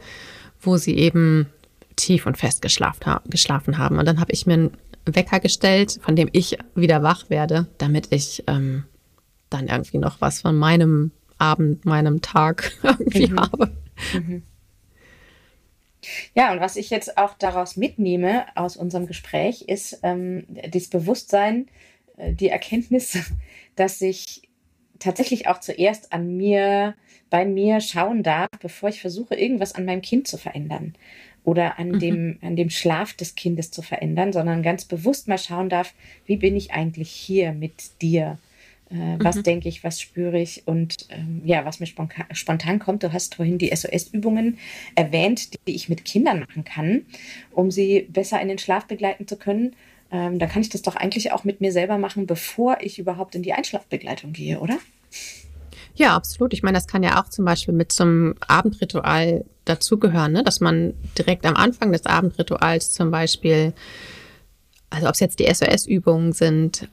wo 0.62 0.78
sie 0.78 0.96
eben 0.96 1.48
tief 1.96 2.28
und 2.28 2.38
fest 2.38 2.62
geschlafen, 2.62 3.15
geschlafen 3.26 3.80
haben. 3.80 3.98
Und 3.98 4.06
dann 4.06 4.19
habe 4.19 4.32
ich 4.32 4.46
mir 4.46 4.54
einen 4.54 4.72
Wecker 5.06 5.39
gestellt, 5.39 6.00
von 6.04 6.15
dem 6.15 6.30
ich 6.34 6.60
wieder 6.76 7.02
wach 7.02 7.32
werde, 7.32 7.65
damit 7.80 8.10
ich 8.12 8.43
ähm, 8.46 8.84
dann 9.50 9.69
irgendwie 9.69 9.98
noch 9.98 10.22
was 10.22 10.41
von 10.41 10.56
meinem 10.56 11.10
Abend, 11.39 11.84
meinem 11.84 12.22
Tag 12.22 12.74
irgendwie 12.84 13.28
mhm. 13.28 13.39
habe. 13.39 13.72
Mhm. 14.13 14.43
Ja, 16.36 16.52
und 16.52 16.60
was 16.60 16.76
ich 16.76 16.89
jetzt 16.89 17.18
auch 17.18 17.34
daraus 17.36 17.78
mitnehme 17.78 18.46
aus 18.56 18.78
unserem 18.78 19.08
Gespräch, 19.08 19.63
ist 19.63 20.00
ähm, 20.04 20.46
das 20.70 20.88
Bewusstsein, 20.88 21.68
äh, 22.18 22.34
die 22.34 22.50
Erkenntnis, 22.50 23.18
dass 23.76 24.02
ich 24.02 24.50
tatsächlich 25.00 25.48
auch 25.48 25.60
zuerst 25.60 26.13
an 26.13 26.38
mir, 26.38 26.96
bei 27.30 27.46
mir 27.46 27.82
schauen 27.82 28.24
darf, 28.24 28.50
bevor 28.62 28.89
ich 28.89 29.02
versuche, 29.02 29.36
irgendwas 29.36 29.74
an 29.74 29.86
meinem 29.86 30.02
Kind 30.02 30.28
zu 30.28 30.38
verändern 30.38 30.94
oder 31.44 31.78
an, 31.78 31.89
mhm. 31.89 32.00
dem, 32.00 32.39
an 32.42 32.56
dem 32.56 32.70
Schlaf 32.70 33.13
des 33.13 33.36
Kindes 33.36 33.72
zu 33.72 33.82
verändern, 33.82 34.32
sondern 34.32 34.63
ganz 34.63 34.86
bewusst 34.86 35.28
mal 35.28 35.38
schauen 35.38 35.70
darf, 35.70 35.94
wie 36.26 36.38
bin 36.38 36.56
ich 36.56 36.72
eigentlich 36.72 37.10
hier 37.10 37.52
mit 37.52 38.02
dir? 38.02 38.38
Äh, 38.93 39.17
was 39.19 39.38
mhm. 39.38 39.43
denke 39.43 39.69
ich, 39.69 39.84
was 39.84 39.99
spüre 39.99 40.39
ich 40.39 40.63
und 40.67 41.08
ähm, 41.10 41.41
ja, 41.45 41.65
was 41.65 41.79
mir 41.79 41.88
spontan, 41.88 42.25
spontan 42.32 42.79
kommt. 42.79 43.03
Du 43.03 43.12
hast 43.12 43.36
vorhin 43.36 43.58
die 43.58 43.75
SOS-Übungen 43.75 44.60
erwähnt, 44.95 45.49
die 45.67 45.75
ich 45.75 45.89
mit 45.89 46.06
Kindern 46.06 46.41
machen 46.41 46.63
kann, 46.63 47.06
um 47.51 47.71
sie 47.71 48.08
besser 48.10 48.39
in 48.39 48.47
den 48.47 48.60
Schlaf 48.60 48.86
begleiten 48.86 49.27
zu 49.27 49.38
können. 49.38 49.75
Ähm, 50.12 50.38
da 50.38 50.45
kann 50.45 50.62
ich 50.62 50.69
das 50.69 50.84
doch 50.84 50.95
eigentlich 50.95 51.32
auch 51.32 51.43
mit 51.43 51.60
mir 51.60 51.71
selber 51.71 51.97
machen, 51.97 52.27
bevor 52.27 52.77
ich 52.82 52.99
überhaupt 52.99 53.34
in 53.34 53.41
die 53.41 53.53
Einschlafbegleitung 53.53 54.32
gehe, 54.32 54.60
oder? 54.60 54.77
Ja, 55.95 56.15
absolut. 56.15 56.53
Ich 56.53 56.62
meine, 56.62 56.77
das 56.77 56.88
kann 56.88 57.03
ja 57.03 57.19
auch 57.21 57.29
zum 57.29 57.45
Beispiel 57.45 57.73
mit 57.73 57.91
zum 57.91 58.36
Abendritual 58.47 59.45
dazugehören, 59.65 60.34
ne? 60.34 60.43
dass 60.43 60.60
man 60.60 60.93
direkt 61.17 61.45
am 61.45 61.56
Anfang 61.56 61.91
des 61.91 62.06
Abendrituals 62.06 62.91
zum 62.91 63.10
Beispiel, 63.10 63.73
also 64.89 65.08
ob 65.08 65.13
es 65.13 65.19
jetzt 65.19 65.39
die 65.39 65.51
SOS-Übungen 65.51 66.34
sind, 66.34 66.89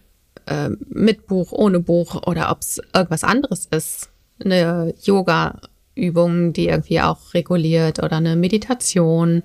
äh, 0.51 0.71
mit 0.89 1.27
Buch, 1.27 1.53
ohne 1.53 1.81
Buch 1.81 2.27
oder 2.27 2.51
ob 2.51 2.61
es 2.61 2.81
irgendwas 2.95 3.25
anderes 3.25 3.67
ist. 3.67 4.11
Eine 4.45 4.95
Yoga-Übung, 5.03 6.53
die 6.53 6.67
irgendwie 6.67 7.01
auch 7.01 7.35
reguliert 7.35 8.03
oder 8.03 8.17
eine 8.17 8.37
Meditation. 8.37 9.43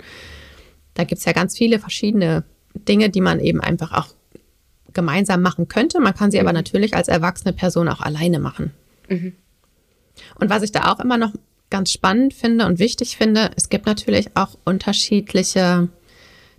Da 0.95 1.03
gibt 1.03 1.19
es 1.19 1.25
ja 1.25 1.33
ganz 1.33 1.55
viele 1.57 1.79
verschiedene 1.79 2.43
Dinge, 2.73 3.09
die 3.09 3.21
man 3.21 3.39
eben 3.39 3.61
einfach 3.61 3.93
auch 3.93 4.07
gemeinsam 4.93 5.41
machen 5.41 5.67
könnte. 5.67 5.99
Man 5.99 6.15
kann 6.15 6.31
sie 6.31 6.39
mhm. 6.39 6.47
aber 6.47 6.53
natürlich 6.53 6.95
als 6.95 7.07
erwachsene 7.07 7.53
Person 7.53 7.87
auch 7.87 8.01
alleine 8.01 8.39
machen. 8.39 8.71
Mhm. 9.07 9.33
Und 10.39 10.49
was 10.49 10.63
ich 10.63 10.71
da 10.71 10.91
auch 10.91 10.99
immer 10.99 11.17
noch 11.17 11.33
ganz 11.69 11.91
spannend 11.91 12.33
finde 12.33 12.65
und 12.65 12.79
wichtig 12.79 13.17
finde, 13.17 13.51
es 13.55 13.69
gibt 13.69 13.85
natürlich 13.85 14.35
auch 14.35 14.57
unterschiedliche 14.63 15.89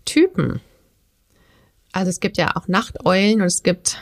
Typen. 0.04 0.60
Also 1.96 2.10
es 2.10 2.20
gibt 2.20 2.36
ja 2.36 2.54
auch 2.54 2.68
Nachteulen 2.68 3.40
und 3.40 3.46
es 3.46 3.62
gibt 3.62 3.96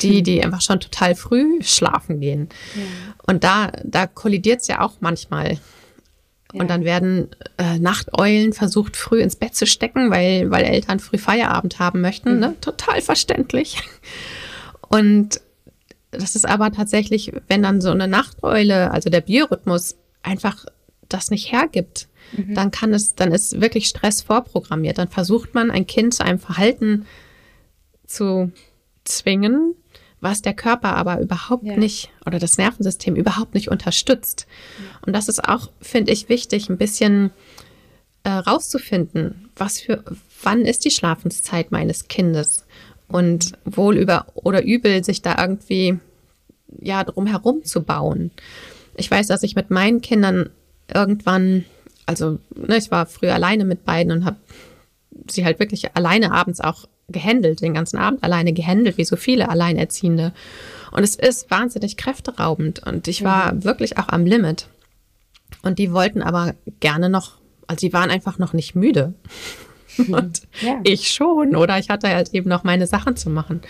die, 0.00 0.22
die 0.22 0.42
einfach 0.44 0.60
schon 0.60 0.78
total 0.78 1.16
früh 1.16 1.60
schlafen 1.62 2.20
gehen. 2.20 2.48
Ja. 2.76 2.82
Und 3.26 3.42
da, 3.42 3.72
da 3.82 4.06
kollidiert 4.06 4.60
es 4.60 4.68
ja 4.68 4.80
auch 4.80 4.94
manchmal. 5.00 5.54
Ja. 6.52 6.60
Und 6.60 6.70
dann 6.70 6.84
werden 6.84 7.30
äh, 7.58 7.80
Nachteulen 7.80 8.52
versucht, 8.52 8.96
früh 8.96 9.20
ins 9.20 9.34
Bett 9.34 9.56
zu 9.56 9.66
stecken, 9.66 10.10
weil, 10.10 10.52
weil 10.52 10.64
Eltern 10.64 11.00
früh 11.00 11.18
Feierabend 11.18 11.80
haben 11.80 12.00
möchten. 12.00 12.34
Mhm. 12.34 12.40
Ne? 12.40 12.54
Total 12.60 13.02
verständlich. 13.02 13.82
Und 14.88 15.40
das 16.12 16.36
ist 16.36 16.46
aber 16.46 16.70
tatsächlich, 16.70 17.32
wenn 17.48 17.62
dann 17.62 17.80
so 17.80 17.90
eine 17.90 18.06
Nachteule, 18.06 18.92
also 18.92 19.10
der 19.10 19.22
Biorhythmus, 19.22 19.96
einfach 20.22 20.64
das 21.08 21.30
nicht 21.30 21.50
hergibt, 21.50 22.06
mhm. 22.36 22.54
dann 22.54 22.70
kann 22.70 22.94
es, 22.94 23.16
dann 23.16 23.32
ist 23.32 23.60
wirklich 23.60 23.88
Stress 23.88 24.22
vorprogrammiert. 24.22 24.98
Dann 24.98 25.08
versucht 25.08 25.54
man 25.54 25.72
ein 25.72 25.88
Kind 25.88 26.14
zu 26.14 26.24
einem 26.24 26.38
Verhalten 26.38 27.06
zu 28.12 28.52
zwingen, 29.04 29.74
was 30.20 30.42
der 30.42 30.54
Körper 30.54 30.94
aber 30.94 31.20
überhaupt 31.20 31.64
ja. 31.64 31.76
nicht 31.76 32.10
oder 32.24 32.38
das 32.38 32.58
Nervensystem 32.58 33.16
überhaupt 33.16 33.54
nicht 33.54 33.68
unterstützt. 33.68 34.46
Und 35.04 35.14
das 35.14 35.28
ist 35.28 35.48
auch, 35.48 35.70
finde 35.80 36.12
ich, 36.12 36.28
wichtig, 36.28 36.68
ein 36.68 36.78
bisschen 36.78 37.30
äh, 38.22 38.30
rauszufinden, 38.30 39.50
was 39.56 39.80
für, 39.80 40.04
wann 40.42 40.62
ist 40.62 40.84
die 40.84 40.92
Schlafenszeit 40.92 41.72
meines 41.72 42.06
Kindes 42.06 42.64
und 43.08 43.52
wohl 43.64 43.96
über 43.96 44.26
oder 44.34 44.64
übel 44.64 45.02
sich 45.02 45.22
da 45.22 45.36
irgendwie 45.42 45.98
ja 46.80 47.02
drum 47.02 47.26
herum 47.26 47.64
zu 47.64 47.82
bauen. 47.82 48.30
Ich 48.96 49.10
weiß, 49.10 49.26
dass 49.26 49.42
ich 49.42 49.56
mit 49.56 49.70
meinen 49.70 50.00
Kindern 50.00 50.50
irgendwann, 50.92 51.64
also 52.06 52.38
ne, 52.54 52.76
ich 52.76 52.90
war 52.90 53.06
früher 53.06 53.34
alleine 53.34 53.64
mit 53.64 53.84
beiden 53.84 54.12
und 54.12 54.24
habe 54.24 54.36
sie 55.28 55.44
halt 55.44 55.58
wirklich 55.58 55.96
alleine 55.96 56.32
abends 56.32 56.60
auch 56.60 56.86
gehandelt, 57.12 57.60
den 57.60 57.74
ganzen 57.74 57.98
Abend 57.98 58.22
alleine 58.24 58.52
gehandelt, 58.52 58.98
wie 58.98 59.04
so 59.04 59.16
viele 59.16 59.48
Alleinerziehende. 59.48 60.32
Und 60.90 61.02
es 61.02 61.14
ist 61.16 61.50
wahnsinnig 61.50 61.96
kräfteraubend 61.96 62.84
und 62.86 63.08
ich 63.08 63.24
war 63.24 63.52
mhm. 63.52 63.64
wirklich 63.64 63.98
auch 63.98 64.08
am 64.08 64.26
Limit. 64.26 64.68
Und 65.62 65.78
die 65.78 65.92
wollten 65.92 66.22
aber 66.22 66.54
gerne 66.80 67.08
noch, 67.08 67.38
also 67.66 67.86
die 67.86 67.92
waren 67.92 68.10
einfach 68.10 68.38
noch 68.38 68.52
nicht 68.52 68.74
müde. 68.74 69.14
Und 70.08 70.42
ja. 70.62 70.80
ich 70.84 71.10
schon, 71.10 71.54
oder 71.54 71.78
ich 71.78 71.90
hatte 71.90 72.08
halt 72.08 72.32
eben 72.32 72.48
noch 72.48 72.64
meine 72.64 72.86
Sachen 72.86 73.14
zu 73.14 73.28
machen. 73.28 73.60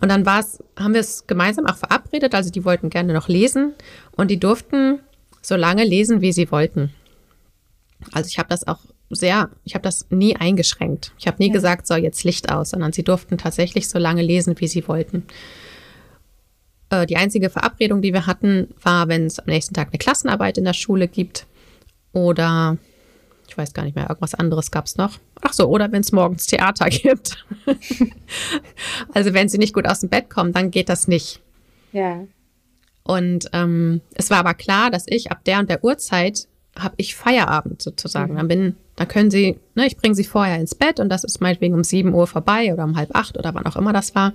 Und 0.00 0.08
dann 0.08 0.24
war 0.24 0.40
es, 0.40 0.62
haben 0.78 0.94
wir 0.94 1.00
es 1.00 1.26
gemeinsam 1.26 1.66
auch 1.66 1.76
verabredet, 1.76 2.34
also 2.34 2.50
die 2.50 2.64
wollten 2.64 2.88
gerne 2.90 3.12
noch 3.12 3.28
lesen 3.28 3.74
und 4.12 4.30
die 4.30 4.40
durften 4.40 5.00
so 5.42 5.56
lange 5.56 5.84
lesen, 5.84 6.20
wie 6.20 6.32
sie 6.32 6.50
wollten. 6.50 6.92
Also 8.12 8.28
ich 8.28 8.38
habe 8.38 8.48
das 8.48 8.66
auch 8.66 8.80
sehr, 9.14 9.50
ich 9.64 9.74
habe 9.74 9.82
das 9.82 10.06
nie 10.10 10.36
eingeschränkt. 10.36 11.12
Ich 11.18 11.26
habe 11.26 11.38
nie 11.38 11.48
ja. 11.48 11.52
gesagt, 11.52 11.86
so 11.86 11.94
jetzt 11.94 12.24
Licht 12.24 12.50
aus, 12.52 12.70
sondern 12.70 12.92
sie 12.92 13.02
durften 13.02 13.38
tatsächlich 13.38 13.88
so 13.88 13.98
lange 13.98 14.22
lesen, 14.22 14.54
wie 14.58 14.68
sie 14.68 14.86
wollten. 14.86 15.24
Äh, 16.90 17.06
die 17.06 17.16
einzige 17.16 17.50
Verabredung, 17.50 18.02
die 18.02 18.12
wir 18.12 18.26
hatten, 18.26 18.68
war, 18.82 19.08
wenn 19.08 19.26
es 19.26 19.38
am 19.38 19.46
nächsten 19.46 19.74
Tag 19.74 19.88
eine 19.88 19.98
Klassenarbeit 19.98 20.58
in 20.58 20.64
der 20.64 20.74
Schule 20.74 21.08
gibt 21.08 21.46
oder 22.12 22.78
ich 23.48 23.58
weiß 23.58 23.74
gar 23.74 23.84
nicht 23.84 23.94
mehr, 23.94 24.08
irgendwas 24.08 24.34
anderes 24.34 24.70
gab 24.70 24.86
es 24.86 24.96
noch. 24.96 25.18
Ach 25.42 25.52
so, 25.52 25.68
oder 25.68 25.92
wenn 25.92 26.00
es 26.00 26.12
morgens 26.12 26.46
Theater 26.46 26.86
gibt. 26.90 27.44
also 29.12 29.34
wenn 29.34 29.48
sie 29.48 29.58
nicht 29.58 29.74
gut 29.74 29.86
aus 29.86 30.00
dem 30.00 30.08
Bett 30.08 30.30
kommen, 30.30 30.52
dann 30.52 30.70
geht 30.70 30.88
das 30.88 31.08
nicht. 31.08 31.40
Ja. 31.92 32.24
Und 33.04 33.50
ähm, 33.52 34.00
es 34.14 34.30
war 34.30 34.38
aber 34.38 34.54
klar, 34.54 34.90
dass 34.90 35.04
ich 35.06 35.30
ab 35.30 35.44
der 35.44 35.58
und 35.58 35.68
der 35.68 35.84
Uhrzeit 35.84 36.48
habe 36.78 36.94
ich 36.96 37.14
Feierabend 37.14 37.82
sozusagen. 37.82 38.32
Mhm. 38.32 38.36
Dann 38.36 38.48
bin, 38.48 38.76
dann 38.96 39.08
können 39.08 39.30
sie, 39.30 39.58
ne, 39.74 39.86
ich 39.86 39.96
bringe 39.96 40.14
sie 40.14 40.24
vorher 40.24 40.58
ins 40.58 40.74
Bett 40.74 41.00
und 41.00 41.08
das 41.08 41.24
ist 41.24 41.40
meinetwegen 41.40 41.74
um 41.74 41.84
sieben 41.84 42.14
Uhr 42.14 42.26
vorbei 42.26 42.72
oder 42.72 42.84
um 42.84 42.96
halb 42.96 43.14
acht 43.14 43.38
oder 43.38 43.54
wann 43.54 43.66
auch 43.66 43.76
immer 43.76 43.92
das 43.92 44.14
war. 44.14 44.32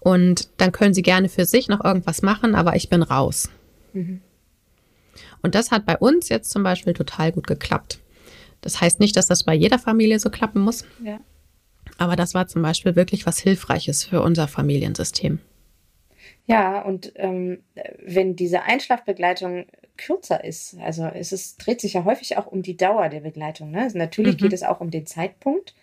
Und 0.00 0.48
dann 0.56 0.72
können 0.72 0.94
sie 0.94 1.02
gerne 1.02 1.28
für 1.28 1.44
sich 1.44 1.68
noch 1.68 1.84
irgendwas 1.84 2.22
machen, 2.22 2.54
aber 2.54 2.74
ich 2.74 2.88
bin 2.88 3.02
raus. 3.02 3.50
Mhm. 3.92 4.20
Und 5.42 5.54
das 5.54 5.70
hat 5.70 5.86
bei 5.86 5.96
uns 5.96 6.28
jetzt 6.28 6.50
zum 6.50 6.62
Beispiel 6.62 6.94
total 6.94 7.32
gut 7.32 7.46
geklappt. 7.46 7.98
Das 8.60 8.80
heißt 8.80 9.00
nicht, 9.00 9.16
dass 9.16 9.26
das 9.26 9.44
bei 9.44 9.54
jeder 9.54 9.78
Familie 9.78 10.18
so 10.18 10.30
klappen 10.30 10.60
muss. 10.60 10.84
Ja. 11.04 11.20
Aber 11.98 12.16
das 12.16 12.32
war 12.34 12.46
zum 12.46 12.62
Beispiel 12.62 12.96
wirklich 12.96 13.26
was 13.26 13.38
Hilfreiches 13.38 14.04
für 14.04 14.22
unser 14.22 14.48
Familiensystem. 14.48 15.40
Ja, 16.46 16.82
und 16.82 17.12
ähm, 17.16 17.62
wenn 17.98 18.36
diese 18.36 18.62
Einschlafbegleitung 18.62 19.66
kürzer 19.96 20.42
ist, 20.42 20.76
also 20.80 21.06
es 21.06 21.32
ist, 21.32 21.64
dreht 21.64 21.80
sich 21.80 21.92
ja 21.94 22.04
häufig 22.04 22.36
auch 22.36 22.46
um 22.46 22.62
die 22.62 22.76
Dauer 22.76 23.08
der 23.08 23.20
Begleitung. 23.20 23.70
Ne? 23.70 23.82
Also 23.82 23.98
natürlich 23.98 24.34
mhm. 24.34 24.38
geht 24.38 24.52
es 24.52 24.62
auch 24.62 24.80
um 24.80 24.90
den 24.90 25.06
Zeitpunkt. 25.06 25.74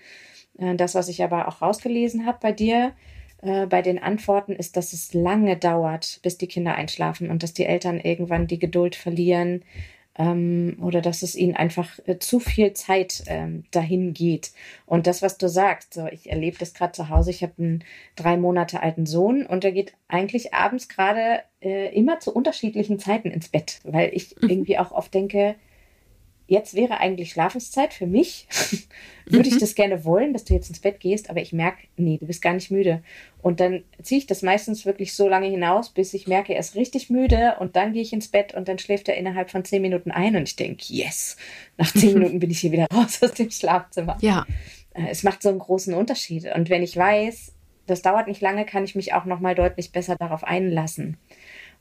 Äh, 0.58 0.76
das, 0.76 0.96
was 0.96 1.08
ich 1.08 1.24
aber 1.24 1.48
auch 1.48 1.62
rausgelesen 1.62 2.26
habe 2.26 2.40
bei 2.42 2.52
dir, 2.52 2.94
äh, 3.42 3.68
bei 3.68 3.82
den 3.82 4.00
Antworten, 4.00 4.54
ist, 4.54 4.76
dass 4.76 4.94
es 4.94 5.14
lange 5.14 5.56
dauert, 5.56 6.20
bis 6.24 6.38
die 6.38 6.48
Kinder 6.48 6.76
einschlafen 6.76 7.32
und 7.32 7.44
dass 7.44 7.54
die 7.54 7.66
Eltern 7.66 8.00
irgendwann 8.00 8.48
die 8.48 8.60
Geduld 8.60 8.96
verlieren, 8.96 9.64
ähm, 10.20 10.78
oder 10.82 11.02
dass 11.02 11.24
es 11.24 11.34
ihnen 11.34 11.56
einfach 11.56 11.98
äh, 12.06 12.20
zu 12.20 12.40
viel 12.40 12.74
Zeit 12.74 13.24
ähm, 13.28 13.64
dahin 13.72 14.14
geht. 14.14 14.52
Und 14.86 15.08
das, 15.08 15.22
was 15.22 15.38
du 15.38 15.48
sagst, 15.48 15.94
so 15.94 16.06
ich 16.08 16.30
erlebe 16.30 16.58
das 16.60 16.74
gerade 16.74 16.92
zu 16.92 17.10
Hause, 17.10 17.32
ich 17.32 17.42
habe 17.42 17.54
einen 17.58 17.84
drei 18.18 18.38
Monate 18.38 18.84
alten 18.84 19.06
Sohn 19.06 19.46
und 19.46 19.64
der 19.64 19.72
geht 19.72 19.94
eigentlich 20.10 20.54
abends 20.54 20.90
gerade 20.90 21.42
äh, 21.62 21.96
immer 21.96 22.20
zu 22.20 22.34
unterschiedlichen 22.34 23.00
Zeiten 23.00 23.32
ins 23.32 23.48
Bett, 23.48 23.80
weil 23.86 24.12
ich 24.14 24.36
mhm. 24.42 24.50
irgendwie 24.50 24.78
auch 24.78 24.92
oft 24.92 25.14
denke, 25.14 25.56
jetzt 26.50 26.74
wäre 26.74 27.00
eigentlich 27.00 27.32
Schlafenszeit 27.32 27.94
für 27.94 28.08
mich. 28.08 28.48
Würde 29.26 29.48
ich 29.48 29.56
mhm. 29.56 29.60
das 29.60 29.76
gerne 29.76 30.04
wollen, 30.04 30.34
dass 30.34 30.44
du 30.44 30.56
jetzt 30.56 30.70
ins 30.70 30.80
Bett 30.80 31.00
gehst, 31.00 31.30
aber 31.30 31.40
ich 31.40 31.54
merke, 31.54 31.84
nee, 31.98 32.18
du 32.18 32.26
bist 32.26 32.42
gar 32.42 32.54
nicht 32.54 32.72
müde. 32.72 33.04
Und 33.42 33.60
dann 33.60 33.84
ziehe 34.02 34.18
ich 34.18 34.26
das 34.26 34.42
meistens 34.42 34.86
wirklich 34.86 35.14
so 35.14 35.30
lange 35.30 35.48
hinaus, 35.48 35.90
bis 35.90 36.16
ich 36.16 36.28
merke, 36.28 36.54
er 36.54 36.60
ist 36.60 36.76
richtig 36.76 37.12
müde 37.12 37.56
und 37.60 37.76
dann 37.76 37.94
gehe 37.94 38.02
ich 38.02 38.12
ins 38.12 38.28
Bett 38.28 38.56
und 38.56 38.68
dann 38.68 38.80
schläft 38.80 39.08
er 39.08 39.18
innerhalb 39.18 39.52
von 39.52 39.64
zehn 39.64 39.84
Minuten 39.84 40.10
ein 40.10 40.36
und 40.36 40.48
ich 40.48 40.56
denke, 40.56 40.84
yes, 40.88 41.38
nach 41.78 41.94
zehn 41.94 42.14
Minuten 42.16 42.40
bin 42.40 42.50
ich 42.50 42.60
hier 42.60 42.72
wieder 42.72 42.88
raus 42.92 43.22
aus 43.22 43.34
dem 43.34 43.52
Schlafzimmer. 43.52 44.18
Ja. 44.22 44.48
Äh, 44.94 45.10
es 45.12 45.24
macht 45.24 45.44
so 45.44 45.50
einen 45.50 45.60
großen 45.60 45.94
Unterschied. 45.94 46.46
Und 46.56 46.70
wenn 46.72 46.82
ich 46.82 46.98
weiß, 46.98 47.54
das 47.86 48.02
dauert 48.02 48.28
nicht 48.28 48.42
lange, 48.42 48.66
kann 48.66 48.84
ich 48.84 48.96
mich 48.96 49.14
auch 49.14 49.26
nochmal 49.26 49.56
deutlich 49.56 49.92
besser 49.92 50.16
darauf 50.16 50.44
einlassen. 50.44 51.18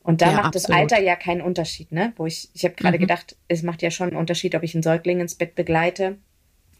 Und 0.09 0.23
da 0.23 0.31
ja, 0.31 0.37
macht 0.37 0.57
absolut. 0.57 0.71
das 0.71 0.75
Alter 0.75 1.03
ja 1.03 1.17
keinen 1.17 1.43
Unterschied, 1.43 1.93
ne? 1.93 2.15
Wo 2.17 2.25
ich, 2.25 2.49
ich 2.55 2.65
habe 2.65 2.75
gerade 2.75 2.97
mhm. 2.97 3.03
gedacht, 3.03 3.37
es 3.47 3.63
macht 3.63 3.83
ja 3.83 3.91
schon 3.91 4.09
einen 4.09 4.17
Unterschied, 4.17 4.55
ob 4.55 4.63
ich 4.63 4.75
einen 4.75 4.83
Säugling 4.83 5.21
ins 5.21 5.35
Bett 5.35 5.55
begleite 5.55 6.17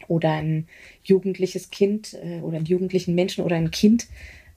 oder 0.07 0.31
ein 0.31 0.67
jugendliches 1.03 1.69
Kind 1.69 2.17
äh, 2.23 2.39
oder 2.39 2.57
einen 2.57 2.65
jugendlichen 2.65 3.13
Menschen 3.13 3.43
oder 3.43 3.55
ein 3.55 3.69
Kind. 3.69 4.07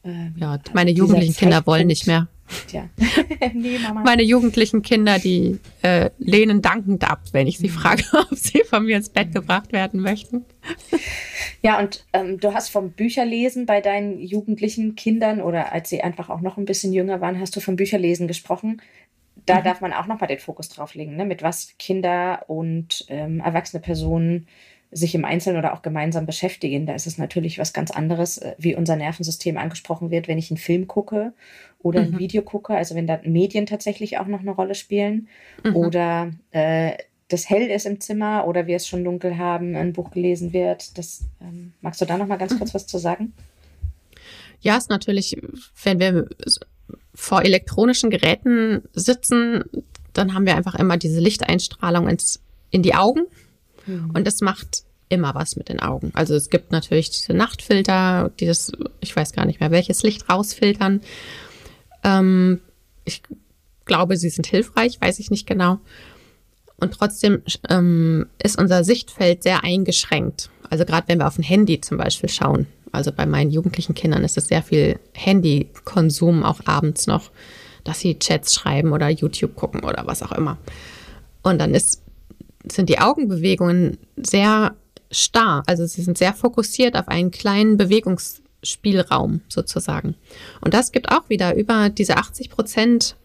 Äh, 0.04 0.30
ja, 0.36 0.58
meine 0.74 0.90
jugendlichen 0.90 1.34
Kinder 1.34 1.64
wollen 1.66 1.86
nicht 1.86 2.06
mehr. 2.06 2.28
Tja. 2.68 2.88
nee, 3.54 3.78
Mama. 3.78 4.02
Meine 4.02 4.22
jugendlichen 4.22 4.82
Kinder, 4.82 5.18
die 5.18 5.58
äh, 5.82 6.10
lehnen 6.18 6.62
dankend 6.62 7.08
ab, 7.08 7.20
wenn 7.32 7.46
ich 7.46 7.58
sie 7.58 7.68
mhm. 7.68 7.72
frage, 7.72 8.04
ob 8.12 8.36
sie 8.36 8.62
von 8.64 8.84
mir 8.84 8.96
ins 8.96 9.08
Bett 9.08 9.28
mhm. 9.28 9.34
gebracht 9.34 9.72
werden 9.72 10.00
möchten. 10.00 10.44
Ja, 11.62 11.78
und 11.78 12.04
ähm, 12.12 12.40
du 12.40 12.54
hast 12.54 12.70
vom 12.70 12.90
Bücherlesen 12.92 13.66
bei 13.66 13.80
deinen 13.80 14.18
jugendlichen 14.18 14.96
Kindern 14.96 15.40
oder 15.40 15.72
als 15.72 15.88
sie 15.88 16.02
einfach 16.02 16.30
auch 16.30 16.40
noch 16.40 16.56
ein 16.56 16.64
bisschen 16.64 16.92
jünger 16.92 17.20
waren, 17.20 17.40
hast 17.40 17.54
du 17.56 17.60
vom 17.60 17.76
Bücherlesen 17.76 18.28
gesprochen. 18.28 18.82
Da 19.46 19.60
mhm. 19.60 19.64
darf 19.64 19.80
man 19.80 19.92
auch 19.92 20.06
nochmal 20.06 20.28
den 20.28 20.38
Fokus 20.38 20.68
drauf 20.68 20.94
legen, 20.94 21.16
ne? 21.16 21.24
mit 21.24 21.42
was 21.42 21.74
Kinder 21.78 22.44
und 22.48 23.04
ähm, 23.08 23.40
erwachsene 23.40 23.80
Personen 23.80 24.46
sich 24.92 25.14
im 25.14 25.24
Einzelnen 25.24 25.58
oder 25.58 25.72
auch 25.72 25.82
gemeinsam 25.82 26.26
beschäftigen. 26.26 26.86
Da 26.86 26.94
ist 26.94 27.06
es 27.06 27.18
natürlich 27.18 27.58
was 27.58 27.72
ganz 27.72 27.90
anderes, 27.90 28.38
äh, 28.38 28.54
wie 28.58 28.76
unser 28.76 28.96
Nervensystem 28.96 29.56
angesprochen 29.56 30.10
wird, 30.10 30.28
wenn 30.28 30.38
ich 30.38 30.50
einen 30.50 30.58
Film 30.58 30.86
gucke 30.86 31.32
oder 31.80 32.00
ein 32.00 32.12
mhm. 32.12 32.18
Video 32.18 32.42
gucke, 32.42 32.74
also 32.74 32.94
wenn 32.94 33.06
da 33.06 33.18
Medien 33.24 33.66
tatsächlich 33.66 34.18
auch 34.18 34.26
noch 34.26 34.40
eine 34.40 34.52
Rolle 34.52 34.74
spielen 34.74 35.28
mhm. 35.64 35.76
oder 35.76 36.30
äh, 36.52 36.92
das 37.28 37.48
hell 37.48 37.70
ist 37.70 37.86
im 37.86 38.00
Zimmer 38.00 38.46
oder 38.46 38.66
wir 38.66 38.76
es 38.76 38.86
schon 38.86 39.04
dunkel 39.04 39.38
haben, 39.38 39.74
ein 39.74 39.94
Buch 39.94 40.10
gelesen 40.10 40.52
wird. 40.52 40.98
Das 40.98 41.24
ähm, 41.40 41.72
magst 41.80 42.00
du 42.00 42.04
da 42.04 42.18
noch 42.18 42.26
mal 42.26 42.36
ganz 42.36 42.56
kurz 42.58 42.74
was 42.74 42.86
zu 42.86 42.98
sagen? 42.98 43.32
Ja, 44.60 44.76
ist 44.76 44.90
natürlich, 44.90 45.36
wenn 45.82 45.98
wir 45.98 46.28
vor 47.14 47.42
elektronischen 47.42 48.10
Geräten 48.10 48.82
sitzen, 48.92 49.64
dann 50.12 50.34
haben 50.34 50.46
wir 50.46 50.56
einfach 50.56 50.74
immer 50.74 50.98
diese 50.98 51.20
Lichteinstrahlung 51.20 52.08
ins, 52.08 52.42
in 52.70 52.82
die 52.82 52.94
Augen 52.94 53.22
mhm. 53.86 54.10
und 54.14 54.26
das 54.26 54.40
macht 54.40 54.84
immer 55.08 55.34
was 55.34 55.56
mit 55.56 55.68
den 55.68 55.80
Augen. 55.80 56.10
Also 56.14 56.34
es 56.34 56.48
gibt 56.48 56.72
natürlich 56.72 57.10
diese 57.10 57.34
Nachtfilter, 57.34 58.30
die 58.40 58.46
das, 58.46 58.72
ich 59.00 59.14
weiß 59.14 59.32
gar 59.32 59.44
nicht 59.44 59.60
mehr, 59.60 59.70
welches 59.70 60.02
Licht 60.02 60.28
rausfiltern. 60.28 61.02
Ähm, 62.02 62.60
ich 63.04 63.22
glaube, 63.84 64.16
sie 64.16 64.30
sind 64.30 64.46
hilfreich, 64.46 65.00
weiß 65.00 65.18
ich 65.18 65.30
nicht 65.30 65.46
genau. 65.46 65.80
Und 66.76 66.94
trotzdem 66.94 67.42
ähm, 67.68 68.26
ist 68.42 68.58
unser 68.58 68.84
Sichtfeld 68.84 69.42
sehr 69.42 69.62
eingeschränkt. 69.64 70.50
Also 70.70 70.84
gerade 70.84 71.08
wenn 71.08 71.18
wir 71.18 71.28
auf 71.28 71.38
ein 71.38 71.44
Handy 71.44 71.80
zum 71.80 71.98
Beispiel 71.98 72.30
schauen. 72.30 72.66
Also 72.90 73.12
bei 73.12 73.26
meinen 73.26 73.50
jugendlichen 73.50 73.94
Kindern 73.94 74.24
ist 74.24 74.36
es 74.36 74.48
sehr 74.48 74.62
viel 74.62 74.98
Handykonsum 75.12 76.42
auch 76.42 76.60
abends 76.64 77.06
noch, 77.06 77.30
dass 77.84 78.00
sie 78.00 78.18
Chats 78.18 78.54
schreiben 78.54 78.92
oder 78.92 79.08
YouTube 79.08 79.54
gucken 79.54 79.84
oder 79.84 80.06
was 80.06 80.22
auch 80.22 80.32
immer. 80.32 80.58
Und 81.42 81.58
dann 81.58 81.74
ist, 81.74 82.02
sind 82.70 82.88
die 82.88 82.98
Augenbewegungen 82.98 83.98
sehr 84.16 84.76
starr. 85.10 85.62
Also 85.66 85.86
sie 85.86 86.02
sind 86.02 86.18
sehr 86.18 86.34
fokussiert 86.34 86.96
auf 86.96 87.08
einen 87.08 87.30
kleinen 87.30 87.76
Bewegungsspielraum 87.76 89.42
sozusagen. 89.48 90.16
Und 90.60 90.74
das 90.74 90.92
gibt 90.92 91.10
auch 91.10 91.28
wieder 91.28 91.54
über 91.54 91.90
diese 91.90 92.16
80 92.16 92.50
Prozent 92.50 93.16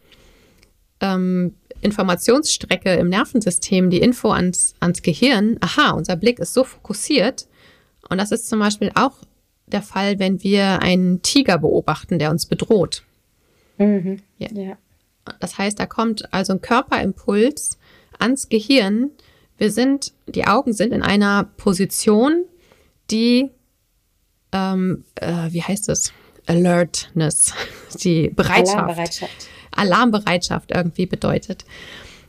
ähm, 1.00 1.54
Informationsstrecke 1.82 2.94
im 2.96 3.10
Nervensystem, 3.10 3.90
die 3.90 4.00
Info 4.00 4.32
ans, 4.32 4.76
ans 4.80 5.02
Gehirn, 5.02 5.58
aha, 5.62 5.92
unser 5.92 6.16
Blick 6.16 6.40
ist 6.40 6.54
so 6.54 6.64
fokussiert. 6.64 7.48
Und 8.10 8.18
das 8.18 8.32
ist 8.32 8.48
zum 8.48 8.60
Beispiel 8.60 8.92
auch 8.96 9.14
der 9.68 9.82
Fall, 9.82 10.18
wenn 10.20 10.42
wir 10.44 10.82
einen 10.82 11.22
Tiger 11.22 11.58
beobachten, 11.60 12.20
der 12.20 12.32
uns 12.32 12.46
bedroht. 12.46 13.04
Mhm. 13.78 14.22
Ja. 14.40 14.48
ja. 14.54 14.78
Das 15.40 15.58
heißt, 15.58 15.80
da 15.80 15.86
kommt 15.86 16.34
also 16.34 16.54
ein 16.54 16.62
Körperimpuls 16.62 17.78
ans 18.20 18.50
Gehirn. 18.50 19.12
Wir 19.58 19.72
sind, 19.72 20.14
die 20.28 20.46
Augen 20.46 20.74
sind 20.74 20.94
in 20.94 21.02
einer 21.02 21.44
Position, 21.44 22.46
die, 23.10 23.50
ähm, 24.52 25.04
äh, 25.16 25.52
wie 25.52 25.64
heißt 25.64 25.90
es? 25.90 26.14
Alertness, 26.46 27.54
die 28.04 28.30
Bereitschaft. 28.30 28.78
Alarmbereitschaft. 28.78 29.50
Alarmbereitschaft 29.72 30.72
irgendwie 30.72 31.06
bedeutet. 31.06 31.66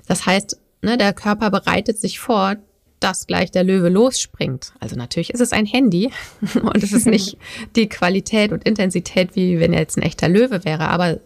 Das 0.06 0.26
heißt, 0.26 0.58
ne, 0.82 0.96
der 0.96 1.12
Körper 1.12 1.50
bereitet 1.50 1.98
sich 1.98 2.18
vor, 2.18 2.56
dass 3.00 3.26
gleich 3.26 3.50
der 3.50 3.64
Löwe 3.64 3.88
losspringt. 3.88 4.72
Also 4.80 4.96
natürlich 4.96 5.30
ist 5.30 5.40
es 5.40 5.52
ein 5.52 5.66
Handy 5.66 6.10
und 6.54 6.82
es 6.82 6.92
ist 6.92 7.06
nicht 7.06 7.38
die 7.76 7.88
Qualität 7.88 8.52
und 8.52 8.64
Intensität, 8.64 9.36
wie 9.36 9.60
wenn 9.60 9.72
er 9.72 9.80
jetzt 9.80 9.96
ein 9.96 10.02
echter 10.02 10.28
Löwe 10.28 10.64
wäre, 10.64 10.88
aber 10.88 11.20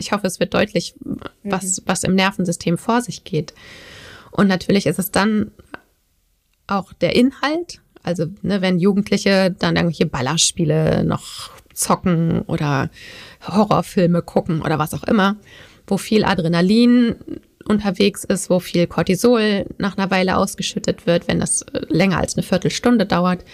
ich 0.00 0.12
hoffe, 0.12 0.26
es 0.26 0.40
wird 0.40 0.54
deutlich, 0.54 0.94
was, 1.44 1.78
mhm. 1.78 1.82
was 1.86 2.04
im 2.04 2.14
Nervensystem 2.14 2.78
vor 2.78 3.02
sich 3.02 3.24
geht. 3.24 3.54
Und 4.30 4.48
natürlich 4.48 4.86
ist 4.86 4.98
es 4.98 5.10
dann 5.10 5.52
auch 6.66 6.92
der 6.92 7.14
Inhalt. 7.14 7.80
Also, 8.02 8.26
ne, 8.42 8.62
wenn 8.62 8.78
Jugendliche 8.78 9.54
dann 9.56 9.76
irgendwelche 9.76 10.06
Ballerspiele 10.06 11.04
noch 11.04 11.50
zocken 11.74 12.42
oder 12.42 12.90
Horrorfilme 13.46 14.22
gucken 14.22 14.62
oder 14.62 14.78
was 14.78 14.94
auch 14.94 15.04
immer, 15.04 15.36
wo 15.86 15.98
viel 15.98 16.24
Adrenalin 16.24 17.16
unterwegs 17.66 18.24
ist, 18.24 18.48
wo 18.48 18.58
viel 18.58 18.86
Cortisol 18.86 19.66
nach 19.78 19.98
einer 19.98 20.10
Weile 20.10 20.36
ausgeschüttet 20.36 21.06
wird, 21.06 21.28
wenn 21.28 21.40
das 21.40 21.62
äh, 21.62 21.80
länger 21.88 22.18
als 22.18 22.36
eine 22.36 22.42
Viertelstunde 22.42 23.06
dauert, 23.06 23.44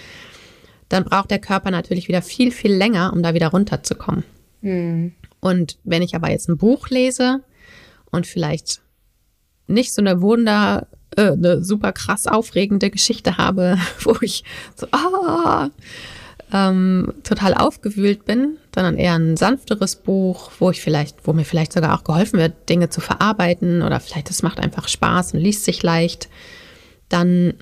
dann 0.88 1.04
braucht 1.04 1.30
der 1.30 1.40
Körper 1.40 1.70
natürlich 1.70 2.06
wieder 2.08 2.22
viel, 2.22 2.52
viel 2.52 2.72
länger, 2.72 3.12
um 3.12 3.22
da 3.22 3.34
wieder 3.34 3.48
runterzukommen. 3.48 4.24
Mhm. 4.60 5.12
Und 5.40 5.78
wenn 5.84 6.02
ich 6.02 6.14
aber 6.14 6.30
jetzt 6.30 6.48
ein 6.48 6.56
Buch 6.56 6.88
lese 6.88 7.42
und 8.10 8.26
vielleicht 8.26 8.80
nicht 9.66 9.92
so 9.92 10.00
eine 10.00 10.20
Wunder, 10.20 10.88
äh, 11.16 11.32
eine 11.32 11.64
super 11.64 11.92
krass 11.92 12.26
aufregende 12.26 12.90
Geschichte 12.90 13.36
habe, 13.36 13.78
wo 14.00 14.16
ich 14.20 14.44
so, 14.74 14.86
ah, 14.92 15.70
ähm, 16.52 17.12
total 17.24 17.54
aufgewühlt 17.54 18.24
bin, 18.24 18.58
sondern 18.74 18.96
eher 18.96 19.14
ein 19.14 19.36
sanfteres 19.36 19.96
Buch, 19.96 20.52
wo 20.58 20.70
ich 20.70 20.80
vielleicht, 20.80 21.26
wo 21.26 21.32
mir 21.32 21.44
vielleicht 21.44 21.72
sogar 21.72 21.98
auch 21.98 22.04
geholfen 22.04 22.38
wird, 22.38 22.68
Dinge 22.68 22.88
zu 22.88 23.00
verarbeiten 23.00 23.82
oder 23.82 23.98
vielleicht 23.98 24.30
es 24.30 24.42
macht 24.42 24.60
einfach 24.60 24.88
Spaß 24.88 25.34
und 25.34 25.40
liest 25.40 25.64
sich 25.64 25.82
leicht, 25.82 26.28
dann 27.08 27.54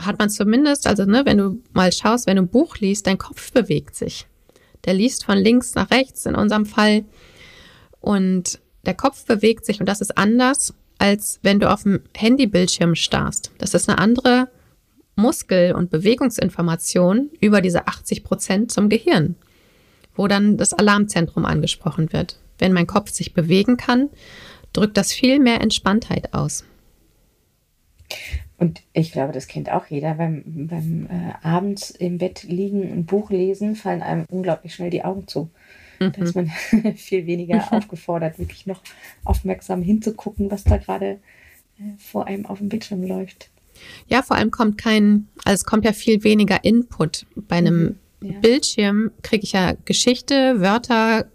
hat 0.00 0.18
man 0.18 0.30
zumindest, 0.30 0.86
also 0.86 1.04
ne, 1.04 1.22
wenn 1.24 1.38
du 1.38 1.62
mal 1.72 1.92
schaust, 1.92 2.26
wenn 2.26 2.36
du 2.36 2.42
ein 2.42 2.48
Buch 2.48 2.76
liest, 2.78 3.06
dein 3.06 3.18
Kopf 3.18 3.52
bewegt 3.52 3.96
sich. 3.96 4.26
Der 4.84 4.94
liest 4.94 5.24
von 5.24 5.38
links 5.38 5.74
nach 5.74 5.90
rechts 5.90 6.26
in 6.26 6.34
unserem 6.34 6.66
Fall. 6.66 7.04
Und 8.00 8.60
der 8.84 8.94
Kopf 8.94 9.24
bewegt 9.26 9.64
sich 9.64 9.80
und 9.80 9.86
das 9.88 10.00
ist 10.00 10.18
anders, 10.18 10.74
als 10.98 11.38
wenn 11.42 11.60
du 11.60 11.70
auf 11.70 11.82
dem 11.82 12.00
Handybildschirm 12.16 12.94
starrst. 12.94 13.52
Das 13.58 13.74
ist 13.74 13.88
eine 13.88 13.98
andere 13.98 14.48
Muskel- 15.14 15.74
und 15.74 15.90
Bewegungsinformation 15.90 17.30
über 17.40 17.60
diese 17.60 17.86
80 17.86 18.24
Prozent 18.24 18.72
zum 18.72 18.88
Gehirn, 18.88 19.36
wo 20.14 20.26
dann 20.26 20.56
das 20.56 20.74
Alarmzentrum 20.74 21.44
angesprochen 21.44 22.12
wird. 22.12 22.38
Wenn 22.58 22.72
mein 22.72 22.86
Kopf 22.86 23.10
sich 23.10 23.34
bewegen 23.34 23.76
kann, 23.76 24.10
drückt 24.72 24.96
das 24.96 25.12
viel 25.12 25.38
mehr 25.38 25.60
Entspanntheit 25.60 26.32
aus. 26.34 26.64
Und 28.62 28.80
ich 28.92 29.10
glaube, 29.10 29.32
das 29.32 29.48
kennt 29.48 29.72
auch 29.72 29.86
jeder. 29.88 30.14
Beim, 30.14 30.44
beim 30.46 31.06
äh, 31.06 31.32
abends 31.42 31.90
im 31.90 32.18
Bett 32.18 32.44
liegen, 32.44 32.92
ein 32.92 33.06
Buch 33.06 33.28
lesen, 33.30 33.74
fallen 33.74 34.02
einem 34.02 34.24
unglaublich 34.30 34.72
schnell 34.72 34.88
die 34.88 35.02
Augen 35.02 35.26
zu. 35.26 35.50
Mhm. 35.98 36.12
Da 36.12 36.22
ist 36.22 36.36
man 36.36 36.46
viel 36.94 37.26
weniger 37.26 37.66
aufgefordert, 37.72 38.38
wirklich 38.38 38.66
noch 38.66 38.80
aufmerksam 39.24 39.82
hinzugucken, 39.82 40.48
was 40.48 40.62
da 40.62 40.76
gerade 40.76 41.18
äh, 41.80 41.98
vor 41.98 42.28
einem 42.28 42.46
auf 42.46 42.58
dem 42.58 42.68
Bildschirm 42.68 43.02
läuft. 43.02 43.50
Ja, 44.06 44.22
vor 44.22 44.36
allem 44.36 44.52
kommt 44.52 44.78
kein, 44.78 45.26
also 45.44 45.54
es 45.54 45.64
kommt 45.64 45.84
ja 45.84 45.92
viel 45.92 46.22
weniger 46.22 46.62
Input. 46.62 47.26
Bei 47.34 47.56
einem 47.56 47.96
mhm, 48.20 48.30
ja. 48.30 48.38
Bildschirm 48.38 49.10
kriege 49.22 49.42
ich 49.42 49.54
ja 49.54 49.72
Geschichte, 49.86 50.60
Wörter 50.60 51.26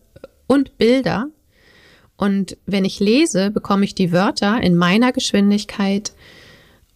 und 0.48 0.78
Bilder. 0.78 1.28
Und 2.16 2.56
wenn 2.66 2.86
ich 2.86 3.02
lese, 3.02 3.52
bekomme 3.52 3.84
ich 3.84 3.96
die 3.96 4.14
Wörter 4.14 4.62
in 4.64 4.78
meiner 4.78 5.12
Geschwindigkeit 5.12 6.14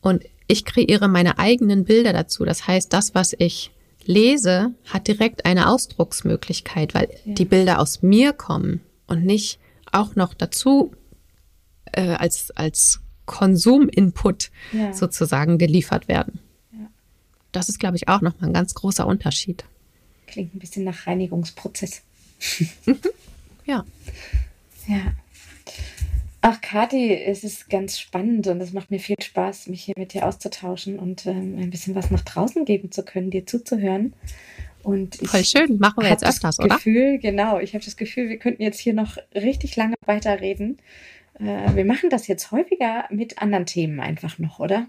und 0.02 0.24
ich 0.48 0.66
kreiere 0.66 1.08
meine 1.08 1.40
eigenen 1.40 1.86
Bilder 1.86 2.14
dazu. 2.14 2.44
Das 2.44 2.68
heißt, 2.68 2.92
das, 2.92 3.16
was 3.16 3.34
ich 3.38 3.72
lese, 4.06 4.74
hat 4.86 5.08
direkt 5.08 5.46
eine 5.46 5.70
Ausdrucksmöglichkeit, 5.70 6.94
weil 6.94 7.10
ja. 7.26 7.34
die 7.34 7.46
Bilder 7.46 7.80
aus 7.80 8.02
mir 8.02 8.34
kommen 8.34 8.82
und 9.08 9.24
nicht 9.24 9.60
auch 9.92 10.16
noch 10.16 10.34
dazu 10.34 10.92
äh, 11.94 12.16
als, 12.16 12.52
als 12.52 13.00
Konsuminput 13.26 14.52
ja. 14.72 14.94
sozusagen 14.94 15.58
geliefert 15.58 16.08
werden. 16.08 16.40
Ja. 16.74 16.90
Das 17.52 17.70
ist, 17.70 17.80
glaube 17.80 17.98
ich, 17.98 18.08
auch 18.08 18.22
nochmal 18.22 18.50
ein 18.50 18.54
ganz 18.54 18.74
großer 18.74 19.06
Unterschied. 19.06 19.64
Klingt 20.28 20.56
ein 20.56 20.60
bisschen 20.60 20.84
nach 20.84 21.08
Reinigungsprozess. 21.08 22.02
ja. 23.66 23.86
Ja. 24.88 25.14
Ach, 26.44 26.60
Kathi, 26.60 27.14
es 27.14 27.44
ist 27.44 27.70
ganz 27.70 28.00
spannend 28.00 28.48
und 28.48 28.60
es 28.62 28.74
macht 28.74 28.90
mir 28.90 29.00
viel 29.00 29.16
Spaß, 29.22 29.68
mich 29.68 29.84
hier 29.84 29.94
mit 29.96 30.14
dir 30.14 30.26
auszutauschen 30.26 30.98
und 30.98 31.28
ähm, 31.28 31.56
ein 31.60 31.70
bisschen 31.70 31.94
was 31.94 32.10
nach 32.10 32.22
draußen 32.22 32.66
geben 32.66 32.92
zu 32.92 33.04
können, 33.04 33.30
dir 33.30 33.46
zuzuhören. 33.46 34.16
Und 34.82 35.22
ich 35.22 35.30
Voll 35.30 35.44
schön, 35.44 35.78
machen 35.78 36.02
wir 36.02 36.10
jetzt 36.10 36.26
öfters, 36.26 36.60
oder? 36.60 36.76
Gefühl, 36.76 37.20
genau, 37.20 37.60
ich 37.60 37.76
habe 37.76 37.86
das 37.86 37.96
Gefühl, 37.96 38.30
wir 38.30 38.40
könnten 38.40 38.64
jetzt 38.64 38.80
hier 38.80 38.96
noch 38.96 39.18
richtig 39.36 39.76
lange 39.76 39.94
weiterreden. 40.08 40.80
Äh, 41.36 41.76
wir 41.76 41.86
machen 41.86 42.10
das 42.10 42.26
jetzt 42.26 42.52
häufiger 42.52 43.06
mit 43.12 43.40
anderen 43.40 43.68
Themen 43.68 44.00
einfach 44.00 44.40
noch, 44.40 44.60
oder? 44.60 44.88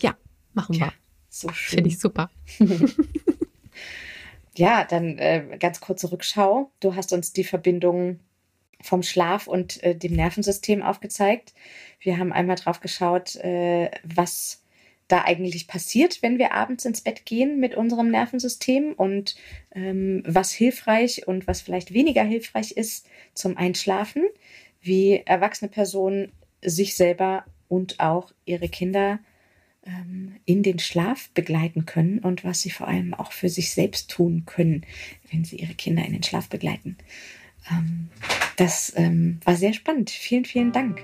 Ja, 0.00 0.16
machen 0.54 0.74
wir. 0.76 0.86
Ja, 0.86 0.92
so 1.28 1.48
schön. 1.48 1.78
Finde 1.78 1.90
ich 1.90 1.98
super. 1.98 2.30
ja, 4.56 4.84
dann 4.84 5.18
äh, 5.18 5.56
ganz 5.58 5.80
kurze 5.80 6.12
Rückschau. 6.12 6.70
Du 6.78 6.94
hast 6.94 7.12
uns 7.12 7.32
die 7.32 7.44
Verbindung 7.44 8.20
vom 8.86 9.02
Schlaf 9.02 9.46
und 9.46 9.82
äh, 9.82 9.94
dem 9.94 10.14
Nervensystem 10.14 10.82
aufgezeigt. 10.82 11.52
Wir 12.00 12.18
haben 12.18 12.32
einmal 12.32 12.56
drauf 12.56 12.80
geschaut, 12.80 13.36
äh, 13.36 13.90
was 14.04 14.62
da 15.08 15.22
eigentlich 15.24 15.68
passiert, 15.68 16.22
wenn 16.22 16.38
wir 16.38 16.52
abends 16.52 16.84
ins 16.84 17.00
Bett 17.00 17.26
gehen 17.26 17.60
mit 17.60 17.76
unserem 17.76 18.10
Nervensystem 18.10 18.92
und 18.92 19.36
ähm, 19.72 20.22
was 20.26 20.52
hilfreich 20.52 21.28
und 21.28 21.46
was 21.46 21.60
vielleicht 21.60 21.92
weniger 21.92 22.24
hilfreich 22.24 22.72
ist 22.72 23.08
zum 23.34 23.56
Einschlafen, 23.56 24.24
wie 24.80 25.22
erwachsene 25.24 25.70
Personen 25.70 26.32
sich 26.62 26.96
selber 26.96 27.44
und 27.68 28.00
auch 28.00 28.32
ihre 28.44 28.68
Kinder 28.68 29.20
ähm, 29.86 30.36
in 30.44 30.62
den 30.62 30.80
Schlaf 30.80 31.30
begleiten 31.30 31.86
können 31.86 32.18
und 32.18 32.44
was 32.44 32.60
sie 32.62 32.70
vor 32.70 32.88
allem 32.88 33.14
auch 33.14 33.32
für 33.32 33.48
sich 33.48 33.72
selbst 33.72 34.10
tun 34.10 34.42
können, 34.44 34.84
wenn 35.30 35.44
sie 35.44 35.56
ihre 35.56 35.74
Kinder 35.74 36.04
in 36.04 36.12
den 36.12 36.22
Schlaf 36.22 36.48
begleiten. 36.48 36.96
Ähm, 37.70 38.08
das 38.56 38.92
ähm, 38.96 39.40
war 39.44 39.56
sehr 39.56 39.72
spannend. 39.72 40.10
Vielen, 40.10 40.44
vielen 40.44 40.72
Dank. 40.72 41.02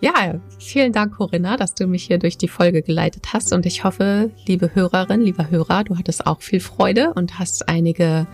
Ja, 0.00 0.40
vielen 0.58 0.92
Dank, 0.92 1.14
Corinna, 1.14 1.56
dass 1.56 1.74
du 1.74 1.86
mich 1.86 2.04
hier 2.04 2.18
durch 2.18 2.36
die 2.36 2.48
Folge 2.48 2.82
geleitet 2.82 3.32
hast. 3.32 3.52
Und 3.52 3.66
ich 3.66 3.84
hoffe, 3.84 4.32
liebe 4.46 4.74
Hörerin, 4.74 5.20
lieber 5.20 5.48
Hörer, 5.48 5.84
du 5.84 5.96
hattest 5.96 6.26
auch 6.26 6.42
viel 6.42 6.58
Freude 6.58 7.12
und 7.14 7.38
hast 7.38 7.68
einige 7.68 8.26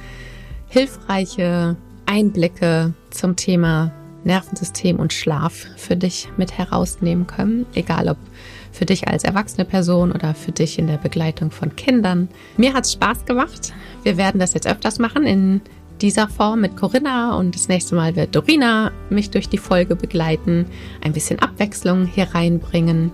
hilfreiche 0.68 1.76
Einblicke 2.06 2.94
zum 3.10 3.36
Thema 3.36 3.92
Nervensystem 4.24 4.98
und 4.98 5.12
Schlaf 5.12 5.66
für 5.76 5.96
dich 5.96 6.28
mit 6.38 6.56
herausnehmen 6.56 7.26
können. 7.26 7.66
Egal 7.74 8.08
ob 8.08 8.16
für 8.72 8.86
dich 8.86 9.08
als 9.08 9.24
erwachsene 9.24 9.64
Person 9.64 10.12
oder 10.12 10.34
für 10.34 10.52
dich 10.52 10.78
in 10.78 10.86
der 10.86 10.98
Begleitung 10.98 11.50
von 11.50 11.76
Kindern. 11.76 12.28
Mir 12.56 12.74
hat 12.74 12.84
es 12.84 12.92
Spaß 12.92 13.26
gemacht. 13.26 13.74
Wir 14.04 14.16
werden 14.16 14.40
das 14.40 14.54
jetzt 14.54 14.66
öfters 14.66 14.98
machen 14.98 15.24
in 15.24 15.60
dieser 16.02 16.28
Form 16.28 16.60
mit 16.60 16.76
Corinna 16.76 17.36
und 17.36 17.54
das 17.54 17.68
nächste 17.68 17.94
Mal 17.94 18.16
wird 18.16 18.34
Dorina 18.34 18.92
mich 19.10 19.30
durch 19.30 19.48
die 19.48 19.58
Folge 19.58 19.96
begleiten, 19.96 20.66
ein 21.02 21.12
bisschen 21.12 21.38
Abwechslung 21.38 22.06
hier 22.06 22.34
reinbringen. 22.34 23.12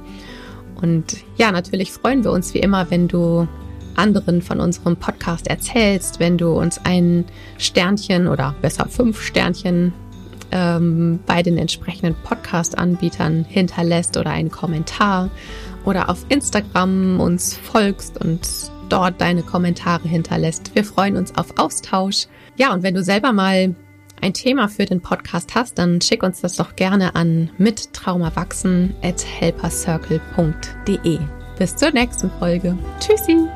Und 0.81 1.17
ja, 1.37 1.51
natürlich 1.51 1.93
freuen 1.93 2.25
wir 2.25 2.33
uns 2.33 2.53
wie 2.55 2.59
immer, 2.59 2.91
wenn 2.91 3.09
du 3.09 3.49
anderen 3.97 4.43
von 4.43 4.61
unserem 4.61 4.97
Podcast 4.97 5.47
erzählst, 5.47 6.21
wenn 6.21 6.37
du 6.37 6.51
uns 6.51 6.81
ein 6.85 7.25
Sternchen 7.59 8.27
oder 8.29 8.55
besser 8.61 8.87
fünf 8.89 9.23
Sternchen 9.23 9.93
ähm, 10.51 11.21
bei 11.27 11.43
den 11.43 11.59
entsprechenden 11.59 12.15
Podcast-Anbietern 12.25 13.45
hinterlässt 13.45 14.17
oder 14.17 14.31
einen 14.31 14.51
Kommentar 14.51 15.31
oder 15.85 16.09
auf 16.09 16.25
Instagram 16.29 17.21
uns 17.21 17.57
folgst 17.57 18.19
und 18.19 18.41
dort 18.89 19.21
deine 19.21 19.43
Kommentare 19.43 20.09
hinterlässt. 20.09 20.75
Wir 20.75 20.85
freuen 20.85 21.17
uns 21.17 21.37
auf 21.37 21.59
Austausch. 21.59 22.27
Ja, 22.57 22.73
und 22.73 22.83
wenn 22.83 22.95
du 22.95 23.03
selber 23.03 23.33
mal 23.33 23.75
ein 24.21 24.33
Thema 24.33 24.69
für 24.69 24.85
den 24.85 25.01
Podcast 25.01 25.55
hast, 25.55 25.79
dann 25.79 26.01
schick 26.01 26.23
uns 26.23 26.41
das 26.41 26.57
doch 26.57 26.77
gerne 26.77 27.15
an 27.15 27.51
mittraumawachsen 27.59 28.95
at 29.03 29.25
helpercircle.de. 29.25 31.19
Bis 31.59 31.77
zur 31.77 31.91
nächsten 31.91 32.31
Folge. 32.39 32.79
Tschüssi! 33.01 33.49